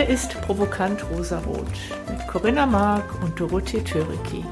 Hier 0.00 0.08
ist 0.08 0.40
Provokant 0.40 1.04
Rosarot 1.10 1.66
mit 2.08 2.26
Corinna 2.26 2.64
Mark 2.64 3.22
und 3.22 3.38
Dorothee 3.38 3.84
Töriki. 3.84 4.42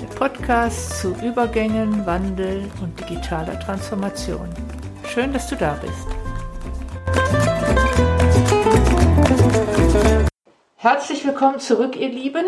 Der 0.00 0.06
Podcast 0.06 0.98
zu 1.00 1.14
Übergängen, 1.22 2.06
Wandel 2.06 2.64
und 2.80 2.98
digitaler 2.98 3.60
Transformation. 3.60 4.48
Schön, 5.06 5.34
dass 5.34 5.48
du 5.48 5.56
da 5.56 5.78
bist. 5.82 6.06
Herzlich 10.76 11.26
willkommen 11.26 11.60
zurück, 11.60 11.94
ihr 11.94 12.08
Lieben. 12.08 12.46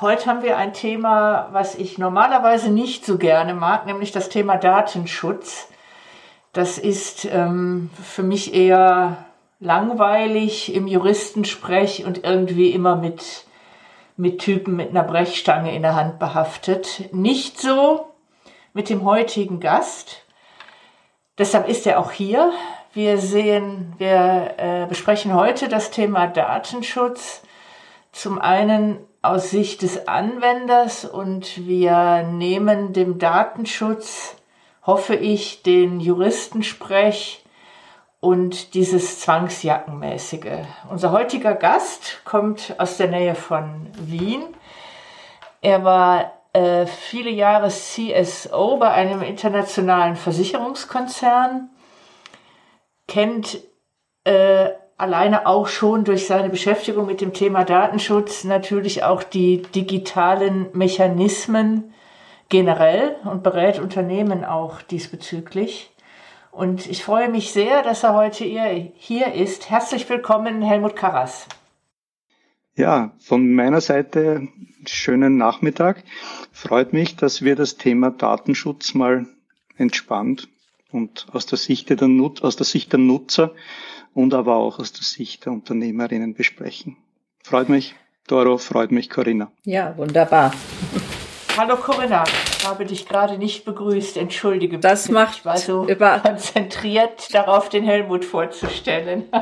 Heute 0.00 0.26
haben 0.26 0.42
wir 0.42 0.56
ein 0.56 0.74
Thema, 0.74 1.48
was 1.52 1.76
ich 1.76 1.98
normalerweise 1.98 2.70
nicht 2.70 3.06
so 3.06 3.18
gerne 3.18 3.54
mag, 3.54 3.86
nämlich 3.86 4.10
das 4.10 4.30
Thema 4.30 4.56
Datenschutz. 4.56 5.68
Das 6.52 6.76
ist 6.76 7.24
ähm, 7.30 7.88
für 8.02 8.24
mich 8.24 8.52
eher 8.52 9.27
langweilig 9.60 10.74
im 10.74 10.86
Juristensprech 10.86 12.04
und 12.04 12.24
irgendwie 12.24 12.70
immer 12.70 12.96
mit, 12.96 13.44
mit 14.16 14.38
Typen 14.40 14.76
mit 14.76 14.90
einer 14.90 15.02
Brechstange 15.02 15.74
in 15.74 15.82
der 15.82 15.96
Hand 15.96 16.18
behaftet. 16.18 17.12
Nicht 17.12 17.60
so 17.60 18.06
mit 18.72 18.88
dem 18.88 19.04
heutigen 19.04 19.60
Gast. 19.60 20.24
Deshalb 21.38 21.68
ist 21.68 21.86
er 21.86 21.98
auch 21.98 22.12
hier. 22.12 22.52
Wir 22.92 23.18
sehen, 23.18 23.94
wir 23.98 24.54
äh, 24.56 24.86
besprechen 24.86 25.34
heute 25.34 25.68
das 25.68 25.90
Thema 25.90 26.26
Datenschutz. 26.26 27.42
Zum 28.12 28.40
einen 28.40 28.98
aus 29.22 29.50
Sicht 29.50 29.82
des 29.82 30.08
Anwenders 30.08 31.04
und 31.04 31.66
wir 31.66 32.22
nehmen 32.22 32.92
dem 32.92 33.18
Datenschutz, 33.18 34.36
hoffe 34.86 35.14
ich, 35.14 35.62
den 35.62 36.00
Juristensprech 36.00 37.44
und 38.20 38.74
dieses 38.74 39.20
Zwangsjackenmäßige. 39.20 40.66
Unser 40.90 41.12
heutiger 41.12 41.54
Gast 41.54 42.20
kommt 42.24 42.74
aus 42.78 42.96
der 42.96 43.08
Nähe 43.08 43.34
von 43.34 43.86
Wien. 43.98 44.42
Er 45.60 45.84
war 45.84 46.32
äh, 46.52 46.86
viele 46.86 47.30
Jahre 47.30 47.68
CSO 47.68 48.76
bei 48.78 48.90
einem 48.90 49.22
internationalen 49.22 50.16
Versicherungskonzern, 50.16 51.70
kennt 53.06 53.58
äh, 54.24 54.70
alleine 54.96 55.46
auch 55.46 55.68
schon 55.68 56.04
durch 56.04 56.26
seine 56.26 56.48
Beschäftigung 56.48 57.06
mit 57.06 57.20
dem 57.20 57.32
Thema 57.32 57.64
Datenschutz 57.64 58.42
natürlich 58.42 59.04
auch 59.04 59.22
die 59.22 59.62
digitalen 59.62 60.66
Mechanismen 60.72 61.94
generell 62.48 63.16
und 63.24 63.42
berät 63.44 63.78
Unternehmen 63.78 64.44
auch 64.44 64.82
diesbezüglich. 64.82 65.90
Und 66.50 66.86
ich 66.86 67.04
freue 67.04 67.28
mich 67.28 67.52
sehr, 67.52 67.82
dass 67.82 68.02
er 68.02 68.14
heute 68.14 68.44
hier 68.44 69.32
ist. 69.32 69.70
Herzlich 69.70 70.08
willkommen, 70.08 70.62
Helmut 70.62 70.96
Karras. 70.96 71.46
Ja, 72.74 73.12
von 73.18 73.54
meiner 73.54 73.80
Seite 73.80 74.48
schönen 74.86 75.36
Nachmittag. 75.36 76.04
Freut 76.52 76.92
mich, 76.92 77.16
dass 77.16 77.42
wir 77.42 77.56
das 77.56 77.76
Thema 77.76 78.10
Datenschutz 78.10 78.94
mal 78.94 79.26
entspannt 79.76 80.48
und 80.92 81.26
aus 81.32 81.46
der 81.46 81.58
Sicht 81.58 81.90
der, 81.90 82.08
Nut 82.08 82.42
aus 82.42 82.56
der, 82.56 82.66
Sicht 82.66 82.92
der 82.92 83.00
Nutzer 83.00 83.52
und 84.14 84.34
aber 84.34 84.56
auch 84.56 84.78
aus 84.78 84.92
der 84.92 85.02
Sicht 85.02 85.44
der 85.44 85.52
Unternehmerinnen 85.52 86.34
besprechen. 86.34 86.96
Freut 87.42 87.68
mich, 87.68 87.94
Doro, 88.26 88.58
freut 88.58 88.92
mich, 88.92 89.10
Corinna. 89.10 89.50
Ja, 89.64 89.96
wunderbar. 89.96 90.52
Hallo 91.58 91.74
Corinna, 91.74 92.22
ich 92.56 92.64
habe 92.64 92.86
dich 92.86 93.04
gerade 93.04 93.36
nicht 93.36 93.64
begrüßt, 93.64 94.16
entschuldige 94.16 94.78
Das 94.78 95.08
macht 95.08 95.38
ich 95.38 95.44
war 95.44 95.56
so 95.56 95.88
über 95.88 96.20
konzentriert 96.20 97.34
darauf, 97.34 97.68
den 97.68 97.82
Helmut 97.82 98.24
vorzustellen. 98.24 99.24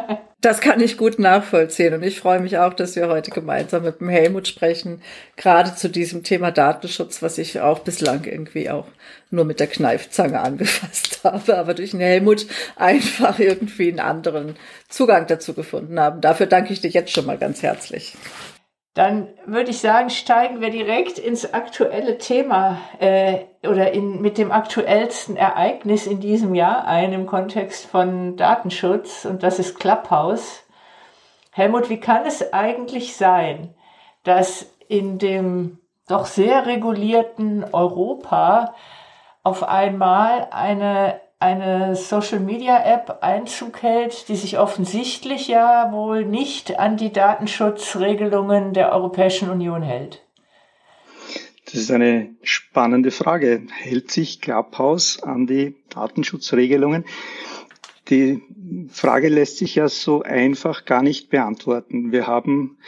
Das 0.42 0.60
kann 0.60 0.80
ich 0.80 0.96
gut 0.96 1.18
nachvollziehen 1.18 1.94
und 1.94 2.04
ich 2.04 2.20
freue 2.20 2.38
mich 2.38 2.58
auch, 2.58 2.72
dass 2.72 2.94
wir 2.94 3.08
heute 3.08 3.32
gemeinsam 3.32 3.82
mit 3.82 4.00
dem 4.00 4.10
Helmut 4.10 4.46
sprechen, 4.46 5.02
gerade 5.34 5.74
zu 5.74 5.88
diesem 5.88 6.22
Thema 6.22 6.52
Datenschutz, 6.52 7.20
was 7.20 7.38
ich 7.38 7.60
auch 7.60 7.80
bislang 7.80 8.22
irgendwie 8.24 8.70
auch 8.70 8.86
nur 9.30 9.44
mit 9.44 9.58
der 9.58 9.66
Kneifzange 9.66 10.38
angefasst 10.38 11.20
habe, 11.24 11.58
aber 11.58 11.74
durch 11.74 11.92
den 11.92 12.00
Helmut 12.00 12.46
einfach 12.76 13.40
irgendwie 13.40 13.88
einen 13.88 13.98
anderen 13.98 14.56
Zugang 14.88 15.26
dazu 15.26 15.52
gefunden 15.52 15.98
haben. 15.98 16.20
Dafür 16.20 16.46
danke 16.46 16.72
ich 16.72 16.80
dir 16.80 16.90
jetzt 16.90 17.12
schon 17.12 17.26
mal 17.26 17.38
ganz 17.38 17.62
herzlich. 17.62 18.14
Dann 18.96 19.28
würde 19.44 19.72
ich 19.72 19.80
sagen, 19.80 20.08
steigen 20.08 20.62
wir 20.62 20.70
direkt 20.70 21.18
ins 21.18 21.52
aktuelle 21.52 22.16
Thema 22.16 22.78
äh, 22.98 23.40
oder 23.62 23.92
in, 23.92 24.22
mit 24.22 24.38
dem 24.38 24.50
aktuellsten 24.50 25.36
Ereignis 25.36 26.06
in 26.06 26.18
diesem 26.18 26.54
Jahr 26.54 26.86
ein 26.86 27.12
im 27.12 27.26
Kontext 27.26 27.84
von 27.84 28.38
Datenschutz 28.38 29.26
und 29.26 29.42
das 29.42 29.58
ist 29.58 29.78
Clubhouse. 29.78 30.64
Helmut, 31.52 31.90
wie 31.90 32.00
kann 32.00 32.24
es 32.24 32.54
eigentlich 32.54 33.18
sein, 33.18 33.74
dass 34.24 34.64
in 34.88 35.18
dem 35.18 35.78
doch 36.08 36.24
sehr 36.24 36.64
regulierten 36.64 37.66
Europa 37.74 38.74
auf 39.42 39.62
einmal 39.62 40.48
eine 40.52 41.20
eine 41.38 41.96
Social 41.96 42.40
Media 42.40 42.82
App 42.82 43.18
Einzug 43.20 43.82
hält, 43.82 44.28
die 44.28 44.36
sich 44.36 44.58
offensichtlich 44.58 45.48
ja 45.48 45.92
wohl 45.92 46.24
nicht 46.24 46.78
an 46.78 46.96
die 46.96 47.12
Datenschutzregelungen 47.12 48.72
der 48.72 48.92
Europäischen 48.92 49.50
Union 49.50 49.82
hält? 49.82 50.22
Das 51.66 51.74
ist 51.74 51.90
eine 51.90 52.30
spannende 52.42 53.10
Frage. 53.10 53.66
Hält 53.70 54.10
sich 54.10 54.40
Clubhouse 54.40 55.22
an 55.22 55.46
die 55.46 55.74
Datenschutzregelungen? 55.90 57.04
Die 58.08 58.40
Frage 58.88 59.28
lässt 59.28 59.58
sich 59.58 59.74
ja 59.74 59.88
so 59.88 60.22
einfach 60.22 60.84
gar 60.84 61.02
nicht 61.02 61.28
beantworten. 61.28 62.12
Wir 62.12 62.28
haben, 62.28 62.78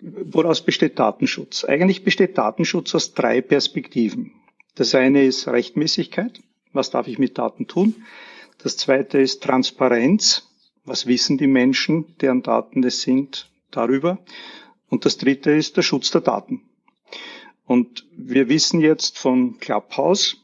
woraus 0.00 0.62
besteht 0.62 0.98
Datenschutz? 0.98 1.64
Eigentlich 1.64 2.02
besteht 2.02 2.36
Datenschutz 2.36 2.94
aus 2.96 3.14
drei 3.14 3.40
Perspektiven. 3.40 4.32
Das 4.74 4.94
eine 4.96 5.22
ist 5.22 5.46
Rechtmäßigkeit 5.46 6.42
was 6.74 6.90
darf 6.90 7.08
ich 7.08 7.18
mit 7.18 7.38
Daten 7.38 7.66
tun. 7.66 8.04
Das 8.58 8.76
zweite 8.76 9.18
ist 9.18 9.42
Transparenz, 9.42 10.48
was 10.84 11.06
wissen 11.06 11.38
die 11.38 11.46
Menschen, 11.46 12.16
deren 12.20 12.42
Daten 12.42 12.84
es 12.84 13.02
sind, 13.02 13.50
darüber. 13.70 14.18
Und 14.88 15.04
das 15.04 15.16
dritte 15.16 15.50
ist 15.52 15.76
der 15.76 15.82
Schutz 15.82 16.10
der 16.10 16.20
Daten. 16.20 16.62
Und 17.66 18.06
wir 18.16 18.48
wissen 18.48 18.80
jetzt 18.80 19.18
von 19.18 19.58
Clubhouse, 19.58 20.36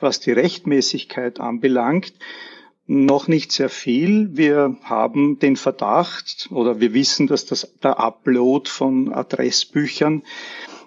was 0.00 0.20
die 0.20 0.32
Rechtmäßigkeit 0.32 1.40
anbelangt, 1.40 2.12
noch 2.86 3.26
nicht 3.26 3.50
sehr 3.50 3.68
viel. 3.68 4.36
Wir 4.36 4.76
haben 4.82 5.38
den 5.38 5.56
Verdacht 5.56 6.48
oder 6.52 6.78
wir 6.78 6.94
wissen, 6.94 7.26
dass 7.26 7.46
das, 7.46 7.72
der 7.82 7.98
Upload 7.98 8.70
von 8.70 9.12
Adressbüchern 9.12 10.22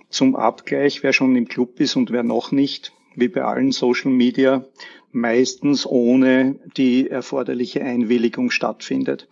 zum 0.10 0.36
Abgleich, 0.36 1.04
wer 1.04 1.12
schon 1.12 1.36
im 1.36 1.48
Club 1.48 1.80
ist 1.80 1.96
und 1.96 2.12
wer 2.12 2.24
noch 2.24 2.52
nicht, 2.52 2.94
wie 3.16 3.28
bei 3.28 3.44
allen 3.44 3.72
Social 3.72 4.12
Media 4.12 4.66
meistens 5.12 5.86
ohne 5.86 6.56
die 6.78 7.10
erforderliche 7.10 7.82
Einwilligung 7.82 8.52
stattfindet. 8.52 9.28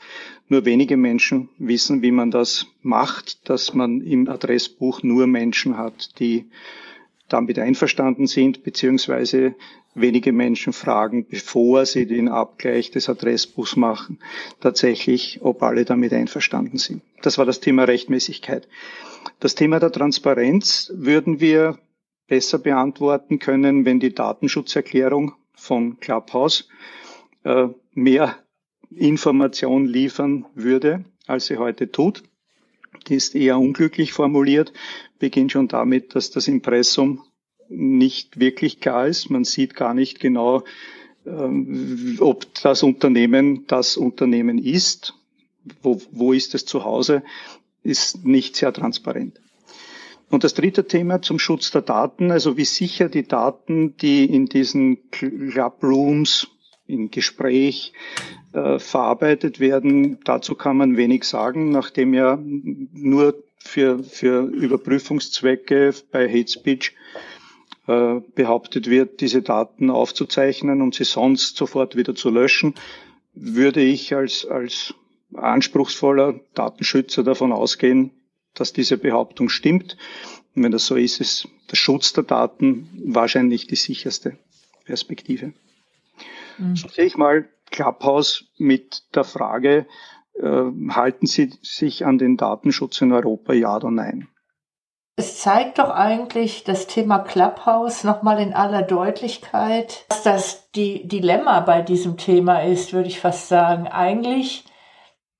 Nur 0.49 0.65
wenige 0.65 0.97
Menschen 0.97 1.49
wissen, 1.57 2.01
wie 2.01 2.11
man 2.11 2.31
das 2.31 2.65
macht, 2.81 3.49
dass 3.49 3.73
man 3.73 4.01
im 4.01 4.27
Adressbuch 4.27 5.03
nur 5.03 5.27
Menschen 5.27 5.77
hat, 5.77 6.19
die 6.19 6.45
damit 7.29 7.59
einverstanden 7.59 8.25
sind, 8.25 8.63
beziehungsweise 8.63 9.55
wenige 9.93 10.31
Menschen 10.31 10.73
fragen, 10.73 11.25
bevor 11.27 11.85
sie 11.85 12.05
den 12.05 12.29
Abgleich 12.29 12.91
des 12.91 13.09
Adressbuchs 13.09 13.75
machen, 13.75 14.19
tatsächlich, 14.61 15.39
ob 15.41 15.63
alle 15.63 15.85
damit 15.85 16.13
einverstanden 16.13 16.77
sind. 16.77 17.01
Das 17.21 17.37
war 17.37 17.45
das 17.45 17.59
Thema 17.59 17.83
Rechtmäßigkeit. 17.83 18.67
Das 19.39 19.55
Thema 19.55 19.79
der 19.79 19.91
Transparenz 19.91 20.91
würden 20.95 21.39
wir 21.39 21.77
besser 22.27 22.59
beantworten 22.59 23.39
können, 23.39 23.85
wenn 23.85 23.99
die 23.99 24.13
Datenschutzerklärung 24.13 25.33
von 25.53 25.99
Clubhouse 25.99 26.67
äh, 27.43 27.67
mehr 27.93 28.35
Information 28.91 29.85
liefern 29.85 30.45
würde, 30.53 31.05
als 31.25 31.47
sie 31.47 31.57
heute 31.57 31.91
tut. 31.91 32.23
Die 33.07 33.15
ist 33.15 33.35
eher 33.35 33.57
unglücklich 33.57 34.13
formuliert, 34.13 34.73
beginnt 35.19 35.51
schon 35.51 35.67
damit, 35.67 36.15
dass 36.15 36.31
das 36.31 36.47
Impressum 36.47 37.23
nicht 37.69 38.39
wirklich 38.39 38.79
klar 38.79 39.07
ist. 39.07 39.29
Man 39.29 39.43
sieht 39.43 39.75
gar 39.75 39.93
nicht 39.93 40.19
genau, 40.19 40.63
äh, 41.25 42.19
ob 42.19 42.53
das 42.61 42.83
Unternehmen 42.83 43.65
das 43.67 43.97
Unternehmen 43.97 44.57
ist. 44.57 45.13
Wo, 45.81 46.01
wo 46.11 46.33
ist 46.33 46.55
es 46.55 46.65
zu 46.65 46.85
Hause? 46.85 47.23
Ist 47.83 48.25
nicht 48.25 48.55
sehr 48.55 48.71
transparent. 48.73 49.39
Und 50.29 50.43
das 50.43 50.53
dritte 50.53 50.85
Thema 50.87 51.21
zum 51.21 51.39
Schutz 51.39 51.71
der 51.71 51.81
Daten, 51.81 52.31
also 52.31 52.57
wie 52.57 52.65
sicher 52.65 53.07
die 53.07 53.27
Daten, 53.27 53.95
die 53.97 54.25
in 54.25 54.47
diesen 54.47 55.09
Clubrooms 55.09 56.47
im 56.85 57.11
Gespräch 57.11 57.93
äh, 58.53 58.79
verarbeitet 58.79 59.59
werden, 59.59 60.19
dazu 60.23 60.55
kann 60.55 60.77
man 60.77 60.97
wenig 60.97 61.23
sagen, 61.23 61.69
nachdem 61.69 62.13
ja 62.13 62.37
nur 62.41 63.35
für, 63.57 64.03
für 64.03 64.43
Überprüfungszwecke 64.43 65.93
bei 66.11 66.29
Hate 66.29 66.51
Speech 66.51 66.95
äh, 67.87 68.21
behauptet 68.35 68.89
wird, 68.89 69.21
diese 69.21 69.41
Daten 69.41 69.89
aufzuzeichnen 69.89 70.81
und 70.81 70.95
sie 70.95 71.03
sonst 71.03 71.57
sofort 71.57 71.95
wieder 71.95 72.15
zu 72.15 72.29
löschen, 72.29 72.75
würde 73.33 73.81
ich 73.81 74.15
als, 74.15 74.45
als 74.45 74.93
anspruchsvoller 75.33 76.39
Datenschützer 76.53 77.23
davon 77.23 77.51
ausgehen, 77.51 78.11
dass 78.59 78.73
diese 78.73 78.97
Behauptung 78.97 79.49
stimmt. 79.49 79.97
Und 80.55 80.63
wenn 80.63 80.71
das 80.71 80.85
so 80.85 80.95
ist, 80.95 81.21
ist 81.21 81.47
der 81.71 81.75
Schutz 81.75 82.13
der 82.13 82.23
Daten 82.23 82.89
wahrscheinlich 83.05 83.67
die 83.67 83.75
sicherste 83.75 84.37
Perspektive. 84.85 85.53
Mhm. 86.57 86.75
So 86.75 86.87
sehe 86.87 87.05
ich 87.05 87.17
mal 87.17 87.47
Clubhouse 87.69 88.45
mit 88.57 89.03
der 89.13 89.23
Frage, 89.23 89.85
äh, 90.35 90.63
halten 90.89 91.27
Sie 91.27 91.53
sich 91.61 92.05
an 92.05 92.17
den 92.17 92.37
Datenschutz 92.37 93.01
in 93.01 93.11
Europa, 93.11 93.53
ja 93.53 93.75
oder 93.75 93.91
nein? 93.91 94.27
Es 95.19 95.39
zeigt 95.39 95.79
doch 95.79 95.89
eigentlich 95.89 96.63
das 96.63 96.85
Thema 96.85 97.17
Clubhouse 97.17 98.03
nochmal 98.03 98.39
in 98.39 98.53
aller 98.53 98.83
Deutlichkeit, 98.83 100.05
dass 100.09 100.21
das 100.21 100.69
die 100.71 101.07
Dilemma 101.07 101.59
bei 101.61 101.81
diesem 101.81 102.17
Thema 102.17 102.59
ist, 102.59 102.93
würde 102.93 103.07
ich 103.07 103.19
fast 103.19 103.47
sagen. 103.47 103.87
Eigentlich 103.87 104.65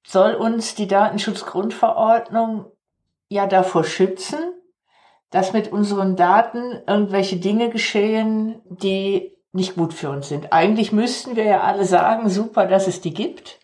soll 0.04 0.34
uns 0.34 0.74
die 0.74 0.88
Datenschutzgrundverordnung 0.88 2.72
ja 3.30 3.48
davor 3.48 3.84
schützen, 3.84 4.40
dass 5.30 5.54
mit 5.54 5.72
unseren 5.72 6.16
Daten 6.16 6.82
irgendwelche 6.88 7.38
Dinge 7.38 7.70
geschehen, 7.70 8.62
die 8.66 9.36
nicht 9.52 9.76
gut 9.76 9.94
für 9.94 10.10
uns 10.10 10.30
sind. 10.30 10.54
Eigentlich 10.54 10.92
müssten 10.92 11.36
wir 11.36 11.44
ja 11.44 11.62
alle 11.62 11.86
sagen, 11.86 12.30
super, 12.30 12.68
dass 12.68 12.88
es 12.88 13.02
die 13.02 13.14
gibt. 13.14 13.60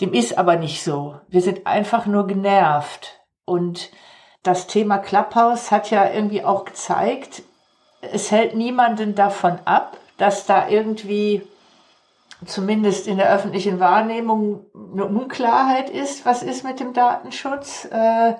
Dem 0.00 0.14
ist 0.14 0.38
aber 0.38 0.56
nicht 0.56 0.82
so. 0.82 1.20
Wir 1.28 1.42
sind 1.42 1.66
einfach 1.66 2.06
nur 2.06 2.26
genervt. 2.26 3.20
Und 3.44 3.90
das 4.42 4.66
Thema 4.66 4.98
Clubhouse 4.98 5.70
hat 5.70 5.90
ja 5.90 6.10
irgendwie 6.10 6.44
auch 6.44 6.64
gezeigt, 6.64 7.42
es 8.00 8.30
hält 8.30 8.56
niemanden 8.56 9.14
davon 9.14 9.58
ab, 9.64 9.96
dass 10.16 10.46
da 10.46 10.68
irgendwie 10.68 11.42
zumindest 12.44 13.06
in 13.06 13.16
der 13.16 13.32
öffentlichen 13.32 13.80
Wahrnehmung 13.80 14.66
eine 14.92 15.06
Unklarheit 15.06 15.90
ist, 15.90 16.26
was 16.26 16.42
ist 16.42 16.64
mit 16.64 16.80
dem 16.80 16.92
Datenschutz. 16.92 17.86
Äh, 17.90 18.34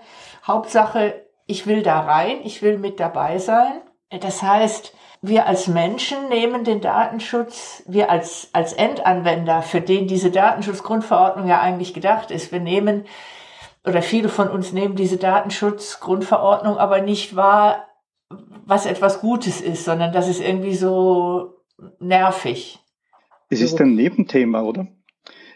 Hauptsache, 0.46 1.26
ich 1.46 1.66
will 1.66 1.82
da 1.82 2.00
rein, 2.00 2.38
ich 2.44 2.62
will 2.62 2.78
mit 2.78 3.00
dabei 3.00 3.38
sein. 3.38 3.80
Das 4.20 4.42
heißt, 4.42 4.94
wir 5.22 5.46
als 5.46 5.68
Menschen 5.68 6.28
nehmen 6.28 6.64
den 6.64 6.80
Datenschutz, 6.80 7.84
wir 7.86 8.10
als, 8.10 8.50
als 8.52 8.72
Endanwender, 8.72 9.62
für 9.62 9.80
den 9.80 10.08
diese 10.08 10.30
Datenschutzgrundverordnung 10.30 11.46
ja 11.46 11.60
eigentlich 11.60 11.94
gedacht 11.94 12.30
ist, 12.30 12.50
wir 12.50 12.60
nehmen, 12.60 13.04
oder 13.84 14.02
viele 14.02 14.28
von 14.28 14.48
uns 14.48 14.72
nehmen 14.72 14.96
diese 14.96 15.16
Datenschutzgrundverordnung 15.16 16.76
aber 16.76 17.00
nicht 17.00 17.36
wahr, 17.36 17.86
was 18.64 18.86
etwas 18.86 19.20
Gutes 19.20 19.60
ist, 19.60 19.84
sondern 19.84 20.12
das 20.12 20.28
ist 20.28 20.40
irgendwie 20.40 20.74
so 20.74 21.54
nervig. 21.98 22.81
Es 23.52 23.60
ist 23.60 23.80
ein 23.80 23.94
Nebenthema, 23.94 24.62
oder? 24.62 24.88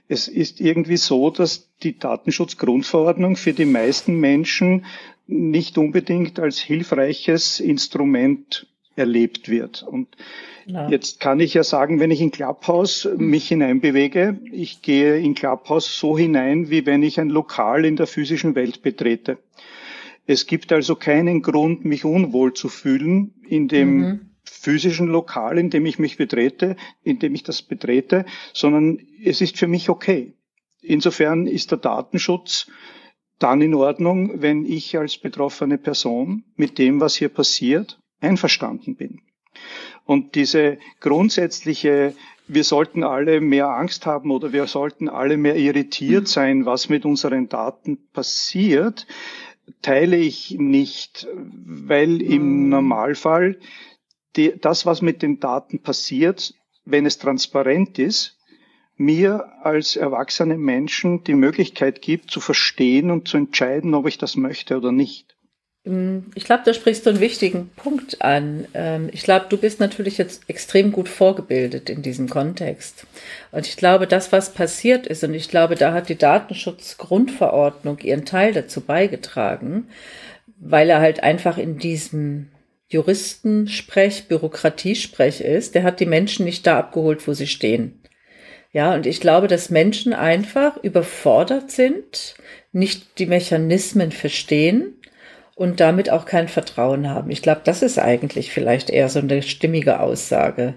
Es 0.06 0.28
ist 0.28 0.60
irgendwie 0.60 0.98
so, 0.98 1.30
dass 1.30 1.74
die 1.82 1.98
Datenschutzgrundverordnung 1.98 3.36
für 3.36 3.54
die 3.54 3.64
meisten 3.64 4.20
Menschen 4.20 4.84
nicht 5.26 5.78
unbedingt 5.78 6.38
als 6.38 6.58
hilfreiches 6.58 7.58
Instrument 7.58 8.66
erlebt 8.96 9.48
wird. 9.48 9.82
Und 9.82 10.08
ja. 10.66 10.88
jetzt 10.90 11.20
kann 11.20 11.40
ich 11.40 11.54
ja 11.54 11.64
sagen, 11.64 11.98
wenn 11.98 12.10
ich 12.10 12.20
in 12.20 12.30
Clubhouse 12.30 13.08
mich 13.16 13.48
hineinbewege, 13.48 14.40
ich 14.52 14.82
gehe 14.82 15.18
in 15.18 15.34
Clubhouse 15.34 15.98
so 15.98 16.18
hinein, 16.18 16.70
wie 16.70 16.84
wenn 16.84 17.02
ich 17.02 17.18
ein 17.18 17.30
Lokal 17.30 17.84
in 17.84 17.96
der 17.96 18.06
physischen 18.06 18.54
Welt 18.54 18.82
betrete. 18.82 19.38
Es 20.26 20.46
gibt 20.46 20.72
also 20.72 20.96
keinen 20.96 21.40
Grund, 21.40 21.84
mich 21.84 22.04
unwohl 22.04 22.52
zu 22.52 22.68
fühlen 22.68 23.34
in 23.48 23.68
dem 23.68 23.98
mhm. 23.98 24.20
Physischen 24.50 25.08
Lokal, 25.08 25.58
in 25.58 25.70
dem 25.70 25.86
ich 25.86 25.98
mich 25.98 26.16
betrete, 26.16 26.76
in 27.02 27.18
dem 27.18 27.34
ich 27.34 27.42
das 27.42 27.62
betrete, 27.62 28.24
sondern 28.52 28.98
es 29.22 29.40
ist 29.40 29.58
für 29.58 29.66
mich 29.66 29.88
okay. 29.88 30.34
Insofern 30.80 31.46
ist 31.46 31.70
der 31.70 31.78
Datenschutz 31.78 32.70
dann 33.38 33.60
in 33.60 33.74
Ordnung, 33.74 34.40
wenn 34.40 34.64
ich 34.64 34.96
als 34.96 35.18
betroffene 35.18 35.78
Person 35.78 36.44
mit 36.56 36.78
dem, 36.78 37.00
was 37.00 37.16
hier 37.16 37.28
passiert, 37.28 37.98
einverstanden 38.20 38.96
bin. 38.96 39.20
Und 40.04 40.34
diese 40.34 40.78
grundsätzliche, 41.00 42.14
wir 42.46 42.64
sollten 42.64 43.02
alle 43.02 43.40
mehr 43.40 43.68
Angst 43.68 44.06
haben 44.06 44.30
oder 44.30 44.52
wir 44.52 44.66
sollten 44.66 45.08
alle 45.08 45.36
mehr 45.36 45.56
irritiert 45.56 46.22
mhm. 46.22 46.26
sein, 46.26 46.66
was 46.66 46.88
mit 46.88 47.04
unseren 47.04 47.48
Daten 47.48 47.98
passiert, 48.12 49.06
teile 49.82 50.16
ich 50.16 50.56
nicht, 50.58 51.26
weil 51.34 52.22
im 52.22 52.64
mhm. 52.64 52.68
Normalfall 52.68 53.58
die, 54.36 54.54
das, 54.60 54.86
was 54.86 55.02
mit 55.02 55.22
den 55.22 55.40
Daten 55.40 55.80
passiert, 55.80 56.54
wenn 56.84 57.06
es 57.06 57.18
transparent 57.18 57.98
ist, 57.98 58.36
mir 58.96 59.46
als 59.62 59.96
erwachsene 59.96 60.56
Menschen 60.56 61.22
die 61.24 61.34
Möglichkeit 61.34 62.00
gibt, 62.00 62.30
zu 62.30 62.40
verstehen 62.40 63.10
und 63.10 63.28
zu 63.28 63.36
entscheiden, 63.36 63.94
ob 63.94 64.06
ich 64.06 64.18
das 64.18 64.36
möchte 64.36 64.76
oder 64.76 64.92
nicht. 64.92 65.36
Ähm, 65.84 66.26
ich 66.34 66.44
glaube, 66.44 66.62
da 66.64 66.74
sprichst 66.74 67.04
du 67.06 67.10
einen 67.10 67.20
wichtigen 67.20 67.70
Punkt 67.76 68.22
an. 68.22 68.66
Ähm, 68.74 69.08
ich 69.12 69.22
glaube, 69.22 69.46
du 69.48 69.58
bist 69.58 69.80
natürlich 69.80 70.18
jetzt 70.18 70.48
extrem 70.48 70.92
gut 70.92 71.08
vorgebildet 71.08 71.90
in 71.90 72.02
diesem 72.02 72.28
Kontext. 72.28 73.06
Und 73.52 73.66
ich 73.66 73.76
glaube, 73.76 74.06
das, 74.06 74.32
was 74.32 74.52
passiert 74.52 75.06
ist, 75.06 75.22
und 75.24 75.34
ich 75.34 75.48
glaube, 75.48 75.74
da 75.76 75.92
hat 75.92 76.08
die 76.08 76.16
Datenschutzgrundverordnung 76.16 77.98
ihren 77.98 78.24
Teil 78.24 78.52
dazu 78.52 78.80
beigetragen, 78.80 79.88
weil 80.58 80.88
er 80.88 81.00
halt 81.00 81.22
einfach 81.22 81.58
in 81.58 81.78
diesem 81.78 82.48
Juristensprech, 82.88 84.28
Bürokratiesprech 84.28 85.40
ist, 85.40 85.74
der 85.74 85.82
hat 85.82 86.00
die 86.00 86.06
Menschen 86.06 86.44
nicht 86.44 86.66
da 86.66 86.78
abgeholt, 86.78 87.26
wo 87.26 87.32
sie 87.32 87.46
stehen. 87.46 88.00
Ja, 88.72 88.94
und 88.94 89.06
ich 89.06 89.20
glaube, 89.20 89.48
dass 89.48 89.70
Menschen 89.70 90.12
einfach 90.12 90.76
überfordert 90.82 91.70
sind, 91.70 92.34
nicht 92.72 93.18
die 93.18 93.26
Mechanismen 93.26 94.12
verstehen 94.12 95.00
und 95.54 95.80
damit 95.80 96.10
auch 96.10 96.26
kein 96.26 96.48
Vertrauen 96.48 97.08
haben. 97.08 97.30
Ich 97.30 97.42
glaube, 97.42 97.62
das 97.64 97.82
ist 97.82 97.98
eigentlich 97.98 98.52
vielleicht 98.52 98.90
eher 98.90 99.08
so 99.08 99.18
eine 99.18 99.42
stimmige 99.42 100.00
Aussage. 100.00 100.74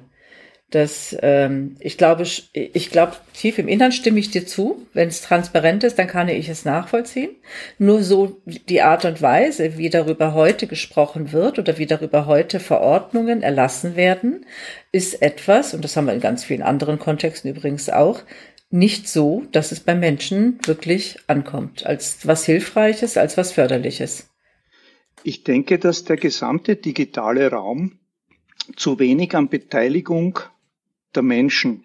Das, 0.72 1.18
ähm, 1.24 1.76
ich 1.80 1.98
glaube, 1.98 2.24
ich 2.54 2.92
glaube, 2.92 3.14
tief 3.34 3.58
im 3.58 3.68
Innern 3.68 3.92
stimme 3.92 4.20
ich 4.20 4.30
dir 4.30 4.46
zu. 4.46 4.86
Wenn 4.94 5.08
es 5.08 5.22
transparent 5.22 5.84
ist, 5.84 5.98
dann 5.98 6.08
kann 6.08 6.30
ich 6.30 6.48
es 6.48 6.64
nachvollziehen. 6.64 7.32
Nur 7.80 8.04
so 8.04 8.40
die 8.46 8.84
Art 8.84 9.04
und 9.06 9.20
Weise, 9.22 9.78
wie 9.78 9.90
darüber 9.90 10.36
heute 10.36 10.68
gesprochen 10.68 11.32
wird 11.32 11.58
oder 11.58 11.80
wie 11.80 11.88
darüber 11.88 12.28
heute 12.28 12.60
Verordnungen 12.60 13.42
erlassen 13.42 13.96
werden, 13.96 14.46
ist 14.92 15.24
etwas, 15.24 15.74
und 15.74 15.84
das 15.84 15.98
haben 15.98 16.06
wir 16.06 16.14
in 16.14 16.22
ganz 16.22 16.44
vielen 16.44 16.62
anderen 16.62 17.00
Kontexten 17.00 17.50
übrigens 17.50 17.90
auch, 17.90 18.22
nicht 18.70 19.08
so, 19.08 19.44
dass 19.52 19.72
es 19.72 19.80
beim 19.80 20.00
Menschen 20.00 20.60
wirklich 20.66 21.18
ankommt, 21.26 21.88
als 21.88 22.28
was 22.28 22.46
Hilfreiches, 22.46 23.18
als 23.18 23.38
was 23.38 23.54
Förderliches. 23.54 24.30
Ich 25.24 25.44
denke, 25.44 25.80
dass 25.80 26.04
der 26.04 26.18
gesamte 26.18 26.76
digitale 26.76 27.50
Raum 27.50 28.00
zu 28.76 29.00
wenig 29.00 29.36
an 29.36 29.50
Beteiligung 29.50 30.40
der 31.16 31.24
Menschen 31.24 31.84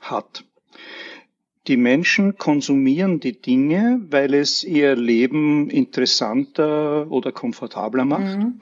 hat. 0.00 0.44
Die 1.68 1.76
Menschen 1.76 2.38
konsumieren 2.38 3.20
die 3.20 3.42
Dinge, 3.42 4.00
weil 4.08 4.32
es 4.32 4.64
ihr 4.64 4.96
Leben 4.96 5.68
interessanter 5.68 7.10
oder 7.10 7.30
komfortabler 7.30 8.06
macht. 8.06 8.38
Mhm. 8.38 8.60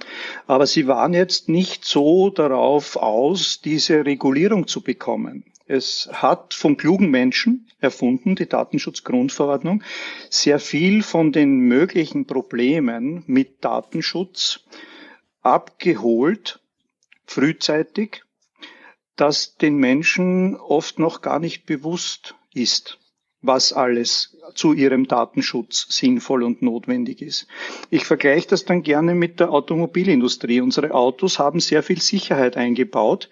Aber 0.49 0.67
sie 0.67 0.89
waren 0.89 1.15
jetzt 1.15 1.49
nicht 1.49 1.85
so 1.85 2.31
darauf 2.31 2.97
aus, 2.97 3.61
diese 3.61 4.05
Regulierung 4.05 4.67
zu 4.67 4.81
bekommen. 4.81 5.45
Es 5.67 6.09
hat 6.13 6.53
von 6.53 6.77
klugen 6.77 7.11
Menschen 7.11 7.69
erfunden, 7.81 8.35
die 8.35 8.49
Datenschutzgrundverordnung, 8.49 9.85
sehr 10.29 10.59
viel 10.59 11.05
von 11.05 11.31
den 11.31 11.59
möglichen 11.59 12.27
Problemen 12.27 13.23
mit 13.27 13.65
Datenschutz 13.65 14.65
abgeholt, 15.43 16.59
frühzeitig, 17.25 18.23
dass 19.17 19.57
den 19.57 19.77
Menschen 19.77 20.57
oft 20.57 20.99
noch 20.99 21.23
gar 21.23 21.39
nicht 21.39 21.67
bewusst 21.67 22.35
ist, 22.55 22.99
was 23.43 23.73
alles 23.73 24.37
zu 24.55 24.73
ihrem 24.73 25.09
Datenschutz 25.09 25.87
sinnvoll 25.91 26.43
und 26.43 26.63
notwendig 26.63 27.23
ist. 27.23 27.47
Ich 27.91 28.05
vergleiche 28.05 28.49
das 28.49 28.65
dann 28.65 28.83
gerne 28.83 29.15
mit 29.15 29.41
der 29.41 29.51
Automobilindustrie. 29.51 30.61
Unsere 30.61 30.93
Autos 30.93 31.39
haben 31.39 31.61
sehr 31.61 31.83
viel 31.83 32.01
Sicherheit 32.01 32.57
eingebaut 32.57 33.29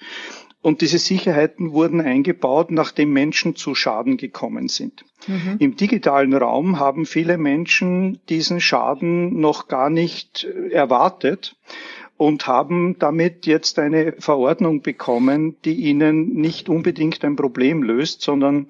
und 0.65 0.81
diese 0.81 0.99
Sicherheiten 0.99 1.73
wurden 1.73 2.01
eingebaut, 2.01 2.71
nachdem 2.71 3.13
Menschen 3.13 3.55
zu 3.55 3.75
Schaden 3.75 4.17
gekommen 4.17 4.69
sind. 4.69 5.05
Mhm. 5.27 5.57
Im 5.59 5.77
digitalen 5.77 6.33
Raum 6.33 6.81
haben 6.81 7.05
viele 7.05 7.37
Menschen 7.37 8.21
diesen 8.31 8.63
Schaden 8.63 9.41
noch 9.41 9.69
gar 9.69 9.91
nicht 9.91 10.45
äh, 10.45 10.71
erwartet 10.71 11.57
und 12.25 12.47
haben 12.47 12.99
damit 12.99 13.45
jetzt 13.45 13.79
eine 13.79 14.15
Verordnung 14.19 14.81
bekommen, 14.81 15.57
die 15.67 15.75
ihnen 15.75 16.33
nicht 16.33 16.71
unbedingt 16.71 17.23
ein 17.23 17.37
Problem 17.37 17.83
löst, 17.83 18.23
sondern 18.23 18.69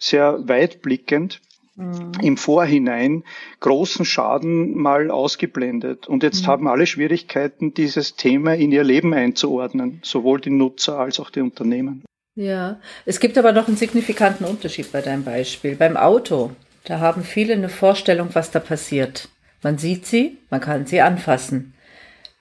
sehr 0.00 0.48
weitblickend 0.48 1.40
mhm. 1.76 2.10
im 2.20 2.36
Vorhinein 2.36 3.22
großen 3.60 4.04
Schaden 4.04 4.76
mal 4.76 5.12
ausgeblendet. 5.12 6.08
Und 6.08 6.24
jetzt 6.24 6.42
mhm. 6.42 6.46
haben 6.48 6.68
alle 6.68 6.86
Schwierigkeiten, 6.86 7.74
dieses 7.74 8.16
Thema 8.16 8.56
in 8.56 8.72
ihr 8.72 8.82
Leben 8.82 9.14
einzuordnen, 9.14 10.00
sowohl 10.02 10.40
die 10.40 10.50
Nutzer 10.50 10.98
als 10.98 11.20
auch 11.20 11.30
die 11.30 11.42
Unternehmen. 11.42 12.04
Ja, 12.34 12.80
es 13.04 13.20
gibt 13.20 13.38
aber 13.38 13.52
noch 13.52 13.68
einen 13.68 13.76
signifikanten 13.76 14.44
Unterschied 14.44 14.90
bei 14.90 15.00
deinem 15.00 15.22
Beispiel. 15.22 15.76
Beim 15.76 15.96
Auto, 15.96 16.50
Da 16.84 17.00
haben 17.00 17.22
viele 17.22 17.54
eine 17.54 17.68
Vorstellung, 17.68 18.28
was 18.32 18.50
da 18.50 18.60
passiert. 18.60 19.28
Man 19.62 19.78
sieht 19.78 20.06
sie, 20.06 20.38
man 20.50 20.60
kann 20.60 20.86
sie 20.86 21.00
anfassen. 21.00 21.72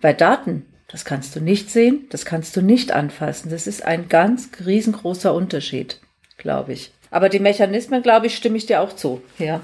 Bei 0.05 0.13
Daten, 0.13 0.67
das 0.88 1.03
kannst 1.03 1.35
du 1.35 1.41
nicht 1.41 1.71
sehen, 1.71 2.05
das 2.12 2.25
kannst 2.25 2.55
du 2.55 2.62
nicht 2.62 2.91
anfassen. 2.91 3.50
Das 3.50 3.65
ist 3.65 3.83
ein 3.83 4.07
ganz 4.07 4.51
riesengroßer 4.63 5.33
Unterschied, 5.33 6.00
glaube 6.38 6.74
ich. 6.74 6.93
Aber 7.09 7.27
die 7.27 7.39
Mechanismen, 7.39 8.03
glaube 8.03 8.27
ich, 8.27 8.35
stimme 8.35 8.55
ich 8.57 8.67
dir 8.67 8.81
auch 8.81 8.93
zu. 8.93 9.24
Ja. 9.39 9.62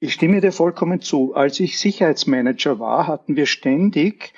Ich 0.00 0.12
stimme 0.12 0.40
dir 0.40 0.50
vollkommen 0.50 1.02
zu. 1.02 1.36
Als 1.36 1.60
ich 1.60 1.78
Sicherheitsmanager 1.78 2.80
war, 2.80 3.06
hatten 3.06 3.36
wir 3.36 3.46
ständig 3.46 4.32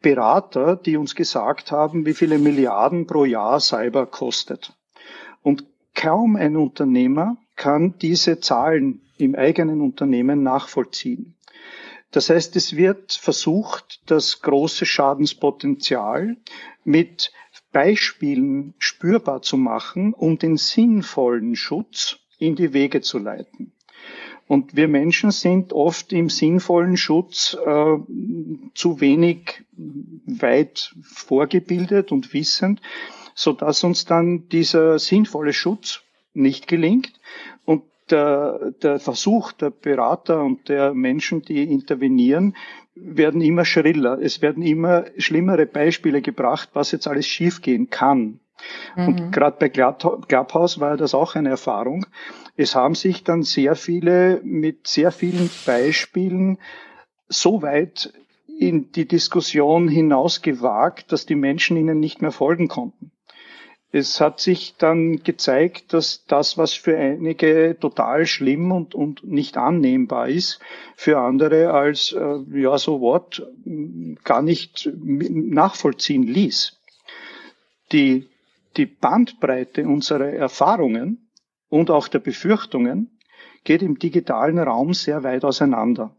Berater, 0.00 0.76
die 0.76 0.96
uns 0.96 1.16
gesagt 1.16 1.72
haben, 1.72 2.06
wie 2.06 2.14
viele 2.14 2.38
Milliarden 2.38 3.08
pro 3.08 3.24
Jahr 3.24 3.58
Cyber 3.58 4.06
kostet. 4.06 4.74
Und 5.42 5.64
kaum 5.96 6.36
ein 6.36 6.56
Unternehmer 6.56 7.36
kann 7.56 7.98
diese 8.00 8.38
Zahlen 8.38 9.00
im 9.18 9.34
eigenen 9.34 9.80
Unternehmen 9.80 10.44
nachvollziehen. 10.44 11.34
Das 12.14 12.30
heißt, 12.30 12.54
es 12.54 12.76
wird 12.76 13.12
versucht, 13.12 14.00
das 14.06 14.40
große 14.40 14.86
Schadenspotenzial 14.86 16.36
mit 16.84 17.32
Beispielen 17.72 18.74
spürbar 18.78 19.42
zu 19.42 19.56
machen, 19.56 20.14
um 20.14 20.38
den 20.38 20.56
sinnvollen 20.56 21.56
Schutz 21.56 22.20
in 22.38 22.54
die 22.54 22.72
Wege 22.72 23.00
zu 23.00 23.18
leiten. 23.18 23.72
Und 24.46 24.76
wir 24.76 24.86
Menschen 24.86 25.32
sind 25.32 25.72
oft 25.72 26.12
im 26.12 26.30
sinnvollen 26.30 26.96
Schutz 26.96 27.54
äh, 27.54 27.96
zu 28.74 29.00
wenig 29.00 29.64
weit 29.72 30.94
vorgebildet 31.02 32.12
und 32.12 32.32
wissend, 32.32 32.80
so 33.34 33.52
dass 33.52 33.82
uns 33.82 34.04
dann 34.04 34.48
dieser 34.50 35.00
sinnvolle 35.00 35.52
Schutz 35.52 36.02
nicht 36.32 36.68
gelingt 36.68 37.12
und 37.64 37.82
der, 38.10 38.72
der 38.82 38.98
Versuch 38.98 39.52
der 39.52 39.70
Berater 39.70 40.42
und 40.42 40.68
der 40.68 40.94
Menschen, 40.94 41.42
die 41.42 41.62
intervenieren, 41.64 42.56
werden 42.94 43.40
immer 43.40 43.64
schriller. 43.64 44.18
Es 44.20 44.42
werden 44.42 44.62
immer 44.62 45.04
schlimmere 45.18 45.66
Beispiele 45.66 46.22
gebracht, 46.22 46.70
was 46.74 46.92
jetzt 46.92 47.06
alles 47.06 47.26
schiefgehen 47.26 47.90
kann. 47.90 48.40
Mhm. 48.96 49.08
Und 49.08 49.32
gerade 49.32 49.56
bei 49.58 49.68
Clubhouse 49.68 50.80
war 50.80 50.96
das 50.96 51.14
auch 51.14 51.34
eine 51.34 51.50
Erfahrung. 51.50 52.06
Es 52.56 52.74
haben 52.74 52.94
sich 52.94 53.24
dann 53.24 53.42
sehr 53.42 53.74
viele 53.74 54.40
mit 54.44 54.86
sehr 54.86 55.10
vielen 55.10 55.50
Beispielen 55.66 56.58
so 57.28 57.62
weit 57.62 58.12
in 58.58 58.92
die 58.92 59.08
Diskussion 59.08 59.88
hinausgewagt, 59.88 61.10
dass 61.10 61.26
die 61.26 61.34
Menschen 61.34 61.76
ihnen 61.76 61.98
nicht 61.98 62.22
mehr 62.22 62.30
folgen 62.30 62.68
konnten. 62.68 63.10
Es 63.96 64.20
hat 64.20 64.40
sich 64.40 64.74
dann 64.76 65.22
gezeigt, 65.22 65.92
dass 65.92 66.24
das, 66.26 66.58
was 66.58 66.72
für 66.72 66.98
einige 66.98 67.76
total 67.78 68.26
schlimm 68.26 68.72
und, 68.72 68.92
und 68.92 69.22
nicht 69.22 69.56
annehmbar 69.56 70.28
ist, 70.28 70.58
für 70.96 71.20
andere 71.20 71.72
als, 71.72 72.10
äh, 72.10 72.38
ja, 72.60 72.76
so 72.76 73.00
Wort 73.00 73.46
gar 74.24 74.42
nicht 74.42 74.90
nachvollziehen 74.96 76.24
ließ. 76.24 76.76
Die, 77.92 78.26
die 78.76 78.86
Bandbreite 78.86 79.86
unserer 79.86 80.30
Erfahrungen 80.30 81.28
und 81.68 81.88
auch 81.88 82.08
der 82.08 82.18
Befürchtungen 82.18 83.16
geht 83.62 83.82
im 83.82 84.00
digitalen 84.00 84.58
Raum 84.58 84.92
sehr 84.92 85.22
weit 85.22 85.44
auseinander. 85.44 86.16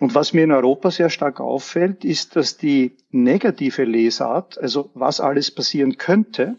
Und 0.00 0.16
was 0.16 0.32
mir 0.32 0.42
in 0.42 0.50
Europa 0.50 0.90
sehr 0.90 1.10
stark 1.10 1.38
auffällt, 1.38 2.04
ist, 2.04 2.34
dass 2.34 2.56
die 2.56 2.96
negative 3.12 3.84
Lesart, 3.84 4.58
also 4.58 4.90
was 4.94 5.20
alles 5.20 5.52
passieren 5.52 5.96
könnte, 5.96 6.56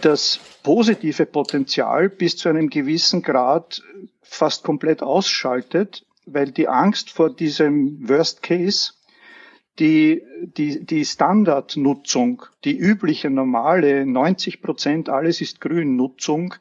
das 0.00 0.40
positive 0.62 1.26
Potenzial 1.26 2.08
bis 2.08 2.36
zu 2.36 2.48
einem 2.48 2.70
gewissen 2.70 3.22
Grad 3.22 3.82
fast 4.22 4.64
komplett 4.64 5.02
ausschaltet, 5.02 6.04
weil 6.26 6.50
die 6.50 6.68
Angst 6.68 7.10
vor 7.10 7.34
diesem 7.34 8.08
Worst 8.08 8.42
Case 8.42 8.92
die, 9.78 10.22
die, 10.56 10.84
die 10.84 11.04
Standardnutzung, 11.04 12.42
die 12.64 12.76
übliche, 12.76 13.28
normale 13.28 14.06
90 14.06 14.62
Prozent 14.62 15.08
alles 15.08 15.40
ist 15.40 15.60
grün 15.60 15.96
Nutzung 15.96 16.54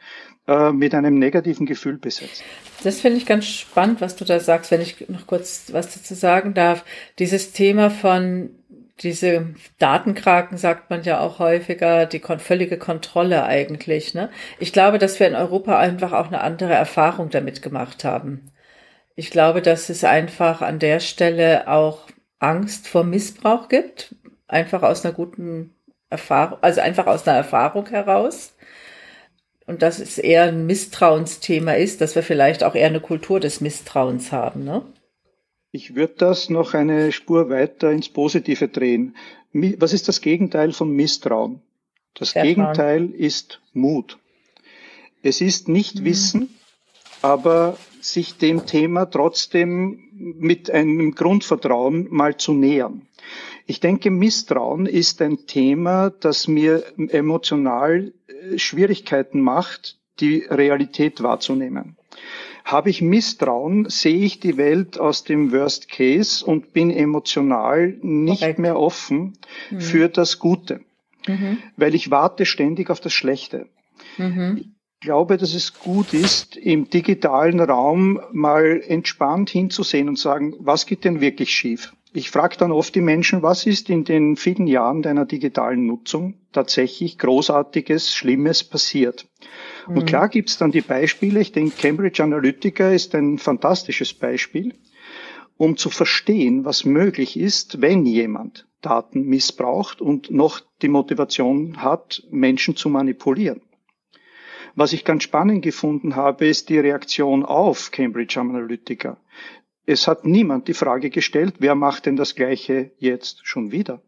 äh, 0.47 0.71
mit 0.71 0.95
einem 0.95 1.19
negativen 1.19 1.65
Gefühl 1.65 1.97
besetzt. 1.97 2.43
Das 2.83 3.01
finde 3.01 3.17
ich 3.17 3.25
ganz 3.25 3.45
spannend, 3.45 4.01
was 4.01 4.15
du 4.15 4.25
da 4.25 4.39
sagst, 4.39 4.71
wenn 4.71 4.81
ich 4.81 5.07
noch 5.09 5.27
kurz 5.27 5.67
was 5.71 5.93
dazu 5.93 6.15
sagen 6.15 6.53
darf. 6.53 6.83
Dieses 7.19 7.51
Thema 7.53 7.91
von 7.91 8.49
diese 8.99 9.55
Datenkraken 9.79 10.57
sagt 10.57 10.89
man 10.89 11.03
ja 11.03 11.19
auch 11.19 11.39
häufiger, 11.39 12.05
die 12.05 12.19
völlige 12.19 12.77
Kontrolle 12.77 13.43
eigentlich. 13.43 14.13
Ne? 14.13 14.29
Ich 14.59 14.71
glaube, 14.71 14.99
dass 14.99 15.19
wir 15.19 15.27
in 15.27 15.35
Europa 15.35 15.77
einfach 15.77 16.13
auch 16.13 16.27
eine 16.27 16.41
andere 16.41 16.73
Erfahrung 16.73 17.29
damit 17.29 17.61
gemacht 17.61 18.03
haben. 18.03 18.51
Ich 19.15 19.31
glaube, 19.31 19.61
dass 19.61 19.89
es 19.89 20.03
einfach 20.03 20.61
an 20.61 20.79
der 20.79 20.99
Stelle 20.99 21.67
auch 21.67 22.07
Angst 22.39 22.87
vor 22.87 23.03
Missbrauch 23.03 23.69
gibt, 23.69 24.15
einfach 24.47 24.83
aus 24.83 25.03
einer 25.05 25.13
guten 25.13 25.75
Erfahrung, 26.09 26.59
also 26.61 26.81
einfach 26.81 27.07
aus 27.07 27.27
einer 27.27 27.37
Erfahrung 27.37 27.87
heraus. 27.87 28.55
Und 29.65 29.81
dass 29.81 29.99
es 29.99 30.17
eher 30.17 30.43
ein 30.43 30.65
Misstrauensthema 30.65 31.73
ist, 31.73 32.01
dass 32.01 32.15
wir 32.15 32.23
vielleicht 32.23 32.63
auch 32.63 32.75
eher 32.75 32.87
eine 32.87 32.99
Kultur 32.99 33.39
des 33.39 33.61
Misstrauens 33.61 34.31
haben. 34.31 34.65
Ne? 34.65 34.83
Ich 35.75 35.95
würde 35.95 36.13
das 36.19 36.51
noch 36.51 36.75
eine 36.75 37.11
Spur 37.11 37.49
weiter 37.49 37.91
ins 37.91 38.07
Positive 38.07 38.67
drehen. 38.67 39.15
Was 39.53 39.91
ist 39.91 40.07
das 40.07 40.21
Gegenteil 40.21 40.71
von 40.71 40.95
Misstrauen? 40.95 41.63
Das 42.13 42.35
Erfahren. 42.35 42.47
Gegenteil 42.47 43.09
ist 43.09 43.59
Mut. 43.73 44.19
Es 45.23 45.41
ist 45.41 45.69
nicht 45.69 46.01
mhm. 46.01 46.05
Wissen, 46.05 46.55
aber 47.23 47.75
sich 48.01 48.37
dem 48.37 48.67
Thema 48.67 49.07
trotzdem 49.07 50.09
mit 50.13 50.69
einem 50.69 51.15
Grundvertrauen 51.15 52.07
mal 52.11 52.37
zu 52.37 52.53
nähern. 52.53 53.07
Ich 53.65 53.79
denke, 53.79 54.11
Misstrauen 54.11 54.85
ist 54.85 55.23
ein 55.23 55.47
Thema, 55.47 56.11
das 56.11 56.47
mir 56.47 56.83
emotional 56.97 58.13
äh, 58.27 58.59
Schwierigkeiten 58.59 59.41
macht, 59.41 59.97
die 60.19 60.45
Realität 60.47 61.23
wahrzunehmen. 61.23 61.97
Habe 62.63 62.89
ich 62.89 63.01
Misstrauen, 63.01 63.89
sehe 63.89 64.23
ich 64.23 64.39
die 64.39 64.57
Welt 64.57 64.99
aus 64.99 65.23
dem 65.23 65.51
Worst 65.51 65.89
Case 65.89 66.45
und 66.45 66.73
bin 66.73 66.91
emotional 66.91 67.97
nicht 68.01 68.41
Correct. 68.41 68.59
mehr 68.59 68.79
offen 68.79 69.33
mhm. 69.69 69.81
für 69.81 70.09
das 70.09 70.39
Gute, 70.39 70.81
mhm. 71.27 71.57
weil 71.75 71.93
ich 71.93 72.09
warte 72.09 72.45
ständig 72.45 72.89
auf 72.89 73.01
das 73.01 73.13
Schlechte. 73.13 73.67
Mhm. 74.17 74.57
Ich 74.57 74.67
glaube, 75.01 75.35
dass 75.35 75.53
es 75.53 75.77
gut 75.77 76.13
ist, 76.13 76.55
im 76.55 76.89
digitalen 76.89 77.59
Raum 77.59 78.21
mal 78.31 78.81
entspannt 78.87 79.49
hinzusehen 79.49 80.07
und 80.07 80.17
sagen, 80.17 80.55
was 80.59 80.85
geht 80.85 81.03
denn 81.03 81.19
wirklich 81.19 81.51
schief? 81.51 81.93
Ich 82.15 82.29
frage 82.29 82.57
dann 82.57 82.71
oft 82.71 82.93
die 82.93 83.01
Menschen, 83.01 83.41
was 83.41 83.65
ist 83.65 83.89
in 83.89 84.03
den 84.03 84.35
vielen 84.35 84.67
Jahren 84.67 85.01
deiner 85.01 85.25
digitalen 85.25 85.87
Nutzung 85.87 86.35
tatsächlich 86.51 87.17
Großartiges, 87.17 88.13
Schlimmes 88.13 88.63
passiert? 88.63 89.25
Mhm. 89.87 89.97
Und 89.97 90.05
klar 90.05 90.29
gibt's 90.29 90.57
dann 90.57 90.71
die 90.71 90.81
Beispiele. 90.81 91.39
Ich 91.39 91.51
denke, 91.51 91.75
Cambridge 91.77 92.23
Analytica 92.23 92.91
ist 92.91 93.15
ein 93.15 93.37
fantastisches 93.37 94.13
Beispiel, 94.13 94.73
um 95.57 95.77
zu 95.77 95.89
verstehen, 95.89 96.65
was 96.65 96.85
möglich 96.85 97.37
ist, 97.37 97.81
wenn 97.81 98.05
jemand 98.05 98.67
Daten 98.81 99.25
missbraucht 99.25 100.01
und 100.01 100.29
noch 100.29 100.61
die 100.81 100.89
Motivation 100.89 101.81
hat, 101.81 102.23
Menschen 102.31 102.75
zu 102.75 102.89
manipulieren. 102.89 103.61
Was 104.75 104.93
ich 104.93 105.05
ganz 105.05 105.23
spannend 105.23 105.61
gefunden 105.61 106.15
habe, 106.15 106.47
ist 106.47 106.69
die 106.69 106.79
Reaktion 106.79 107.45
auf 107.45 107.91
Cambridge 107.91 108.39
Analytica. 108.39 109.17
Es 109.85 110.07
hat 110.07 110.25
niemand 110.25 110.67
die 110.67 110.73
Frage 110.73 111.09
gestellt, 111.09 111.55
wer 111.59 111.75
macht 111.75 112.05
denn 112.05 112.15
das 112.15 112.35
Gleiche 112.35 112.91
jetzt 112.97 113.45
schon 113.45 113.71
wieder? 113.71 114.01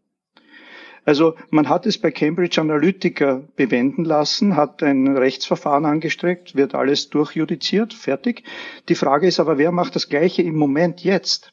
Also 1.06 1.36
man 1.50 1.68
hat 1.68 1.86
es 1.86 1.98
bei 1.98 2.10
Cambridge 2.10 2.60
Analytica 2.60 3.44
bewenden 3.54 4.04
lassen, 4.04 4.56
hat 4.56 4.82
ein 4.82 5.16
Rechtsverfahren 5.16 5.84
angestreckt, 5.84 6.56
wird 6.56 6.74
alles 6.74 7.10
durchjudiziert, 7.10 7.94
fertig. 7.94 8.42
Die 8.88 8.96
Frage 8.96 9.28
ist 9.28 9.38
aber, 9.38 9.56
wer 9.56 9.70
macht 9.70 9.94
das 9.94 10.08
Gleiche 10.08 10.42
im 10.42 10.56
Moment 10.56 11.04
jetzt? 11.04 11.52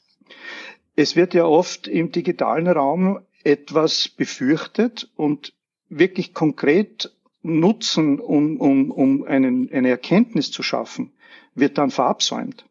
Es 0.96 1.16
wird 1.16 1.36
ja 1.36 1.46
oft 1.46 1.88
im 1.88 2.12
digitalen 2.12 2.68
Raum 2.68 3.20
etwas 3.44 4.10
befürchtet 4.10 5.12
und 5.16 5.54
wirklich 5.88 6.34
konkret 6.34 7.14
Nutzen, 7.44 8.20
um, 8.20 8.58
um, 8.58 8.90
um 8.90 9.24
einen, 9.24 9.72
eine 9.72 9.90
Erkenntnis 9.90 10.50
zu 10.50 10.64
schaffen, 10.64 11.12
wird 11.54 11.78
dann 11.78 11.92
verabsäumt. 11.92 12.66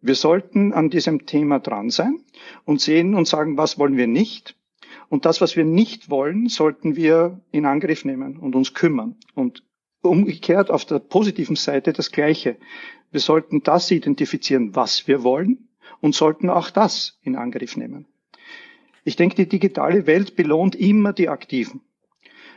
Wir 0.00 0.14
sollten 0.14 0.72
an 0.72 0.88
diesem 0.88 1.26
Thema 1.26 1.58
dran 1.58 1.90
sein 1.90 2.20
und 2.64 2.80
sehen 2.80 3.14
und 3.14 3.28
sagen, 3.28 3.58
was 3.58 3.78
wollen 3.78 3.98
wir 3.98 4.06
nicht. 4.06 4.56
Und 5.10 5.26
das, 5.26 5.40
was 5.40 5.56
wir 5.56 5.64
nicht 5.64 6.08
wollen, 6.08 6.48
sollten 6.48 6.94
wir 6.94 7.40
in 7.50 7.66
Angriff 7.66 8.04
nehmen 8.04 8.38
und 8.38 8.54
uns 8.54 8.74
kümmern. 8.74 9.16
Und 9.34 9.64
umgekehrt 10.02 10.70
auf 10.70 10.84
der 10.84 11.00
positiven 11.00 11.56
Seite 11.56 11.92
das 11.92 12.12
Gleiche. 12.12 12.56
Wir 13.10 13.20
sollten 13.20 13.62
das 13.64 13.90
identifizieren, 13.90 14.74
was 14.76 15.08
wir 15.08 15.24
wollen 15.24 15.68
und 16.00 16.14
sollten 16.14 16.48
auch 16.48 16.70
das 16.70 17.18
in 17.22 17.34
Angriff 17.34 17.76
nehmen. 17.76 18.06
Ich 19.02 19.16
denke, 19.16 19.34
die 19.34 19.48
digitale 19.48 20.06
Welt 20.06 20.36
belohnt 20.36 20.76
immer 20.76 21.12
die 21.12 21.28
Aktiven. 21.28 21.80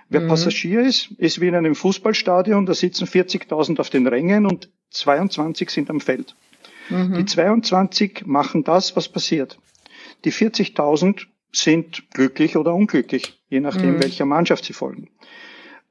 Wer 0.09 0.21
mhm. 0.21 0.27
Passagier 0.27 0.81
ist, 0.81 1.09
ist 1.17 1.41
wie 1.41 1.47
in 1.47 1.55
einem 1.55 1.73
Fußballstadion, 1.73 2.67
da 2.67 2.75
sitzen 2.75 3.07
40.000 3.07 3.79
auf 3.79 3.89
den 3.89 4.05
Rängen 4.05 4.45
und 4.45 4.69
22 4.91 5.71
sind 5.71 5.89
am 5.89 5.99
Feld. 5.99 6.35
Mhm. 6.89 7.15
Die 7.15 7.25
22 7.25 8.27
machen 8.27 8.63
das, 8.63 8.95
was 8.95 9.09
passiert. 9.09 9.57
Die 10.23 10.31
40.000 10.31 11.25
sind 11.53 12.09
glücklich 12.11 12.57
oder 12.57 12.73
unglücklich, 12.73 13.39
je 13.49 13.59
nachdem, 13.59 13.95
mhm. 13.95 14.03
welcher 14.03 14.25
Mannschaft 14.25 14.65
sie 14.65 14.73
folgen. 14.73 15.09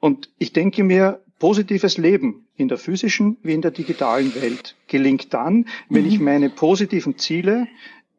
Und 0.00 0.28
ich 0.38 0.52
denke 0.52 0.82
mir, 0.82 1.20
positives 1.38 1.96
Leben 1.96 2.46
in 2.56 2.68
der 2.68 2.78
physischen 2.78 3.36
wie 3.42 3.54
in 3.54 3.62
der 3.62 3.70
digitalen 3.70 4.34
Welt 4.34 4.76
gelingt 4.88 5.32
dann, 5.32 5.66
wenn 5.88 6.02
mhm. 6.02 6.08
ich 6.08 6.20
meine 6.20 6.50
positiven 6.50 7.18
Ziele 7.18 7.68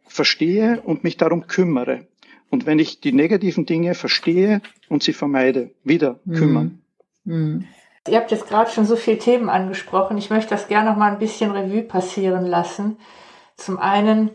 verstehe 0.06 0.82
und 0.82 1.04
mich 1.04 1.18
darum 1.18 1.48
kümmere. 1.48 2.08
Und 2.50 2.66
wenn 2.66 2.80
ich 2.80 3.02
die 3.02 3.14
negativen 3.14 3.66
Dinge 3.66 3.96
verstehe 3.96 4.62
und 4.88 5.04
sie 5.04 5.14
vermeide, 5.14 5.72
wieder 5.84 6.20
mhm. 6.26 6.34
kümmern. 6.34 6.82
Mhm. 7.26 7.68
Ihr 8.08 8.18
habt 8.18 8.32
jetzt 8.32 8.48
gerade 8.48 8.70
schon 8.70 8.86
so 8.86 8.96
viele 8.96 9.18
Themen 9.18 9.50
angesprochen. 9.50 10.18
Ich 10.18 10.30
möchte 10.30 10.50
das 10.50 10.68
gerne 10.68 10.90
noch 10.90 10.98
mal 10.98 11.12
ein 11.12 11.20
bisschen 11.20 11.52
Revue 11.52 11.84
passieren 11.84 12.46
lassen. 12.46 12.98
Zum 13.56 13.78
einen 13.78 14.32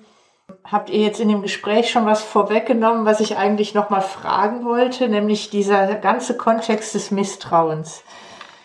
habt 0.64 0.90
ihr 0.90 1.00
jetzt 1.00 1.20
in 1.20 1.28
dem 1.28 1.42
Gespräch 1.42 1.90
schon 1.90 2.06
was 2.06 2.22
vorweggenommen, 2.22 3.06
was 3.06 3.20
ich 3.20 3.36
eigentlich 3.36 3.74
noch 3.74 3.90
mal 3.90 4.00
fragen 4.00 4.64
wollte, 4.64 5.08
nämlich 5.08 5.50
dieser 5.50 5.94
ganze 5.96 6.36
Kontext 6.36 6.94
des 6.94 7.10
Misstrauens. 7.10 8.02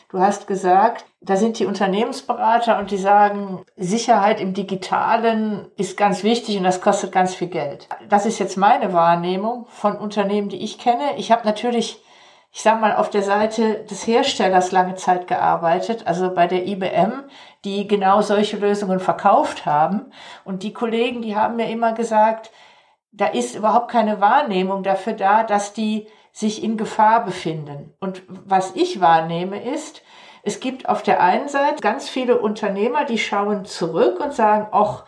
Du 0.10 0.20
hast 0.20 0.46
gesagt, 0.46 1.06
da 1.22 1.38
sind 1.38 1.58
die 1.58 1.66
Unternehmensberater 1.66 2.78
und 2.78 2.92
die 2.92 2.98
sagen, 2.98 3.66
Sicherheit 3.78 4.40
im 4.40 4.54
Digitalen 4.54 5.72
ist 5.76 5.98
ganz 5.98 6.24
wichtig 6.24 6.58
und 6.58 6.64
das 6.64 6.82
kostet 6.82 7.12
ganz 7.12 7.34
viel 7.34 7.48
Geld. 7.48 7.88
Das 8.10 8.26
ist 8.26 8.38
jetzt 8.38 8.58
meine 8.58 8.94
Wahrnehmung 8.94 9.66
von 9.70 9.98
Unternehmen, 9.98 10.50
die 10.50 10.64
ich 10.64 10.78
kenne. 10.78 11.18
Ich 11.18 11.32
habe 11.32 11.46
natürlich 11.46 12.00
ich 12.56 12.62
sag 12.62 12.80
mal, 12.80 12.96
auf 12.96 13.10
der 13.10 13.24
Seite 13.24 13.84
des 13.90 14.06
Herstellers 14.06 14.72
lange 14.72 14.94
Zeit 14.94 15.26
gearbeitet, 15.26 16.06
also 16.06 16.32
bei 16.32 16.46
der 16.46 16.68
IBM, 16.68 17.24
die 17.66 17.88
genau 17.88 18.22
solche 18.22 18.58
Lösungen 18.58 19.00
verkauft 19.00 19.66
haben. 19.66 20.12
Und 20.44 20.64
die 20.64 20.74
Kollegen, 20.74 21.22
die 21.22 21.36
haben 21.36 21.56
mir 21.56 21.70
immer 21.70 21.94
gesagt, 21.94 22.52
da 23.12 23.28
ist 23.28 23.56
überhaupt 23.56 23.92
keine 23.92 24.20
Wahrnehmung 24.20 24.84
dafür 24.84 25.14
da, 25.14 25.44
dass 25.44 25.74
die 25.74 26.08
sich 26.32 26.64
in 26.64 26.78
Gefahr 26.78 27.24
befinden. 27.24 27.94
Und 28.00 28.24
was 28.28 28.76
ich 28.76 29.00
wahrnehme 29.00 29.64
ist, 29.64 30.02
es 30.42 30.60
gibt 30.60 30.90
auf 30.90 31.04
der 31.04 31.22
einen 31.22 31.48
Seite 31.48 31.82
ganz 31.82 32.10
viele 32.10 32.40
Unternehmer, 32.40 33.06
die 33.06 33.20
schauen 33.20 33.66
zurück 33.66 34.20
und 34.20 34.34
sagen, 34.34 34.68
ach, 34.72 35.06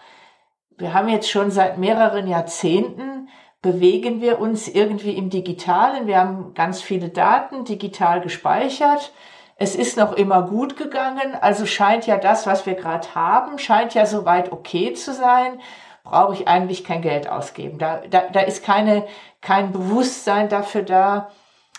wir 0.77 0.93
haben 0.93 1.09
jetzt 1.09 1.29
schon 1.29 1.51
seit 1.51 1.77
mehreren 1.77 2.27
Jahrzehnten 2.27 3.29
bewegen 3.61 4.21
wir 4.21 4.39
uns 4.39 4.67
irgendwie 4.67 5.17
im 5.17 5.31
Digitalen. 5.31 6.05
Wir 6.05 6.19
haben 6.19 6.53
ganz 6.53 6.81
viele 6.81 7.09
Daten 7.09 7.65
digital 7.65 8.21
gespeichert. 8.21 9.11
Es 9.57 9.75
ist 9.75 9.97
noch 9.97 10.13
immer 10.13 10.43
gut 10.43 10.75
gegangen, 10.75 11.35
also 11.39 11.65
scheint 11.65 12.07
ja 12.07 12.17
das, 12.17 12.45
was 12.45 12.65
wir 12.65 12.73
gerade 12.73 13.15
haben, 13.15 13.57
scheint 13.57 13.93
ja 13.93 14.05
soweit 14.05 14.51
okay 14.51 14.93
zu 14.93 15.13
sein. 15.13 15.61
Brauche 16.03 16.33
ich 16.33 16.47
eigentlich 16.47 16.83
kein 16.83 17.01
Geld 17.01 17.29
ausgeben. 17.29 17.79
Da, 17.79 18.01
da, 18.09 18.23
da 18.31 18.41
ist 18.41 18.63
keine, 18.63 19.07
kein 19.41 19.71
Bewusstsein 19.71 20.49
dafür 20.49 20.83
da, 20.83 21.31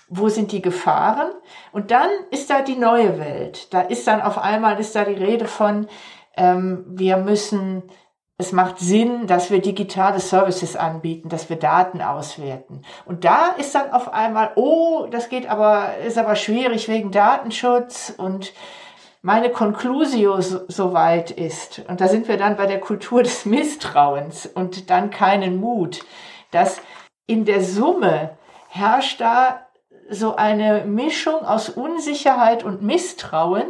wo 0.09 0.29
sind 0.29 0.53
die 0.53 0.63
Gefahren. 0.63 1.31
Und 1.71 1.91
dann 1.91 2.09
ist 2.31 2.51
da 2.51 2.63
die 2.63 2.77
neue 2.77 3.19
Welt. 3.19 3.73
Da 3.73 3.83
ist 3.83 4.07
dann 4.07 4.23
auf 4.23 4.39
einmal 4.39 4.81
ist 4.81 4.97
da 4.97 5.05
die 5.05 5.13
Rede 5.13 5.47
von, 5.47 5.87
ähm, 6.37 6.85
wir 6.89 7.19
müssen 7.19 7.83
es 8.39 8.53
macht 8.53 8.79
Sinn, 8.79 9.27
dass 9.27 9.51
wir 9.51 9.61
digitale 9.61 10.21
Services 10.21 10.77
anbieten, 10.77 11.31
dass 11.31 11.49
wir 11.49 11.57
Daten 11.57 12.03
auswerten. 12.03 12.83
Und 13.07 13.25
da 13.25 13.49
ist 13.59 13.75
dann 13.75 13.93
auf 13.93 14.13
einmal, 14.13 14.53
oh, 14.57 15.07
das 15.11 15.31
geht 15.31 15.49
aber, 15.49 15.97
ist 16.07 16.19
aber 16.19 16.37
schwierig 16.37 16.89
wegen 16.89 17.11
Datenschutz 17.11 18.13
und 18.17 18.53
meine 19.23 19.51
Conclusio 19.51 20.41
soweit 20.41 21.31
ist. 21.31 21.83
Und 21.89 22.01
da 22.01 22.09
sind 22.09 22.29
wir 22.29 22.37
dann 22.37 22.57
bei 22.57 22.67
der 22.67 22.79
Kultur 22.79 23.23
des 23.23 23.47
Misstrauens 23.47 24.47
und 24.47 24.91
dann 24.91 25.11
keinen 25.11 25.57
Mut, 25.57 26.05
dass 26.51 26.81
in 27.27 27.47
der 27.47 27.65
Summe 27.65 28.37
herrscht 28.69 29.21
da 29.21 29.63
so 30.11 30.37
eine 30.37 30.85
Mischung 30.85 31.45
aus 31.45 31.71
Unsicherheit 31.71 32.65
und 32.65 32.83
Misstrauen, 32.83 33.65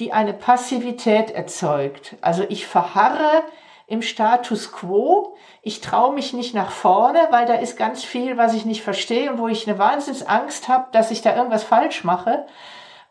die 0.00 0.12
eine 0.12 0.34
Passivität 0.34 1.30
erzeugt. 1.30 2.16
Also 2.20 2.44
ich 2.48 2.66
verharre 2.66 3.44
im 3.90 4.02
Status 4.02 4.70
quo. 4.70 5.36
Ich 5.62 5.80
traue 5.80 6.14
mich 6.14 6.32
nicht 6.32 6.54
nach 6.54 6.70
vorne, 6.70 7.26
weil 7.30 7.44
da 7.44 7.54
ist 7.54 7.76
ganz 7.76 8.04
viel, 8.04 8.36
was 8.36 8.54
ich 8.54 8.64
nicht 8.64 8.82
verstehe 8.82 9.32
und 9.32 9.38
wo 9.38 9.48
ich 9.48 9.68
eine 9.68 9.78
Wahnsinnsangst 9.78 10.68
habe, 10.68 10.86
dass 10.92 11.10
ich 11.10 11.22
da 11.22 11.36
irgendwas 11.36 11.64
falsch 11.64 12.04
mache. 12.04 12.46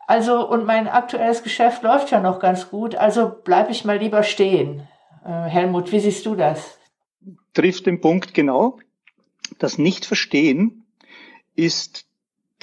Also, 0.06 0.48
und 0.48 0.64
mein 0.64 0.88
aktuelles 0.88 1.42
Geschäft 1.42 1.82
läuft 1.82 2.10
ja 2.10 2.20
noch 2.20 2.40
ganz 2.40 2.70
gut, 2.70 2.96
also 2.96 3.28
bleibe 3.28 3.70
ich 3.70 3.84
mal 3.84 3.98
lieber 3.98 4.22
stehen. 4.22 4.88
Äh, 5.24 5.28
Helmut, 5.28 5.92
wie 5.92 6.00
siehst 6.00 6.24
du 6.24 6.34
das? 6.34 6.78
Trifft 7.52 7.86
den 7.86 8.00
Punkt 8.00 8.32
genau. 8.32 8.78
Das 9.58 9.76
Nicht-Verstehen 9.76 10.86
ist 11.54 12.06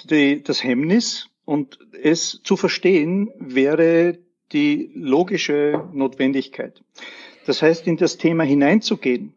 die, 0.10 0.42
das 0.42 0.64
Hemmnis 0.64 1.30
und 1.46 1.78
es 2.02 2.42
zu 2.44 2.58
verstehen 2.58 3.32
wäre 3.38 4.18
die 4.52 4.92
logische 4.96 5.88
Notwendigkeit. 5.94 6.82
Das 7.48 7.62
heißt, 7.62 7.88
in 7.88 7.96
das 7.96 8.18
Thema 8.18 8.44
hineinzugehen 8.44 9.34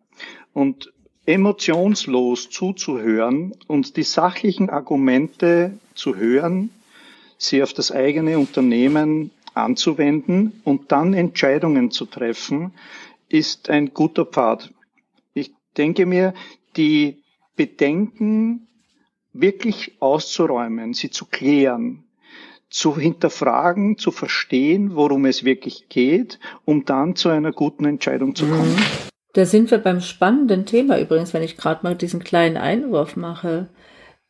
und 0.53 0.92
emotionslos 1.27 2.51
zuzuhören 2.51 3.53
und 3.68 3.96
die 3.96 4.03
sachlichen 4.03 4.68
Argumente 4.68 5.79
zu 5.94 6.16
hören, 6.16 6.70
sie 7.38 7.62
auf 7.62 7.73
das 7.73 7.92
eigene 7.92 8.37
Unternehmen 8.37 9.31
anzuwenden 9.55 10.61
und 10.64 10.90
dann 10.90 11.14
Entscheidungen 11.14 11.92
zu 11.92 12.05
treffen, 12.05 12.73
ist 13.29 13.70
ein 13.70 13.94
guter 13.94 14.27
Pfad. 14.27 14.73
Ich 15.33 15.53
denke 15.77 16.05
mir, 16.05 16.35
die 16.77 17.23
Bedenken 17.55 18.66
wirklich 19.33 20.03
auszuräumen, 20.03 20.94
sie 20.94 21.11
zu 21.11 21.27
klären, 21.27 22.03
zu 22.70 22.96
hinterfragen, 22.96 23.98
zu 23.98 24.12
verstehen, 24.12 24.94
worum 24.94 25.26
es 25.26 25.44
wirklich 25.44 25.88
geht, 25.88 26.38
um 26.64 26.85
dann 26.85 27.16
zu 27.16 27.28
einer 27.28 27.52
guten 27.52 27.85
Entscheidung 27.85 28.35
zu 28.35 28.46
kommen. 28.46 28.74
Mhm. 28.74 29.11
Da 29.33 29.44
sind 29.46 29.70
wir 29.70 29.78
beim 29.78 30.00
spannenden 30.00 30.66
Thema 30.66 30.98
übrigens, 30.98 31.35
wenn 31.35 31.42
ich 31.42 31.56
gerade 31.56 31.80
mal 31.83 31.94
diesen 31.94 32.22
kleinen 32.24 32.56
Einwurf 32.56 33.16
mache. 33.16 33.68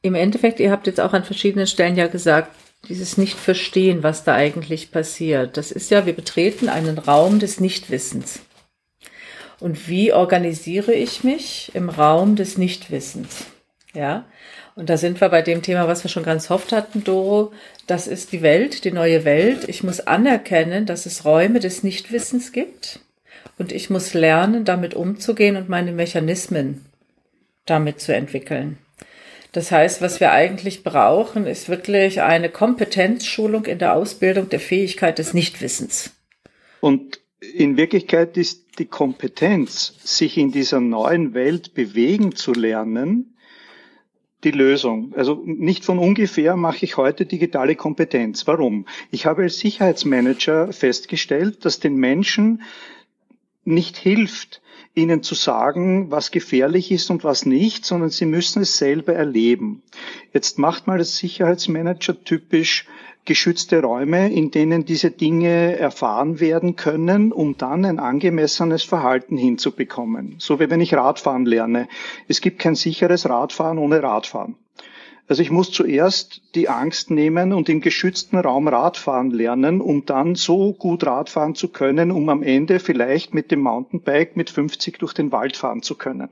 Im 0.02 0.14
Endeffekt, 0.14 0.60
ihr 0.60 0.70
habt 0.70 0.86
jetzt 0.86 1.00
auch 1.00 1.12
an 1.12 1.24
verschiedenen 1.24 1.66
Stellen 1.66 1.96
ja 1.96 2.06
gesagt, 2.06 2.50
dieses 2.88 3.18
Nicht-Verstehen, 3.18 4.02
was 4.02 4.24
da 4.24 4.34
eigentlich 4.34 4.90
passiert. 4.90 5.56
Das 5.56 5.70
ist 5.70 5.90
ja, 5.90 6.06
wir 6.06 6.14
betreten 6.14 6.68
einen 6.68 6.98
Raum 6.98 7.38
des 7.38 7.60
Nichtwissens. 7.60 8.40
Und 9.58 9.88
wie 9.88 10.12
organisiere 10.12 10.94
ich 10.94 11.22
mich 11.22 11.70
im 11.74 11.90
Raum 11.90 12.36
des 12.36 12.56
Nichtwissens? 12.56 13.46
Ja. 13.92 14.24
Und 14.80 14.88
da 14.88 14.96
sind 14.96 15.20
wir 15.20 15.28
bei 15.28 15.42
dem 15.42 15.60
Thema, 15.60 15.88
was 15.88 16.04
wir 16.04 16.08
schon 16.08 16.22
ganz 16.22 16.50
oft 16.50 16.72
hatten, 16.72 17.04
Doro. 17.04 17.52
Das 17.86 18.06
ist 18.06 18.32
die 18.32 18.40
Welt, 18.40 18.86
die 18.86 18.92
neue 18.92 19.26
Welt. 19.26 19.68
Ich 19.68 19.82
muss 19.82 20.00
anerkennen, 20.00 20.86
dass 20.86 21.04
es 21.04 21.26
Räume 21.26 21.60
des 21.60 21.82
Nichtwissens 21.82 22.50
gibt. 22.50 23.00
Und 23.58 23.72
ich 23.72 23.90
muss 23.90 24.14
lernen, 24.14 24.64
damit 24.64 24.94
umzugehen 24.94 25.56
und 25.56 25.68
meine 25.68 25.92
Mechanismen 25.92 26.86
damit 27.66 28.00
zu 28.00 28.14
entwickeln. 28.14 28.78
Das 29.52 29.70
heißt, 29.70 30.00
was 30.00 30.18
wir 30.18 30.32
eigentlich 30.32 30.82
brauchen, 30.82 31.46
ist 31.46 31.68
wirklich 31.68 32.22
eine 32.22 32.48
Kompetenzschulung 32.48 33.66
in 33.66 33.80
der 33.80 33.94
Ausbildung 33.94 34.48
der 34.48 34.60
Fähigkeit 34.60 35.18
des 35.18 35.34
Nichtwissens. 35.34 36.12
Und 36.80 37.20
in 37.42 37.76
Wirklichkeit 37.76 38.38
ist 38.38 38.78
die 38.78 38.86
Kompetenz, 38.86 39.92
sich 40.02 40.38
in 40.38 40.52
dieser 40.52 40.80
neuen 40.80 41.34
Welt 41.34 41.74
bewegen 41.74 42.34
zu 42.34 42.54
lernen, 42.54 43.34
die 44.44 44.50
Lösung. 44.50 45.12
Also 45.16 45.42
nicht 45.44 45.84
von 45.84 45.98
ungefähr 45.98 46.56
mache 46.56 46.84
ich 46.84 46.96
heute 46.96 47.26
digitale 47.26 47.76
Kompetenz. 47.76 48.46
Warum? 48.46 48.86
Ich 49.10 49.26
habe 49.26 49.42
als 49.42 49.58
Sicherheitsmanager 49.58 50.72
festgestellt, 50.72 51.64
dass 51.64 51.80
den 51.80 51.96
Menschen 51.96 52.62
nicht 53.64 53.96
hilft, 53.96 54.62
ihnen 54.94 55.22
zu 55.22 55.34
sagen, 55.34 56.10
was 56.10 56.30
gefährlich 56.30 56.90
ist 56.90 57.10
und 57.10 57.22
was 57.22 57.46
nicht, 57.46 57.84
sondern 57.84 58.10
sie 58.10 58.26
müssen 58.26 58.62
es 58.62 58.76
selber 58.76 59.14
erleben. 59.14 59.82
Jetzt 60.32 60.58
macht 60.58 60.86
mal 60.86 60.98
das 60.98 61.16
Sicherheitsmanager 61.16 62.24
typisch 62.24 62.86
geschützte 63.24 63.82
Räume, 63.82 64.32
in 64.32 64.50
denen 64.50 64.84
diese 64.84 65.10
Dinge 65.10 65.76
erfahren 65.76 66.40
werden 66.40 66.76
können, 66.76 67.32
um 67.32 67.56
dann 67.56 67.84
ein 67.84 67.98
angemessenes 67.98 68.82
Verhalten 68.82 69.36
hinzubekommen. 69.36 70.36
So 70.38 70.58
wie 70.58 70.70
wenn 70.70 70.80
ich 70.80 70.94
Radfahren 70.94 71.46
lerne. 71.46 71.88
Es 72.28 72.40
gibt 72.40 72.58
kein 72.58 72.74
sicheres 72.74 73.28
Radfahren 73.28 73.78
ohne 73.78 74.02
Radfahren. 74.02 74.56
Also 75.30 75.42
ich 75.42 75.52
muss 75.52 75.70
zuerst 75.70 76.42
die 76.56 76.68
Angst 76.68 77.12
nehmen 77.12 77.52
und 77.52 77.68
im 77.68 77.80
geschützten 77.80 78.36
Raum 78.36 78.66
Radfahren 78.66 79.30
lernen, 79.30 79.80
um 79.80 80.04
dann 80.04 80.34
so 80.34 80.72
gut 80.72 81.06
Radfahren 81.06 81.54
zu 81.54 81.68
können, 81.68 82.10
um 82.10 82.28
am 82.28 82.42
Ende 82.42 82.80
vielleicht 82.80 83.32
mit 83.32 83.52
dem 83.52 83.60
Mountainbike 83.60 84.36
mit 84.36 84.50
50 84.50 84.98
durch 84.98 85.12
den 85.12 85.30
Wald 85.30 85.56
fahren 85.56 85.82
zu 85.82 85.94
können. 85.94 86.30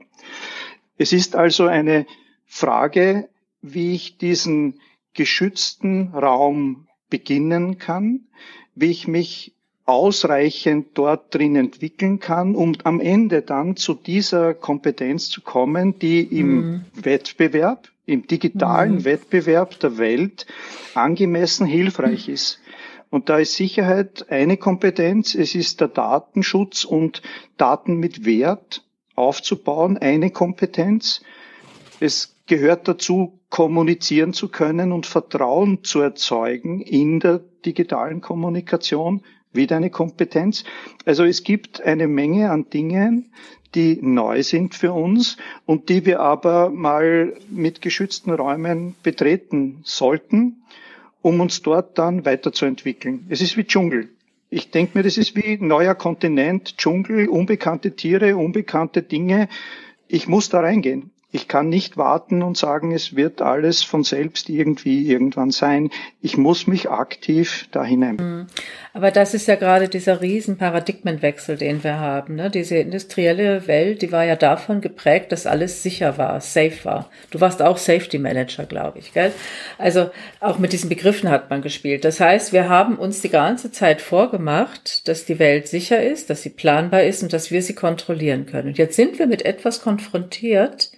Es 0.97 1.13
ist 1.13 1.37
also 1.37 1.67
eine 1.67 2.07
Frage, 2.45 3.29
wie 3.61 3.93
ich 3.93 4.17
diesen 4.17 4.81
geschützten 5.13 6.09
Raum 6.13 6.87
beginnen 7.09 7.77
kann, 7.77 8.27
wie 8.75 8.91
ich 8.91 9.07
mich 9.07 9.53
ausreichend 9.89 10.89
dort 10.93 11.33
drin 11.33 11.55
entwickeln 11.55 12.19
kann, 12.19 12.55
um 12.55 12.75
am 12.83 12.99
Ende 12.99 13.41
dann 13.41 13.75
zu 13.75 13.95
dieser 13.95 14.53
Kompetenz 14.53 15.29
zu 15.29 15.41
kommen, 15.41 15.97
die 15.97 16.21
im 16.21 16.55
mhm. 16.55 16.85
Wettbewerb, 16.93 17.89
im 18.05 18.27
digitalen 18.27 18.95
mhm. 18.95 19.05
Wettbewerb 19.05 19.79
der 19.79 19.97
Welt 19.97 20.45
angemessen 20.93 21.65
hilfreich 21.65 22.27
mhm. 22.27 22.33
ist. 22.35 22.59
Und 23.09 23.29
da 23.29 23.39
ist 23.39 23.55
Sicherheit 23.55 24.27
eine 24.29 24.57
Kompetenz, 24.57 25.33
es 25.33 25.55
ist 25.55 25.81
der 25.81 25.87
Datenschutz 25.87 26.85
und 26.85 27.23
Daten 27.57 27.95
mit 27.97 28.25
Wert 28.25 28.85
aufzubauen, 29.15 29.97
eine 29.97 30.29
Kompetenz. 30.29 31.21
Es 31.99 32.35
gehört 32.47 32.87
dazu, 32.87 33.39
kommunizieren 33.49 34.33
zu 34.33 34.49
können 34.49 34.91
und 34.91 35.05
Vertrauen 35.05 35.83
zu 35.83 35.99
erzeugen 35.99 36.81
in 36.81 37.19
der 37.19 37.41
digitalen 37.65 38.21
Kommunikation, 38.21 39.21
wieder 39.51 39.77
eine 39.77 39.89
Kompetenz. 39.89 40.63
Also 41.05 41.23
es 41.23 41.43
gibt 41.43 41.81
eine 41.81 42.07
Menge 42.07 42.51
an 42.51 42.69
Dingen, 42.69 43.31
die 43.75 43.99
neu 44.01 44.43
sind 44.43 44.75
für 44.75 44.93
uns 44.93 45.37
und 45.65 45.89
die 45.89 46.05
wir 46.05 46.21
aber 46.21 46.69
mal 46.69 47.33
mit 47.49 47.81
geschützten 47.81 48.31
Räumen 48.31 48.95
betreten 49.03 49.79
sollten, 49.83 50.63
um 51.21 51.39
uns 51.39 51.61
dort 51.61 51.97
dann 51.97 52.25
weiterzuentwickeln. 52.25 53.25
Es 53.29 53.41
ist 53.41 53.57
wie 53.57 53.65
Dschungel. 53.65 54.09
Ich 54.49 54.71
denke 54.71 54.97
mir, 54.97 55.03
das 55.03 55.17
ist 55.17 55.35
wie 55.35 55.57
neuer 55.57 55.93
Kontinent, 55.93 56.77
Dschungel, 56.77 57.27
unbekannte 57.27 57.95
Tiere, 57.95 58.35
unbekannte 58.35 59.03
Dinge. 59.03 59.47
Ich 60.07 60.27
muss 60.27 60.49
da 60.49 60.61
reingehen. 60.61 61.11
Ich 61.31 61.47
kann 61.47 61.69
nicht 61.69 61.95
warten 61.95 62.41
und 62.41 62.57
sagen, 62.57 62.91
es 62.91 63.15
wird 63.15 63.43
alles 63.43 63.83
von 63.83 64.03
selbst 64.03 64.49
irgendwie 64.49 65.07
irgendwann 65.07 65.51
sein. 65.51 65.91
Ich 66.21 66.37
muss 66.37 66.65
mich 66.65 66.89
aktiv 66.89 67.67
da 67.71 67.83
hinein. 67.83 68.15
Mhm. 68.15 68.47
Aber 68.93 69.11
das 69.11 69.35
ist 69.35 69.47
ja 69.47 69.55
gerade 69.55 69.89
dieser 69.89 70.21
riesen 70.21 70.57
Paradigmenwechsel, 70.57 71.55
den 71.55 71.83
wir 71.83 71.99
haben. 71.99 72.33
Ne? 72.33 72.49
Diese 72.49 72.77
industrielle 72.77 73.67
Welt, 73.67 74.01
die 74.01 74.11
war 74.11 74.25
ja 74.25 74.35
davon 74.35 74.81
geprägt, 74.81 75.31
dass 75.31 75.45
alles 75.45 75.83
sicher 75.83 76.17
war, 76.17 76.41
safe 76.41 76.83
war. 76.83 77.11
Du 77.29 77.39
warst 77.39 77.61
auch 77.61 77.77
Safety 77.77 78.17
Manager, 78.17 78.65
glaube 78.65 78.97
ich, 78.97 79.13
gell? 79.13 79.31
Also 79.77 80.09
auch 80.39 80.57
mit 80.57 80.73
diesen 80.73 80.89
Begriffen 80.89 81.29
hat 81.29 81.51
man 81.51 81.61
gespielt. 81.61 82.05
Das 82.05 82.19
heißt, 82.19 82.53
wir 82.53 82.69
haben 82.69 82.97
uns 82.97 83.21
die 83.21 83.29
ganze 83.29 83.71
Zeit 83.71 84.01
vorgemacht, 84.01 85.07
dass 85.07 85.25
die 85.25 85.37
Welt 85.37 85.67
sicher 85.67 86.01
ist, 86.01 86.31
dass 86.31 86.41
sie 86.41 86.49
planbar 86.49 87.03
ist 87.03 87.21
und 87.21 87.33
dass 87.33 87.51
wir 87.51 87.61
sie 87.61 87.75
kontrollieren 87.75 88.47
können. 88.47 88.69
Und 88.69 88.79
jetzt 88.79 88.95
sind 88.95 89.19
wir 89.19 89.27
mit 89.27 89.45
etwas 89.45 89.81
konfrontiert, 89.81 90.91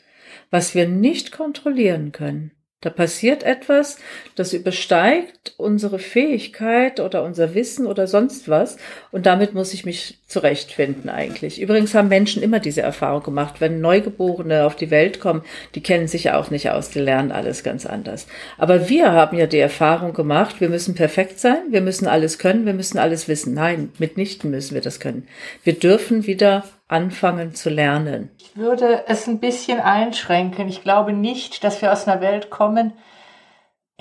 was 0.51 0.75
wir 0.75 0.87
nicht 0.87 1.31
kontrollieren 1.31 2.11
können. 2.11 2.51
Da 2.81 2.89
passiert 2.89 3.43
etwas, 3.43 3.97
das 4.35 4.53
übersteigt 4.53 5.53
unsere 5.57 5.99
Fähigkeit 5.99 6.99
oder 6.99 7.23
unser 7.23 7.53
Wissen 7.53 7.85
oder 7.85 8.07
sonst 8.07 8.49
was. 8.49 8.77
Und 9.11 9.27
damit 9.27 9.53
muss 9.53 9.73
ich 9.73 9.85
mich 9.85 10.19
zurechtfinden 10.31 11.09
eigentlich. 11.09 11.61
Übrigens 11.61 11.93
haben 11.93 12.07
Menschen 12.07 12.41
immer 12.41 12.59
diese 12.59 12.81
Erfahrung 12.81 13.23
gemacht. 13.23 13.55
Wenn 13.59 13.81
Neugeborene 13.81 14.65
auf 14.65 14.75
die 14.75 14.89
Welt 14.89 15.19
kommen, 15.19 15.43
die 15.75 15.83
kennen 15.83 16.07
sich 16.07 16.25
ja 16.25 16.39
auch 16.39 16.49
nicht 16.49 16.69
aus, 16.71 16.89
die 16.89 16.99
lernen 16.99 17.31
alles 17.31 17.63
ganz 17.63 17.85
anders. 17.85 18.27
Aber 18.57 18.89
wir 18.89 19.11
haben 19.11 19.37
ja 19.37 19.45
die 19.45 19.59
Erfahrung 19.59 20.13
gemacht, 20.13 20.61
wir 20.61 20.69
müssen 20.69 20.95
perfekt 20.95 21.39
sein, 21.39 21.59
wir 21.69 21.81
müssen 21.81 22.07
alles 22.07 22.39
können, 22.39 22.65
wir 22.65 22.73
müssen 22.73 22.97
alles 22.97 23.27
wissen. 23.27 23.53
Nein, 23.53 23.91
mitnichten 23.99 24.49
müssen 24.51 24.73
wir 24.73 24.81
das 24.81 24.99
können. 24.99 25.27
Wir 25.63 25.73
dürfen 25.73 26.25
wieder 26.25 26.63
anfangen 26.87 27.55
zu 27.55 27.69
lernen? 27.69 28.29
Ich 28.37 28.57
würde 28.57 29.03
es 29.07 29.27
ein 29.27 29.39
bisschen 29.39 29.79
einschränken. 29.79 30.67
Ich 30.67 30.83
glaube 30.83 31.13
nicht, 31.13 31.63
dass 31.63 31.81
wir 31.81 31.91
aus 31.91 32.07
einer 32.07 32.21
Welt 32.21 32.49
kommen, 32.49 32.93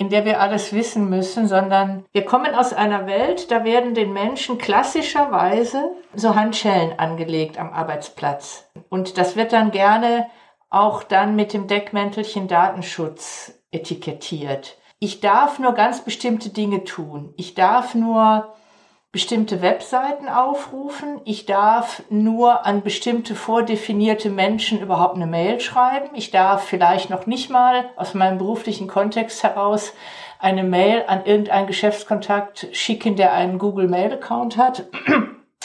in 0.01 0.09
der 0.09 0.25
wir 0.25 0.41
alles 0.41 0.73
wissen 0.73 1.11
müssen, 1.11 1.47
sondern 1.47 2.05
wir 2.11 2.25
kommen 2.25 2.55
aus 2.55 2.73
einer 2.73 3.05
Welt, 3.05 3.51
da 3.51 3.63
werden 3.63 3.93
den 3.93 4.13
Menschen 4.13 4.57
klassischerweise 4.57 5.91
so 6.15 6.33
Handschellen 6.33 6.97
angelegt 6.97 7.59
am 7.59 7.71
Arbeitsplatz. 7.71 8.67
Und 8.89 9.19
das 9.19 9.35
wird 9.35 9.53
dann 9.53 9.69
gerne 9.69 10.25
auch 10.71 11.03
dann 11.03 11.35
mit 11.35 11.53
dem 11.53 11.67
Deckmäntelchen 11.67 12.47
Datenschutz 12.47 13.53
etikettiert. 13.69 14.75
Ich 14.97 15.19
darf 15.19 15.59
nur 15.59 15.73
ganz 15.73 16.03
bestimmte 16.03 16.49
Dinge 16.49 16.83
tun. 16.83 17.35
Ich 17.37 17.53
darf 17.53 17.93
nur 17.93 18.55
bestimmte 19.11 19.61
Webseiten 19.61 20.29
aufrufen. 20.29 21.19
Ich 21.25 21.45
darf 21.45 22.01
nur 22.09 22.65
an 22.65 22.81
bestimmte 22.81 23.35
vordefinierte 23.35 24.29
Menschen 24.29 24.79
überhaupt 24.79 25.15
eine 25.15 25.27
Mail 25.27 25.59
schreiben. 25.59 26.15
Ich 26.15 26.31
darf 26.31 26.63
vielleicht 26.63 27.09
noch 27.09 27.25
nicht 27.25 27.49
mal 27.49 27.89
aus 27.97 28.13
meinem 28.13 28.37
beruflichen 28.37 28.87
Kontext 28.87 29.43
heraus 29.43 29.93
eine 30.39 30.63
Mail 30.63 31.03
an 31.07 31.25
irgendeinen 31.25 31.67
Geschäftskontakt 31.67 32.67
schicken, 32.71 33.15
der 33.17 33.33
einen 33.33 33.59
Google 33.59 33.89
Mail 33.89 34.13
Account 34.13 34.57
hat 34.57 34.85